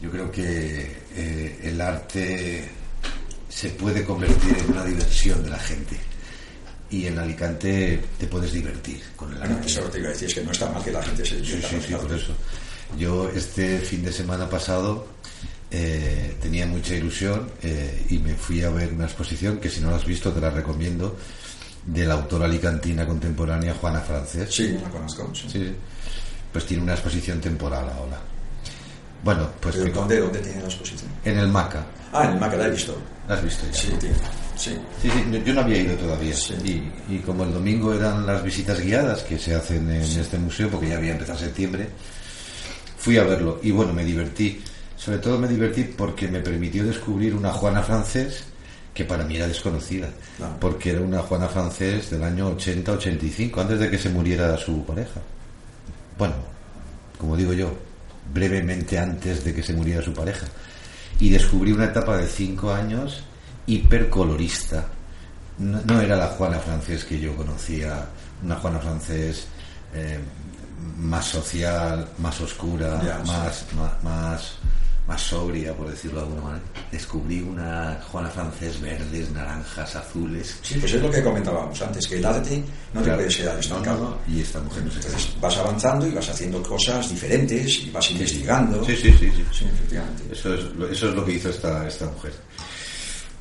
Yo 0.00 0.10
creo 0.10 0.30
que 0.30 0.96
eh, 1.14 1.60
el 1.62 1.80
arte 1.80 2.64
se 3.48 3.70
puede 3.70 4.04
convertir 4.04 4.56
en 4.58 4.70
una 4.72 4.84
diversión 4.84 5.42
de 5.44 5.50
la 5.50 5.58
gente. 5.58 5.96
Y 6.90 7.06
en 7.06 7.18
Alicante 7.18 8.00
te 8.18 8.26
puedes 8.26 8.52
divertir 8.52 9.00
con 9.14 9.32
el 9.34 9.42
arte. 9.42 9.66
eso 9.66 9.82
te 9.82 9.98
iba 9.98 10.08
a 10.08 10.12
decir, 10.12 10.28
es 10.28 10.34
que 10.34 10.44
no 10.44 10.50
está 10.52 10.70
mal 10.70 10.82
que 10.82 10.90
la 10.92 11.02
gente 11.02 11.24
se 11.24 11.36
Sí, 11.36 11.42
divierta 11.42 11.68
sí, 11.68 11.80
sí, 11.86 11.92
el 11.92 12.00
por 12.00 12.12
eso. 12.12 12.32
Yo 12.98 13.28
este 13.34 13.78
fin 13.78 14.02
de 14.04 14.12
semana 14.12 14.48
pasado 14.48 15.06
eh, 15.70 16.36
tenía 16.40 16.66
mucha 16.66 16.94
ilusión 16.94 17.48
eh, 17.62 18.06
y 18.10 18.18
me 18.18 18.34
fui 18.34 18.62
a 18.62 18.70
ver 18.70 18.92
una 18.92 19.04
exposición 19.04 19.58
que 19.58 19.70
si 19.70 19.80
no 19.80 19.90
la 19.90 19.96
has 19.96 20.04
visto 20.04 20.32
te 20.32 20.40
la 20.40 20.50
recomiendo 20.50 21.16
de 21.86 22.04
la 22.06 22.14
autora 22.14 22.44
alicantina 22.46 23.06
contemporánea 23.06 23.74
Juana 23.74 24.00
Francés. 24.00 24.52
Sí, 24.54 24.76
la 24.82 24.88
conozco. 24.90 25.30
sí. 25.34 25.46
Sí. 25.50 25.72
Pues 26.52 26.66
tiene 26.66 26.82
una 26.82 26.94
exposición 26.94 27.40
temporal 27.40 27.88
ahora. 27.88 28.18
Bueno, 29.22 29.48
pues 29.60 29.76
Pero 29.76 29.92
¿dónde, 29.92 30.18
¿Dónde 30.18 30.38
tiene 30.40 30.60
la 30.60 30.66
exposición? 30.66 31.10
en 31.24 31.38
el 31.38 31.48
MACA. 31.48 31.86
Ah, 32.12 32.24
en 32.24 32.32
el 32.32 32.40
MACA 32.40 32.56
la 32.56 32.66
he 32.66 32.70
visto. 32.70 32.96
¿La 33.28 33.34
has 33.36 33.44
visto 33.44 33.64
ya? 33.66 33.72
Sí. 33.72 33.88
Sí. 34.00 34.08
Sí, 34.56 34.76
sí, 35.02 35.08
yo- 35.30 35.38
yo 35.38 35.54
no 35.54 35.60
había 35.60 35.78
ido 35.78 35.94
todavía. 35.94 36.34
Sí. 36.34 36.54
Y, 37.08 37.14
y 37.14 37.18
como 37.20 37.44
el 37.44 37.52
domingo 37.52 37.94
eran 37.94 38.26
las 38.26 38.42
visitas 38.42 38.78
guiadas 38.80 39.22
que 39.22 39.38
se 39.38 39.54
hacen 39.54 39.88
en 39.90 40.02
este 40.02 40.38
museo, 40.38 40.68
porque 40.68 40.88
ya 40.88 40.96
había 40.96 41.12
empezado 41.12 41.38
septiembre, 41.38 41.88
fui 43.00 43.16
a 43.16 43.24
verlo. 43.24 43.58
Y 43.62 43.70
bueno, 43.70 43.92
me 43.92 44.04
divertí. 44.04 44.60
Sobre 44.96 45.18
todo 45.18 45.38
me 45.38 45.48
divertí 45.48 45.84
porque 45.84 46.28
me 46.28 46.40
permitió 46.40 46.84
descubrir 46.84 47.34
una 47.34 47.50
Juana 47.52 47.82
francés 47.82 48.44
que 48.92 49.04
para 49.04 49.24
mí 49.24 49.36
era 49.36 49.48
desconocida. 49.48 50.10
Porque 50.60 50.90
era 50.90 51.00
una 51.00 51.20
Juana 51.20 51.48
francés 51.48 52.10
del 52.10 52.22
año 52.22 52.54
80-85, 52.56 53.58
antes 53.58 53.80
de 53.80 53.90
que 53.90 53.98
se 53.98 54.10
muriera 54.10 54.56
su 54.58 54.84
pareja. 54.84 55.20
Bueno, 56.18 56.34
como 57.16 57.36
digo 57.36 57.54
yo, 57.54 57.72
brevemente 58.32 58.98
antes 58.98 59.42
de 59.42 59.54
que 59.54 59.62
se 59.62 59.72
muriera 59.72 60.02
su 60.02 60.12
pareja. 60.12 60.46
Y 61.18 61.30
descubrí 61.30 61.72
una 61.72 61.86
etapa 61.86 62.18
de 62.18 62.26
cinco 62.26 62.72
años 62.72 63.24
hipercolorista. 63.66 64.86
No, 65.58 65.80
no 65.86 66.00
era 66.00 66.16
la 66.16 66.26
Juana 66.28 66.58
francés 66.58 67.04
que 67.04 67.18
yo 67.18 67.34
conocía, 67.36 68.06
una 68.42 68.56
Juana 68.56 68.78
francés 68.78 69.46
eh, 69.94 70.18
más 70.98 71.26
social, 71.26 72.08
más 72.18 72.40
oscura, 72.40 73.00
Ya, 73.04 73.20
sí. 73.24 73.30
más, 73.30 73.64
más, 73.76 74.02
más, 74.04 74.52
más 75.06 75.20
sobria, 75.22 75.74
por 75.74 75.90
decirlo 75.90 76.20
de 76.20 76.26
alguna 76.26 76.42
manera. 76.42 76.64
Descubrí 76.92 77.40
una 77.40 78.00
Juana 78.10 78.28
francés 78.30 78.80
verdes, 78.80 79.30
naranjas, 79.32 79.96
azules. 79.96 80.58
Sí, 80.62 80.74
pues 80.78 80.92
es 80.94 81.02
lo 81.02 81.10
que 81.10 81.22
comentábamos 81.22 81.80
antes, 81.82 82.06
que 82.06 82.18
el 82.18 82.24
arte 82.24 82.62
no 82.94 83.00
te 83.00 83.04
Claro. 83.04 83.18
puedes 83.18 83.36
quedar 83.36 83.58
estancado. 83.58 84.18
No. 84.26 84.32
Y 84.34 84.40
esta 84.40 84.60
mujer 84.60 84.84
no 84.84 84.90
se 84.90 84.96
Entonces 84.98 85.40
vas 85.40 85.56
avanzando 85.56 86.06
y 86.06 86.10
vas 86.12 86.28
haciendo 86.28 86.62
cosas 86.62 87.08
diferentes 87.10 87.78
y 87.80 87.90
vas 87.90 88.10
investigando. 88.10 88.84
Sí, 88.84 88.94
sí, 88.96 89.12
sí, 89.18 89.30
sí. 89.34 89.44
Sí, 89.52 89.64
efectivamente. 89.64 90.22
Eso 90.32 90.54
es, 90.54 90.64
lo- 90.76 90.88
eso 90.88 91.08
es 91.08 91.14
lo 91.14 91.24
que 91.24 91.32
hizo 91.32 91.50
esta, 91.50 91.86
esta 91.88 92.06
mujer. 92.06 92.32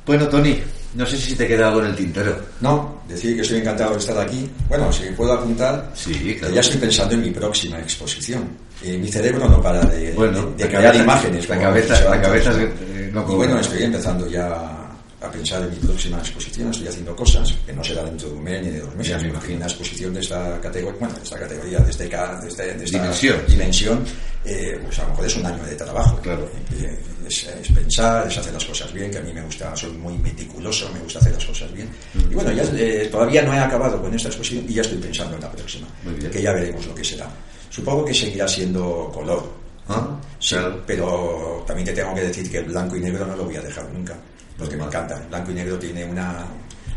Bueno, 0.06 0.28
Tony, 0.28 0.60
no 0.94 1.06
sé 1.06 1.16
si 1.16 1.34
te 1.36 1.46
queda 1.46 1.68
algo 1.68 1.80
en 1.80 1.86
el 1.86 1.96
tintero. 1.96 2.36
No, 2.60 3.02
decir 3.08 3.36
que 3.36 3.42
estoy 3.42 3.58
encantado 3.60 3.92
de 3.92 3.98
estar 3.98 4.18
aquí. 4.18 4.50
Bueno, 4.68 4.92
si 4.92 5.04
puedo 5.10 5.32
apuntar, 5.34 5.90
Sí, 5.94 6.12
que 6.14 6.38
claro. 6.38 6.54
ya 6.54 6.60
estoy 6.60 6.80
pensando 6.80 7.14
en 7.14 7.22
mi 7.22 7.30
próxima 7.30 7.78
exposición. 7.78 8.48
Eh, 8.82 8.96
mi 8.96 9.08
cerebro 9.12 9.46
no 9.48 9.60
para 9.62 9.80
de, 9.82 10.12
Bueno, 10.12 10.46
de- 10.56 10.66
crear 10.66 10.84
cabeza- 10.84 11.02
imágenes. 11.04 11.48
la 11.48 11.58
cabeza- 11.58 12.08
la 12.08 12.20
cabeza 12.20 12.50
es- 12.52 12.56
eh, 12.58 13.10
no 13.12 13.22
y 13.30 13.34
bueno, 13.34 13.60
estoy 13.60 13.82
empezando 13.82 14.26
ya 14.28 14.79
a 15.20 15.30
pensar 15.30 15.62
en 15.62 15.70
mi 15.70 15.76
próxima 15.76 16.18
exposición. 16.18 16.70
Estoy 16.70 16.88
haciendo 16.88 17.14
cosas 17.14 17.52
que 17.66 17.72
no 17.72 17.84
será 17.84 18.04
dentro 18.04 18.28
de 18.28 18.34
un 18.34 18.42
mes 18.42 18.62
ni 18.62 18.70
de 18.70 18.80
dos 18.80 18.94
meses. 18.94 19.22
Me 19.22 19.28
imagino 19.28 19.56
una 19.56 19.66
exposición 19.66 20.14
de 20.14 20.20
esta 20.20 20.60
categoría, 20.60 20.98
bueno, 20.98 21.14
de 21.14 21.22
esta 21.22 21.38
categoría, 21.38 21.78
de, 21.80 21.90
este, 21.90 22.08
de, 22.08 22.48
este, 22.48 22.74
de 22.74 22.84
esta 22.84 22.98
dimensión, 22.98 23.36
dimensión 23.46 24.04
eh, 24.44 24.80
pues 24.82 24.98
a 24.98 25.02
lo 25.02 25.10
mejor 25.10 25.26
es 25.26 25.36
un 25.36 25.46
año 25.46 25.62
de 25.64 25.76
trabajo. 25.76 26.16
Claro. 26.22 26.48
Eh, 26.72 26.98
es, 27.26 27.46
es, 27.46 27.72
pensar, 27.72 28.26
es 28.26 28.38
hacer 28.38 28.52
las 28.54 28.64
cosas 28.64 28.92
bien, 28.92 29.10
que 29.10 29.18
a 29.18 29.22
mí 29.22 29.32
me 29.32 29.42
gusta, 29.42 29.76
soy 29.76 29.92
muy 29.92 30.16
meticuloso, 30.18 30.90
me 30.92 31.00
gusta 31.00 31.18
hacer 31.18 31.34
las 31.34 31.44
cosas 31.44 31.72
bien. 31.72 31.88
Mm. 32.14 32.32
Y 32.32 32.34
bueno, 32.34 32.52
ya 32.52 32.62
eh, 32.74 33.08
todavía 33.10 33.42
no 33.42 33.52
he 33.52 33.58
acabado 33.58 34.00
con 34.00 34.14
esta 34.14 34.28
exposición 34.28 34.64
y 34.68 34.74
ya 34.74 34.82
estoy 34.82 34.98
pensando 34.98 35.36
en 35.36 35.42
la 35.42 35.52
próxima, 35.52 35.86
que 36.32 36.42
ya 36.42 36.52
veremos 36.52 36.86
lo 36.86 36.94
que 36.94 37.04
será. 37.04 37.30
Supongo 37.68 38.06
que 38.06 38.14
seguirá 38.14 38.48
siendo 38.48 39.10
color. 39.12 39.60
¿Ah? 39.88 40.08
Sí, 40.38 40.54
claro. 40.54 40.82
pero 40.86 41.64
también 41.66 41.86
te 41.86 41.92
tengo 41.92 42.14
que 42.14 42.20
decir 42.22 42.48
que 42.48 42.58
el 42.58 42.66
blanco 42.66 42.96
y 42.96 43.00
negro 43.00 43.26
no 43.26 43.34
lo 43.34 43.44
voy 43.44 43.56
a 43.56 43.60
dejar 43.60 43.90
nunca 43.92 44.16
porque 44.60 44.76
me 44.76 44.84
encanta. 44.84 45.16
El 45.16 45.28
blanco 45.28 45.50
y 45.50 45.54
negro 45.54 45.78
tiene 45.78 46.04
una, 46.04 46.46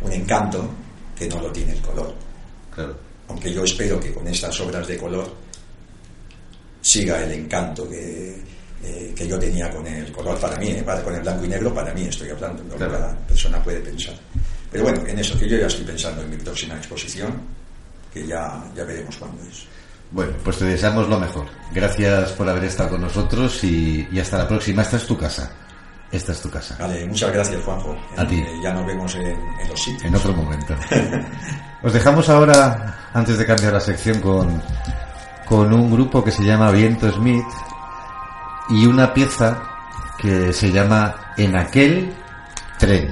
un 0.01 0.11
encanto 0.11 0.69
que 1.15 1.27
no 1.27 1.39
lo 1.39 1.51
tiene 1.51 1.71
el 1.71 1.81
color. 1.81 2.13
Claro. 2.75 2.95
Aunque 3.29 3.53
yo 3.53 3.63
espero 3.63 3.99
que 3.99 4.13
con 4.13 4.27
estas 4.27 4.59
obras 4.59 4.85
de 4.85 4.97
color 4.97 5.33
siga 6.81 7.23
el 7.23 7.31
encanto 7.31 7.89
que, 7.89 8.43
eh, 8.83 9.13
que 9.15 9.27
yo 9.27 9.39
tenía 9.39 9.69
con 9.71 9.87
el 9.87 10.11
color 10.11 10.37
para 10.39 10.57
mí, 10.57 10.71
eh, 10.71 10.83
para, 10.83 11.01
con 11.01 11.15
el 11.15 11.21
blanco 11.21 11.45
y 11.45 11.47
negro, 11.47 11.73
para 11.73 11.93
mí 11.93 12.03
estoy 12.03 12.29
hablando, 12.29 12.61
lo 12.63 12.75
claro. 12.75 12.91
cada 12.91 13.17
persona 13.19 13.63
puede 13.63 13.79
pensar. 13.79 14.15
Pero 14.69 14.83
bueno, 14.83 15.01
en 15.07 15.19
eso 15.19 15.39
que 15.39 15.47
yo 15.47 15.57
ya 15.57 15.67
estoy 15.67 15.85
pensando 15.85 16.21
en 16.21 16.31
mi 16.31 16.37
próxima 16.37 16.75
exposición, 16.75 17.41
que 18.13 18.27
ya, 18.27 18.61
ya 18.75 18.83
veremos 18.83 19.15
cuándo 19.15 19.41
es. 19.43 19.65
Bueno, 20.11 20.33
pues 20.43 20.57
te 20.57 20.65
deseamos 20.65 21.07
lo 21.07 21.19
mejor. 21.19 21.47
Gracias 21.73 22.33
por 22.33 22.47
haber 22.47 22.65
estado 22.65 22.89
con 22.89 23.01
nosotros 23.01 23.63
y, 23.63 24.07
y 24.11 24.19
hasta 24.19 24.37
la 24.39 24.47
próxima. 24.47 24.81
Esta 24.81 24.97
es 24.97 25.07
tu 25.07 25.17
casa. 25.17 25.62
Esta 26.13 26.31
es 26.31 26.41
tu 26.41 26.49
casa. 26.49 26.75
Vale, 26.79 27.07
muchas 27.07 27.33
gracias, 27.33 27.63
Juanjo. 27.63 27.97
A 28.15 28.27
ti. 28.27 28.35
Eh, 28.35 28.59
ya 28.61 28.71
nos 28.71 28.85
vemos 28.85 29.15
en, 29.15 29.25
en, 29.25 29.67
los 29.67 29.81
sitios. 29.81 30.03
En 30.03 30.15
otro 30.15 30.31
momento. 30.33 30.75
Os 31.81 31.91
dejamos 31.91 32.29
ahora, 32.29 33.09
antes 33.13 33.35
de 33.39 33.45
cambiar 33.47 33.73
la 33.73 33.79
sección, 33.79 34.21
con, 34.21 34.61
con 35.43 35.73
un 35.73 35.91
grupo 35.91 36.23
que 36.23 36.31
se 36.31 36.43
llama 36.43 36.69
Viento 36.69 37.11
Smith 37.11 37.43
y 38.69 38.85
una 38.85 39.11
pieza 39.11 39.59
que 40.19 40.53
se 40.53 40.71
llama 40.71 41.33
En 41.35 41.55
aquel 41.55 42.13
tren. 42.77 43.11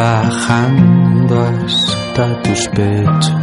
Bajando 0.00 1.40
hasta 1.40 2.42
tus 2.42 2.68
pechos. 2.68 3.39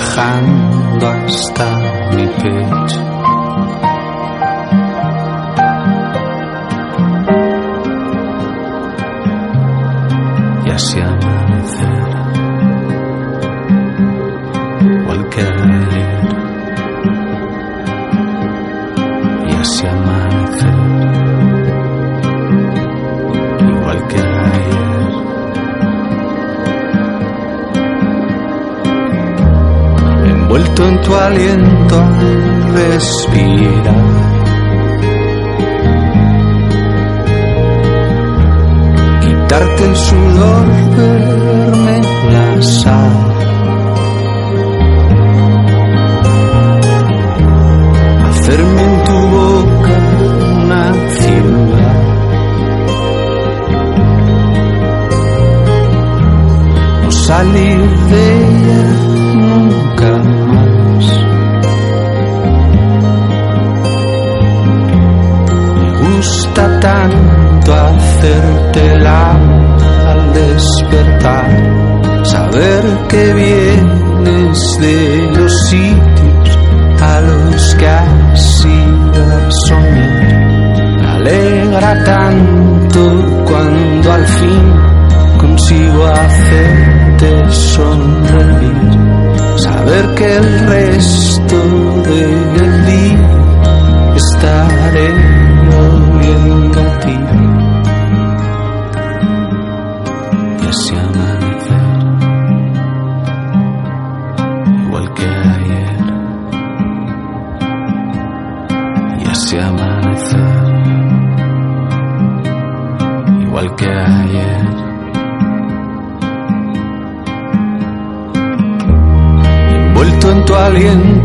Bajando 0.00 1.06
hasta 1.06 1.69
tu 31.02 31.14
aliento 31.14 31.94
al 31.94 32.72
respirar. 32.72 34.04
Quitarte 39.20 39.84
el 39.84 39.96
sudor, 39.96 40.66
verme 40.96 42.00
la 42.32 42.62
sal. 42.62 43.12
Hacerme 48.28 48.82
en 48.82 49.04
tu 49.04 49.18
boca 49.36 49.96
una 50.64 50.92
ciudad. 51.20 52.00
No 57.02 57.10
salir 57.10 57.80
de 58.12 58.39
tanto 68.20 68.26
hacerte 68.26 68.98
la 68.98 69.32
al 70.10 70.32
despertar, 70.32 72.24
saber 72.24 72.82
que 73.08 73.32
vienes 73.34 74.78
de 74.80 75.32
los 75.36 75.68
sitios 75.68 76.58
a 77.00 77.20
los 77.20 77.74
que 77.76 77.86
has 77.86 78.64
ido 78.64 79.22
a 79.24 79.50
soñar. 79.66 81.00
Me 81.00 81.08
alegra 81.08 82.04
tanto 82.04 83.44
cuando 83.46 84.12
al 84.12 84.26
fin 84.26 84.74
consigo 85.38 86.06
hacerte 86.06 87.50
sonreír, 87.50 88.90
saber 89.56 90.14
que 90.14 90.36
el 90.36 90.66
resto 90.66 91.56
del 92.02 92.86
día 92.86 94.16
estaré 94.16 95.10
volviendo 95.70 96.80
a 96.80 97.00
ti. 97.00 97.49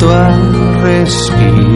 A 0.10 0.82
respirar. 0.84 1.75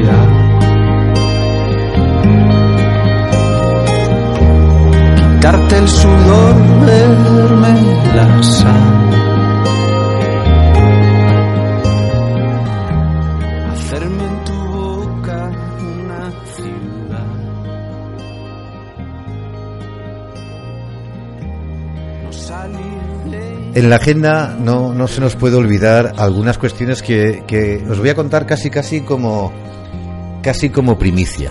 En 23.80 23.90
la 23.90 23.96
agenda 23.96 24.58
no, 24.60 24.94
no 24.94 25.08
se 25.08 25.22
nos 25.22 25.38
puede 25.38 25.56
olvidar 25.56 26.14
algunas 26.18 26.58
cuestiones 26.58 27.02
que, 27.02 27.44
que 27.48 27.82
os 27.90 27.98
voy 27.98 28.10
a 28.10 28.14
contar 28.16 28.46
casi 28.46 28.70
casi 28.70 29.00
como 29.00 29.54
casi 30.44 30.70
como 30.70 31.00
primicia. 31.00 31.50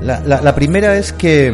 La, 0.00 0.20
la- 0.20 0.54
primera 0.54 0.96
es 0.96 1.12
que 1.12 1.52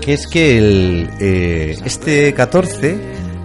que 0.00 0.12
es 0.14 0.26
que 0.26 0.58
el, 0.58 1.10
eh, 1.20 1.78
este 1.84 2.34
14 2.34 2.98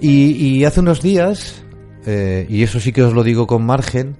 Y, 0.00 0.32
y 0.32 0.64
hace 0.64 0.80
unos 0.80 1.02
días, 1.02 1.61
eh, 2.06 2.46
y 2.48 2.62
eso 2.62 2.80
sí 2.80 2.92
que 2.92 3.02
os 3.02 3.12
lo 3.12 3.22
digo 3.22 3.46
con 3.46 3.64
margen, 3.64 4.16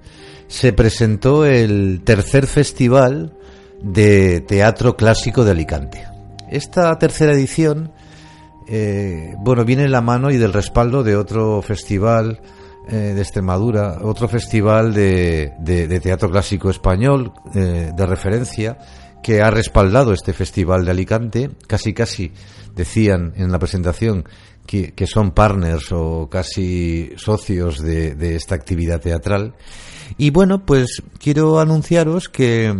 se 0.47 0.73
presentó 0.73 1.45
el 1.45 2.01
tercer 2.03 2.47
festival 2.47 3.33
de 3.81 4.41
teatro 4.41 4.95
clásico 4.95 5.43
de 5.43 5.51
Alicante. 5.51 6.05
Esta 6.49 6.97
tercera 6.99 7.33
edición, 7.33 7.91
eh, 8.67 9.33
bueno, 9.39 9.65
viene 9.65 9.83
en 9.83 9.91
la 9.91 10.01
mano 10.01 10.31
y 10.31 10.37
del 10.37 10.53
respaldo 10.53 11.03
de 11.03 11.15
otro 11.15 11.61
festival 11.61 12.39
eh, 12.87 12.95
de 12.95 13.21
Extremadura, 13.21 13.99
otro 14.01 14.27
festival 14.27 14.93
de, 14.93 15.53
teatro 16.01 16.29
clásico 16.29 16.69
español 16.69 17.33
de 17.53 18.05
referencia 18.05 18.77
que 19.23 19.41
ha 19.41 19.49
respaldado 19.49 20.13
este 20.13 20.33
festival 20.33 20.85
de 20.85 20.91
Alicante. 20.91 21.49
Casi, 21.65 21.93
casi 21.93 22.31
decían 22.75 23.33
en 23.37 23.51
la 23.51 23.57
presentación 23.57 24.25
que, 24.65 25.07
son 25.07 25.31
partners 25.31 25.91
o 25.91 26.29
casi 26.29 27.11
socios 27.17 27.79
de, 27.79 28.15
de 28.15 28.35
esta 28.35 28.55
actividad 28.55 29.01
teatral. 29.01 29.55
Y 30.17 30.29
bueno, 30.31 30.65
pues 30.65 31.03
quiero 31.19 31.59
anunciaros 31.59 32.29
que 32.29 32.73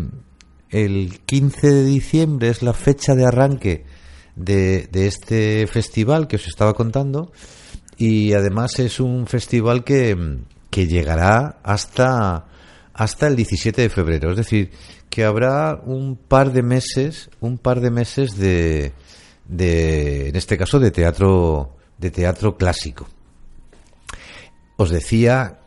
el 0.70 1.20
15 1.26 1.72
de 1.72 1.84
diciembre 1.86 2.50
es 2.50 2.64
la 2.64 2.74
fecha 2.74 3.16
de 3.16 3.26
arranque 3.26 3.86
de, 4.36 4.88
de 4.92 5.08
este 5.08 5.68
festival 5.68 6.28
que 6.28 6.38
os 6.38 6.48
estaba 6.48 6.74
contando 6.74 7.32
y 7.98 8.34
además 8.34 8.80
es 8.80 9.00
un 9.00 9.28
festival 9.28 9.84
que, 9.84 10.40
que 10.70 10.88
llegará 10.88 11.60
hasta, 11.64 12.48
hasta 12.94 13.28
el 13.28 13.36
17 13.36 13.84
de 13.84 13.90
febrero. 13.90 14.32
Es 14.32 14.38
decir, 14.38 14.72
que 15.10 15.24
habrá 15.24 15.80
un 15.86 16.16
par 16.16 16.52
de 16.52 16.64
meses, 16.64 17.30
un 17.40 17.60
par 17.60 17.80
de 17.80 17.92
meses 17.92 18.36
de, 18.38 18.94
de 19.46 20.30
en 20.30 20.36
este 20.36 20.58
caso, 20.58 20.80
de 20.80 20.92
teatro, 20.92 21.76
de 21.98 22.12
teatro 22.12 22.58
clásico. 22.58 23.08
Os 24.78 24.90
decía 24.90 25.60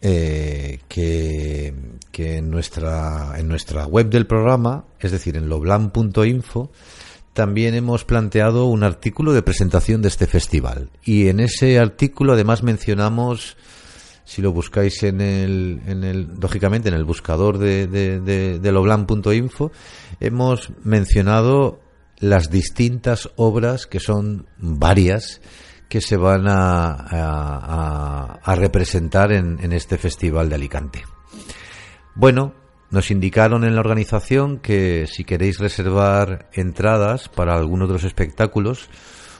eh, 0.00 0.80
que, 0.88 1.74
que 2.10 2.38
en, 2.38 2.50
nuestra, 2.50 3.34
en 3.38 3.48
nuestra 3.48 3.86
web 3.86 4.08
del 4.08 4.26
programa, 4.26 4.84
es 4.98 5.12
decir, 5.12 5.36
en 5.36 5.48
loblan.info, 5.48 6.70
también 7.32 7.74
hemos 7.74 8.04
planteado 8.04 8.66
un 8.66 8.82
artículo 8.82 9.32
de 9.32 9.42
presentación 9.42 10.02
de 10.02 10.08
este 10.08 10.26
festival. 10.26 10.90
Y 11.04 11.28
en 11.28 11.40
ese 11.40 11.78
artículo 11.78 12.32
además 12.32 12.62
mencionamos, 12.62 13.56
si 14.24 14.42
lo 14.42 14.52
buscáis 14.52 15.02
en 15.02 15.20
el, 15.20 15.80
en 15.86 16.04
el 16.04 16.28
lógicamente 16.40 16.88
en 16.88 16.94
el 16.94 17.04
buscador 17.04 17.58
de, 17.58 17.86
de, 17.86 18.20
de, 18.20 18.58
de 18.58 18.72
loblan.info, 18.72 19.72
hemos 20.20 20.72
mencionado 20.84 21.81
las 22.22 22.50
distintas 22.50 23.30
obras, 23.36 23.86
que 23.86 23.98
son 23.98 24.46
varias, 24.56 25.42
que 25.88 26.00
se 26.00 26.16
van 26.16 26.44
a, 26.46 28.40
representar 28.56 29.32
en, 29.32 29.58
en 29.60 29.72
este 29.72 29.98
festival 29.98 30.48
de 30.48 30.54
Alicante. 30.54 31.02
Bueno, 32.14 32.54
nos 32.90 33.10
indicaron 33.10 33.64
en 33.64 33.74
la 33.74 33.80
organización 33.80 34.58
que 34.58 35.08
si 35.08 35.24
queréis 35.24 35.58
reservar 35.58 36.48
entradas 36.52 37.28
para 37.28 37.56
alguno 37.56 37.88
de 37.88 37.94
los 37.94 38.04
espectáculos, 38.04 38.88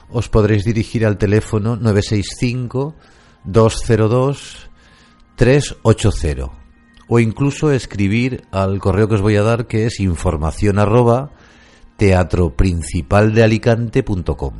os 0.09 0.27
podréis 0.27 0.65
dirigir 0.65 1.05
al 1.05 1.17
teléfono 1.17 1.77
965 1.77 2.95
202 3.45 4.69
380 5.37 6.51
o 7.07 7.19
incluso 7.19 7.71
escribir 7.71 8.43
al 8.51 8.79
correo 8.79 9.07
que 9.07 9.15
os 9.15 9.21
voy 9.21 9.37
a 9.37 9.43
dar 9.43 9.67
que 9.67 9.85
es 9.85 10.01
información 10.01 10.79
arroba 10.79 11.31
teatroprincipaldealicante.com. 12.03 14.53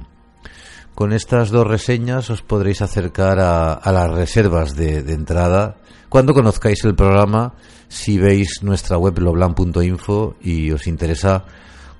Con 0.95 1.11
estas 1.11 1.49
dos 1.49 1.67
reseñas 1.67 2.29
os 2.29 2.41
podréis 2.41 2.81
acercar 2.81 3.41
a, 3.41 3.91
las 3.91 4.09
reservas 4.09 4.77
de, 4.77 5.03
de 5.03 5.13
entrada 5.13 5.75
cuando 6.07 6.33
conozcáis 6.33 6.85
el 6.85 6.95
programa, 6.95 7.55
si 7.89 8.17
veis 8.17 8.63
nuestra 8.63 8.97
web 8.97 9.19
loblan.info 9.19 10.37
y 10.41 10.71
os 10.71 10.87
interesa 10.87 11.43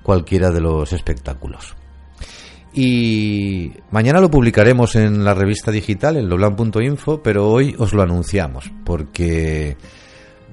cualquiera 0.02 0.50
de 0.50 0.62
los 0.62 0.94
espectáculos. 0.94 1.76
Y 2.72 3.72
mañana 3.90 4.20
lo 4.20 4.30
publicaremos 4.30 4.96
en 4.96 5.24
la 5.24 5.34
revista 5.34 5.70
digital, 5.70 6.16
en 6.16 6.30
loblan.info, 6.30 7.22
pero 7.22 7.50
hoy 7.50 7.76
os 7.78 7.92
lo 7.92 8.02
anunciamos, 8.02 8.72
porque 8.86 9.76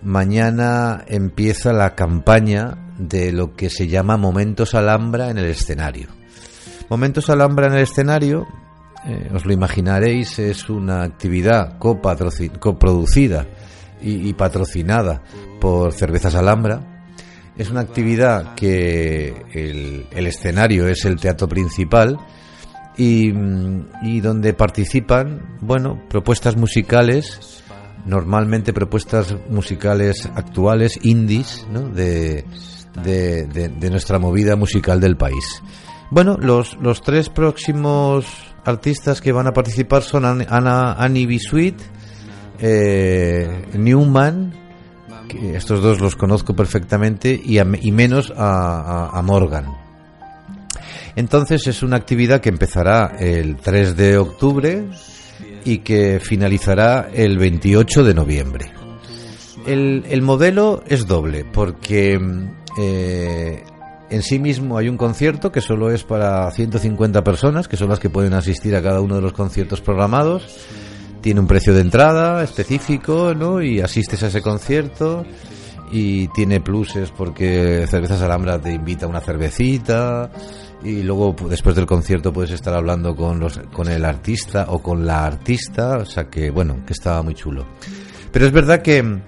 mañana 0.04 1.06
empieza 1.08 1.72
la 1.72 1.96
campaña 1.96 2.81
de 2.98 3.32
lo 3.32 3.54
que 3.56 3.70
se 3.70 3.88
llama 3.88 4.18
Momentos 4.18 4.76
Alhambra 4.76 5.30
en 5.30 5.38
el 5.38 5.46
escenario. 5.46 6.08
Momentos 6.90 7.30
Alhambra 7.30 7.68
en 7.68 7.74
el 7.74 7.84
escenario, 7.84 8.48
eh, 9.06 9.30
os 9.34 9.46
lo 9.46 9.54
imaginaréis, 9.54 10.40
es 10.40 10.70
una 10.70 11.04
actividad 11.04 11.78
coproducida 11.80 13.48
y, 14.02 14.30
y 14.30 14.34
patrocinada 14.34 15.24
por 15.60 15.94
Cervezas 15.94 16.36
Alhambra. 16.36 17.06
Es 17.58 17.70
una 17.70 17.82
actividad 17.82 18.56
que 18.56 19.46
el, 19.54 20.08
el 20.12 20.28
escenario 20.28 20.88
es 20.88 21.06
el 21.06 21.20
teatro 21.20 21.48
principal 21.48 22.18
y, 22.98 23.32
mm, 23.32 23.88
y 24.04 24.20
donde 24.20 24.54
participan, 24.54 25.58
bueno, 25.62 26.02
propuestas 26.10 26.56
musicales, 26.58 27.62
normalmente 28.06 28.74
propuestas 28.74 29.36
musicales 29.50 30.30
actuales, 30.36 31.00
indies, 31.04 31.66
¿no? 31.72 31.90
de, 31.90 32.46
de, 33.04 33.46
de- 33.48 33.90
nuestra 33.90 34.20
movida 34.20 34.56
musical 34.56 35.00
del 35.00 35.18
país. 35.18 35.62
Bueno, 36.10 36.38
los, 36.40 36.76
los 36.82 37.02
tres 37.02 37.30
próximos 37.30 38.26
artistas 38.66 39.22
que 39.22 39.32
van 39.32 39.48
a 39.48 39.54
participar 39.54 40.04
son 40.04 40.26
An- 40.26 40.46
Ana, 40.50 40.94
Annie 40.94 41.26
Bisuit, 41.26 41.80
eh, 42.60 43.66
Newman, 43.74 44.54
estos 45.54 45.82
dos 45.82 46.02
los 46.02 46.16
conozco 46.16 46.54
perfectamente 46.56 47.40
y, 47.44 47.58
y 47.60 47.92
menos 47.92 48.34
a, 48.36 49.10
a, 49.18 49.22
Morgan. 49.22 49.66
Entonces 51.16 51.68
es 51.68 51.84
una 51.84 51.98
actividad 51.98 52.42
que 52.42 52.50
empezará 52.50 53.16
el 53.20 53.56
3 53.58 53.96
de 53.96 54.18
octubre 54.18 54.86
y 55.64 55.80
que 55.80 56.20
finalizará 56.22 57.10
el 57.14 57.38
28 57.38 58.04
de 58.04 58.14
noviembre. 58.14 58.72
El, 59.66 60.04
el 60.10 60.22
modelo 60.22 60.84
es 60.88 61.08
doble 61.08 61.46
porque 61.46 62.20
eh, 62.78 63.64
en 64.10 64.22
sí 64.24 64.40
mismo 64.40 64.78
hay 64.78 64.90
un 64.90 64.98
concierto 64.98 65.52
que 65.52 65.62
solo 65.62 65.90
es 65.90 66.04
para 66.04 66.50
150 66.52 67.24
personas, 67.24 67.68
que 67.68 67.78
son 67.78 67.90
las 67.90 68.00
que 68.00 68.10
pueden 68.10 68.34
asistir 68.34 68.76
a 68.76 68.82
cada 68.82 69.02
uno 69.02 69.16
de 69.16 69.22
los 69.22 69.34
conciertos 69.34 69.82
programados. 69.82 70.46
Tiene 71.22 71.40
un 71.40 71.48
precio 71.48 71.74
de 71.74 71.82
entrada 71.82 72.44
específico, 72.44 73.34
¿no? 73.36 73.62
Y 73.62 73.80
asistes 73.80 74.22
a 74.24 74.28
ese 74.28 74.42
concierto 74.42 75.24
y 75.92 76.28
tiene 76.30 76.62
pluses 76.62 77.12
porque 77.12 77.86
Cervezas 77.88 78.22
Alhambra 78.22 78.60
te 78.60 78.74
invita 78.74 79.06
a 79.06 79.10
una 79.10 79.20
cervecita 79.20 80.32
y 80.84 81.04
luego 81.04 81.36
después 81.50 81.76
del 81.76 81.86
concierto 81.86 82.34
puedes 82.34 82.52
estar 82.52 82.74
hablando 82.74 83.16
con 83.16 83.40
los 83.40 83.60
con 83.72 83.88
el 83.88 84.04
artista 84.06 84.66
o 84.70 84.82
con 84.82 85.06
la 85.06 85.26
artista, 85.26 85.98
o 85.98 86.06
sea 86.06 86.26
que 86.26 86.50
bueno, 86.50 86.84
que 86.86 86.94
estaba 86.94 87.22
muy 87.22 87.36
chulo. 87.36 87.66
Pero 88.32 88.46
es 88.46 88.52
verdad 88.52 88.82
que 88.82 89.22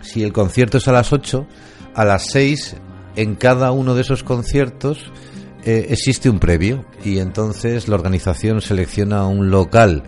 si 0.00 0.22
el 0.24 0.32
concierto 0.32 0.78
es 0.78 0.88
a 0.88 0.92
las 0.92 1.12
8, 1.12 1.46
a 1.98 2.04
las 2.04 2.30
6 2.30 2.76
en 3.16 3.34
cada 3.34 3.72
uno 3.72 3.96
de 3.96 4.02
esos 4.02 4.22
conciertos 4.22 5.10
eh, 5.64 5.88
existe 5.90 6.30
un 6.30 6.38
previo 6.38 6.84
y 7.04 7.18
entonces 7.18 7.88
la 7.88 7.96
organización 7.96 8.60
selecciona 8.60 9.26
un 9.26 9.50
local 9.50 10.04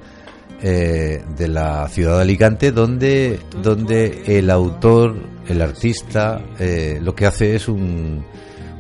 eh, 0.63 1.25
de 1.37 1.49
la 1.49 1.89
ciudad 1.89 2.15
de 2.15 2.23
Alicante 2.23 2.71
donde, 2.71 3.41
donde 3.61 4.23
el 4.39 4.51
autor, 4.51 5.17
el 5.49 5.61
artista, 5.61 6.41
eh, 6.61 7.01
lo 7.03 7.17
que 7.17 7.27
hace 7.27 7.57
es 7.57 7.67
un, 7.67 8.25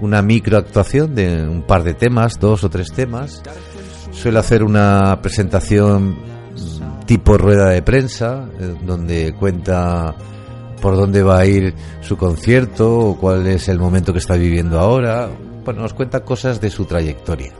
una 0.00 0.22
microactuación 0.22 1.12
de 1.12 1.42
un 1.48 1.62
par 1.62 1.82
de 1.82 1.94
temas, 1.94 2.38
dos 2.38 2.62
o 2.62 2.70
tres 2.70 2.92
temas. 2.92 3.42
Suele 4.12 4.38
hacer 4.38 4.62
una 4.62 5.20
presentación 5.20 6.16
tipo 7.06 7.36
rueda 7.36 7.70
de 7.70 7.82
prensa, 7.82 8.48
donde 8.86 9.34
cuenta 9.36 10.14
por 10.80 10.96
dónde 10.96 11.22
va 11.22 11.38
a 11.38 11.46
ir 11.46 11.74
su 12.00 12.16
concierto 12.16 12.98
o 12.98 13.16
cuál 13.18 13.46
es 13.46 13.68
el 13.68 13.78
momento 13.78 14.12
que 14.12 14.18
está 14.18 14.34
viviendo 14.34 14.78
ahora. 14.78 15.30
Bueno, 15.64 15.82
nos 15.82 15.94
cuenta 15.94 16.24
cosas 16.24 16.60
de 16.60 16.70
su 16.70 16.84
trayectoria. 16.84 17.52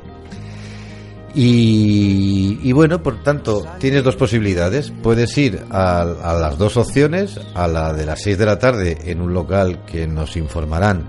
Y, 1.33 2.73
bueno, 2.73 3.03
por 3.03 3.23
tanto, 3.23 3.65
tienes 3.79 4.03
dos 4.03 4.17
posibilidades. 4.17 4.93
Puedes 5.03 5.37
ir 5.39 5.61
a, 5.71 6.05
las 6.05 6.59
dos 6.59 6.77
opciones, 6.77 7.39
a 7.55 7.69
la 7.69 7.93
de 7.93 8.05
las 8.05 8.23
6 8.23 8.37
de 8.37 8.47
la 8.47 8.59
tarde 8.59 8.99
en 9.05 9.21
un 9.21 9.33
local 9.33 9.85
que 9.85 10.09
nos 10.09 10.37
informarán 10.37 11.09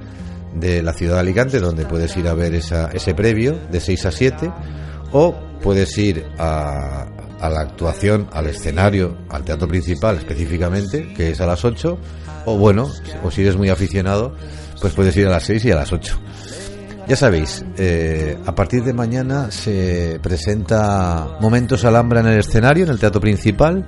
de 0.53 0.83
la 0.83 0.93
ciudad 0.93 1.15
de 1.15 1.21
Alicante, 1.21 1.59
donde 1.59 1.85
puedes 1.85 2.15
ir 2.17 2.27
a 2.27 2.35
ver 2.35 2.53
esa, 2.53 2.91
ese 2.91 3.15
previo 3.15 3.57
de 3.71 3.79
6 3.79 4.05
a 4.05 4.11
7, 4.11 4.51
o 5.11 5.35
puedes 5.61 5.97
ir 5.97 6.25
a, 6.37 7.07
a 7.41 7.49
la 7.49 7.61
actuación, 7.61 8.27
al 8.31 8.47
escenario, 8.47 9.17
al 9.29 9.43
teatro 9.43 9.67
principal 9.67 10.17
específicamente, 10.17 11.11
que 11.13 11.31
es 11.31 11.41
a 11.41 11.47
las 11.47 11.65
8, 11.65 11.97
o 12.45 12.57
bueno, 12.57 12.89
o 13.23 13.31
si 13.31 13.41
eres 13.41 13.57
muy 13.57 13.69
aficionado, 13.69 14.35
pues 14.79 14.93
puedes 14.93 15.15
ir 15.17 15.27
a 15.27 15.31
las 15.31 15.43
6 15.43 15.65
y 15.65 15.71
a 15.71 15.75
las 15.75 15.91
8. 15.91 16.19
Ya 17.07 17.15
sabéis, 17.15 17.65
eh, 17.77 18.37
a 18.45 18.53
partir 18.53 18.83
de 18.83 18.93
mañana 18.93 19.51
se 19.51 20.19
presenta 20.21 21.37
Momentos 21.41 21.83
Alhambra 21.83 22.21
en 22.21 22.27
el 22.27 22.39
escenario, 22.39 22.85
en 22.85 22.91
el 22.91 22.99
teatro 22.99 23.19
principal, 23.19 23.85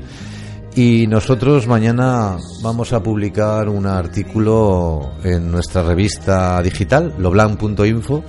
y 0.76 1.06
nosotros 1.06 1.68
mañana 1.68 2.38
vamos 2.64 2.92
a 2.94 3.04
publicar 3.04 3.70
un 3.70 3.86
artículo 3.86 5.12
en 5.24 5.52
nuestra 5.52 5.84
revista 5.84 6.60
digital, 6.64 7.14
loblan.info, 7.20 8.24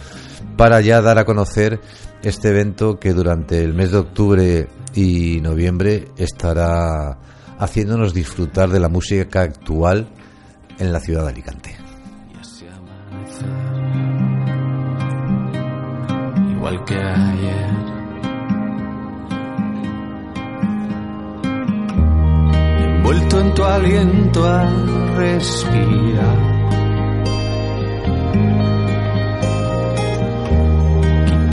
para 0.57 0.83
ya 0.83 1.01
dar 1.01 1.19
a 1.19 1.25
conocer 1.25 1.81
este 2.25 2.49
evento 2.49 2.99
que 2.99 3.13
durante 3.13 3.63
el 3.63 3.75
mes 3.75 3.91
de 3.93 3.99
octubre 3.99 4.69
y 4.95 5.41
noviembre 5.43 6.09
estará 6.17 7.19
haciéndonos 7.59 8.15
disfrutar 8.15 8.71
de 8.71 8.81
la 8.81 8.89
música 8.89 9.43
actual 9.43 10.09
en 10.79 10.93
la 10.93 11.01
ciudad 11.01 11.25
de 11.25 11.29
Alicante. 11.29 11.77
Igual 16.51 16.85
que 16.85 16.95
ayer. 16.95 17.71
Envuelto 22.79 23.41
en 23.41 23.55
tu 23.55 23.65
aliento 23.65 24.49
a 24.49 24.71
respirar. 25.17 26.54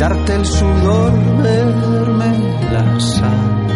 Quitarte 0.02 0.34
el 0.34 0.45
sudor, 0.47 1.43
verme 1.43 2.32
la 2.72 2.99
sal. 2.99 3.68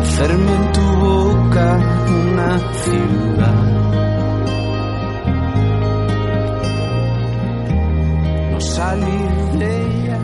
Hacerme 0.00 0.54
en 0.54 0.72
tu 0.72 0.82
boca 0.82 1.78
una 2.08 2.58
ciudad. 2.74 3.64
No 8.50 8.60
salir 8.60 9.58
de 9.58 9.80
ella. 9.80 10.18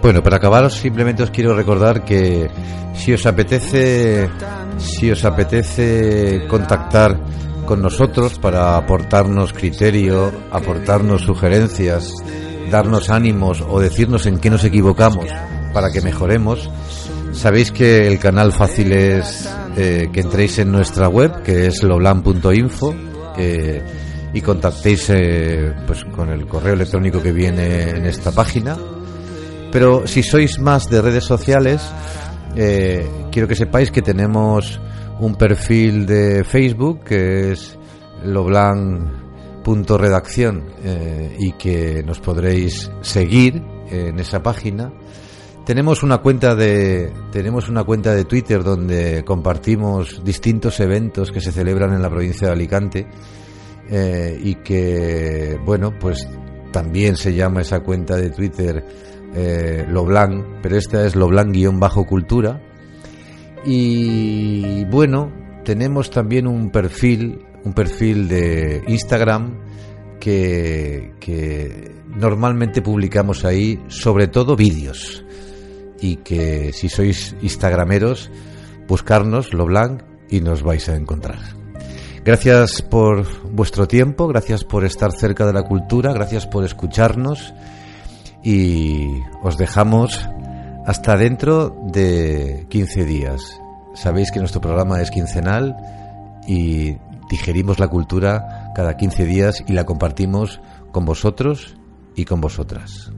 Bueno, 0.00 0.22
para 0.22 0.36
acabar 0.38 0.70
simplemente 0.70 1.24
os 1.24 1.30
quiero 1.30 1.54
recordar 1.54 2.06
que 2.06 2.50
si 2.94 3.12
os 3.12 3.26
apetece 3.26 4.30
si 4.78 5.10
os 5.10 5.22
apetece 5.26 6.46
contactar 6.48 7.18
con 7.68 7.82
nosotros 7.82 8.38
para 8.38 8.78
aportarnos 8.78 9.52
criterio, 9.52 10.32
aportarnos 10.50 11.20
sugerencias, 11.20 12.14
darnos 12.70 13.10
ánimos 13.10 13.60
o 13.60 13.78
decirnos 13.78 14.24
en 14.24 14.38
qué 14.38 14.48
nos 14.48 14.64
equivocamos 14.64 15.26
para 15.74 15.90
que 15.90 16.00
mejoremos. 16.00 16.70
Sabéis 17.32 17.70
que 17.70 18.06
el 18.06 18.18
canal 18.18 18.52
fácil 18.52 18.90
es 18.92 19.46
eh, 19.76 20.08
que 20.10 20.20
entréis 20.20 20.58
en 20.60 20.72
nuestra 20.72 21.10
web, 21.10 21.42
que 21.42 21.66
es 21.66 21.82
loblan.info, 21.82 22.94
eh, 23.36 23.84
y 24.32 24.40
contactéis 24.40 25.10
eh, 25.10 25.74
pues 25.86 26.06
con 26.06 26.30
el 26.30 26.46
correo 26.46 26.72
electrónico 26.72 27.22
que 27.22 27.32
viene 27.32 27.90
en 27.90 28.06
esta 28.06 28.32
página. 28.32 28.78
Pero 29.70 30.06
si 30.06 30.22
sois 30.22 30.58
más 30.58 30.88
de 30.88 31.02
redes 31.02 31.24
sociales, 31.24 31.82
quiero 33.30 33.46
que 33.46 33.54
sepáis 33.54 33.90
que 33.90 34.00
tenemos 34.00 34.80
un 35.20 35.34
perfil 35.34 36.06
de 36.06 36.44
Facebook 36.44 37.04
que 37.04 37.52
es 37.52 37.78
loblan.redacción 38.24 40.64
eh, 40.84 41.36
y 41.38 41.52
que 41.52 42.02
nos 42.04 42.20
podréis 42.20 42.90
seguir 43.00 43.62
en 43.90 44.18
esa 44.18 44.42
página. 44.42 44.92
Tenemos 45.64 46.02
una 46.02 46.18
cuenta 46.18 46.54
de 46.54 47.10
tenemos 47.30 47.68
una 47.68 47.84
cuenta 47.84 48.14
de 48.14 48.24
Twitter 48.24 48.64
donde 48.64 49.22
compartimos 49.24 50.24
distintos 50.24 50.80
eventos 50.80 51.30
que 51.30 51.42
se 51.42 51.52
celebran 51.52 51.92
en 51.92 52.00
la 52.00 52.08
provincia 52.08 52.46
de 52.48 52.54
Alicante 52.54 53.06
eh, 53.90 54.40
y 54.42 54.54
que 54.56 55.58
bueno 55.64 55.92
pues 55.98 56.26
también 56.72 57.16
se 57.16 57.34
llama 57.34 57.60
esa 57.60 57.80
cuenta 57.80 58.16
de 58.16 58.30
Twitter 58.30 58.82
eh, 59.34 59.84
Loblan, 59.88 60.60
pero 60.62 60.76
esta 60.76 61.04
es 61.04 61.16
Loblan-cultura 61.16 62.62
y 63.64 64.84
bueno, 64.86 65.32
tenemos 65.64 66.10
también 66.10 66.46
un 66.46 66.70
perfil, 66.70 67.44
un 67.64 67.72
perfil 67.72 68.28
de 68.28 68.82
Instagram 68.86 69.58
que, 70.20 71.12
que 71.20 71.92
normalmente 72.08 72.82
publicamos 72.82 73.44
ahí 73.44 73.80
sobre 73.88 74.28
todo 74.28 74.56
vídeos 74.56 75.24
y 76.00 76.16
que 76.16 76.72
si 76.72 76.88
sois 76.88 77.36
instagrameros 77.42 78.30
buscarnos 78.86 79.52
lo 79.52 79.66
blanc 79.66 80.02
y 80.30 80.40
nos 80.40 80.62
vais 80.62 80.88
a 80.88 80.96
encontrar. 80.96 81.38
Gracias 82.24 82.82
por 82.82 83.26
vuestro 83.50 83.88
tiempo, 83.88 84.26
gracias 84.26 84.64
por 84.64 84.84
estar 84.84 85.12
cerca 85.12 85.46
de 85.46 85.52
la 85.52 85.62
cultura, 85.62 86.12
gracias 86.12 86.46
por 86.46 86.64
escucharnos 86.64 87.54
y 88.42 89.06
os 89.42 89.56
dejamos 89.56 90.28
hasta 90.88 91.18
dentro 91.18 91.76
de 91.92 92.64
15 92.70 93.04
días. 93.04 93.60
Sabéis 93.94 94.32
que 94.32 94.38
nuestro 94.38 94.62
programa 94.62 95.02
es 95.02 95.10
quincenal 95.10 95.76
y 96.46 96.96
digerimos 97.28 97.78
la 97.78 97.88
cultura 97.88 98.72
cada 98.74 98.96
15 98.96 99.26
días 99.26 99.62
y 99.66 99.74
la 99.74 99.84
compartimos 99.84 100.62
con 100.90 101.04
vosotros 101.04 101.76
y 102.16 102.24
con 102.24 102.40
vosotras. 102.40 103.12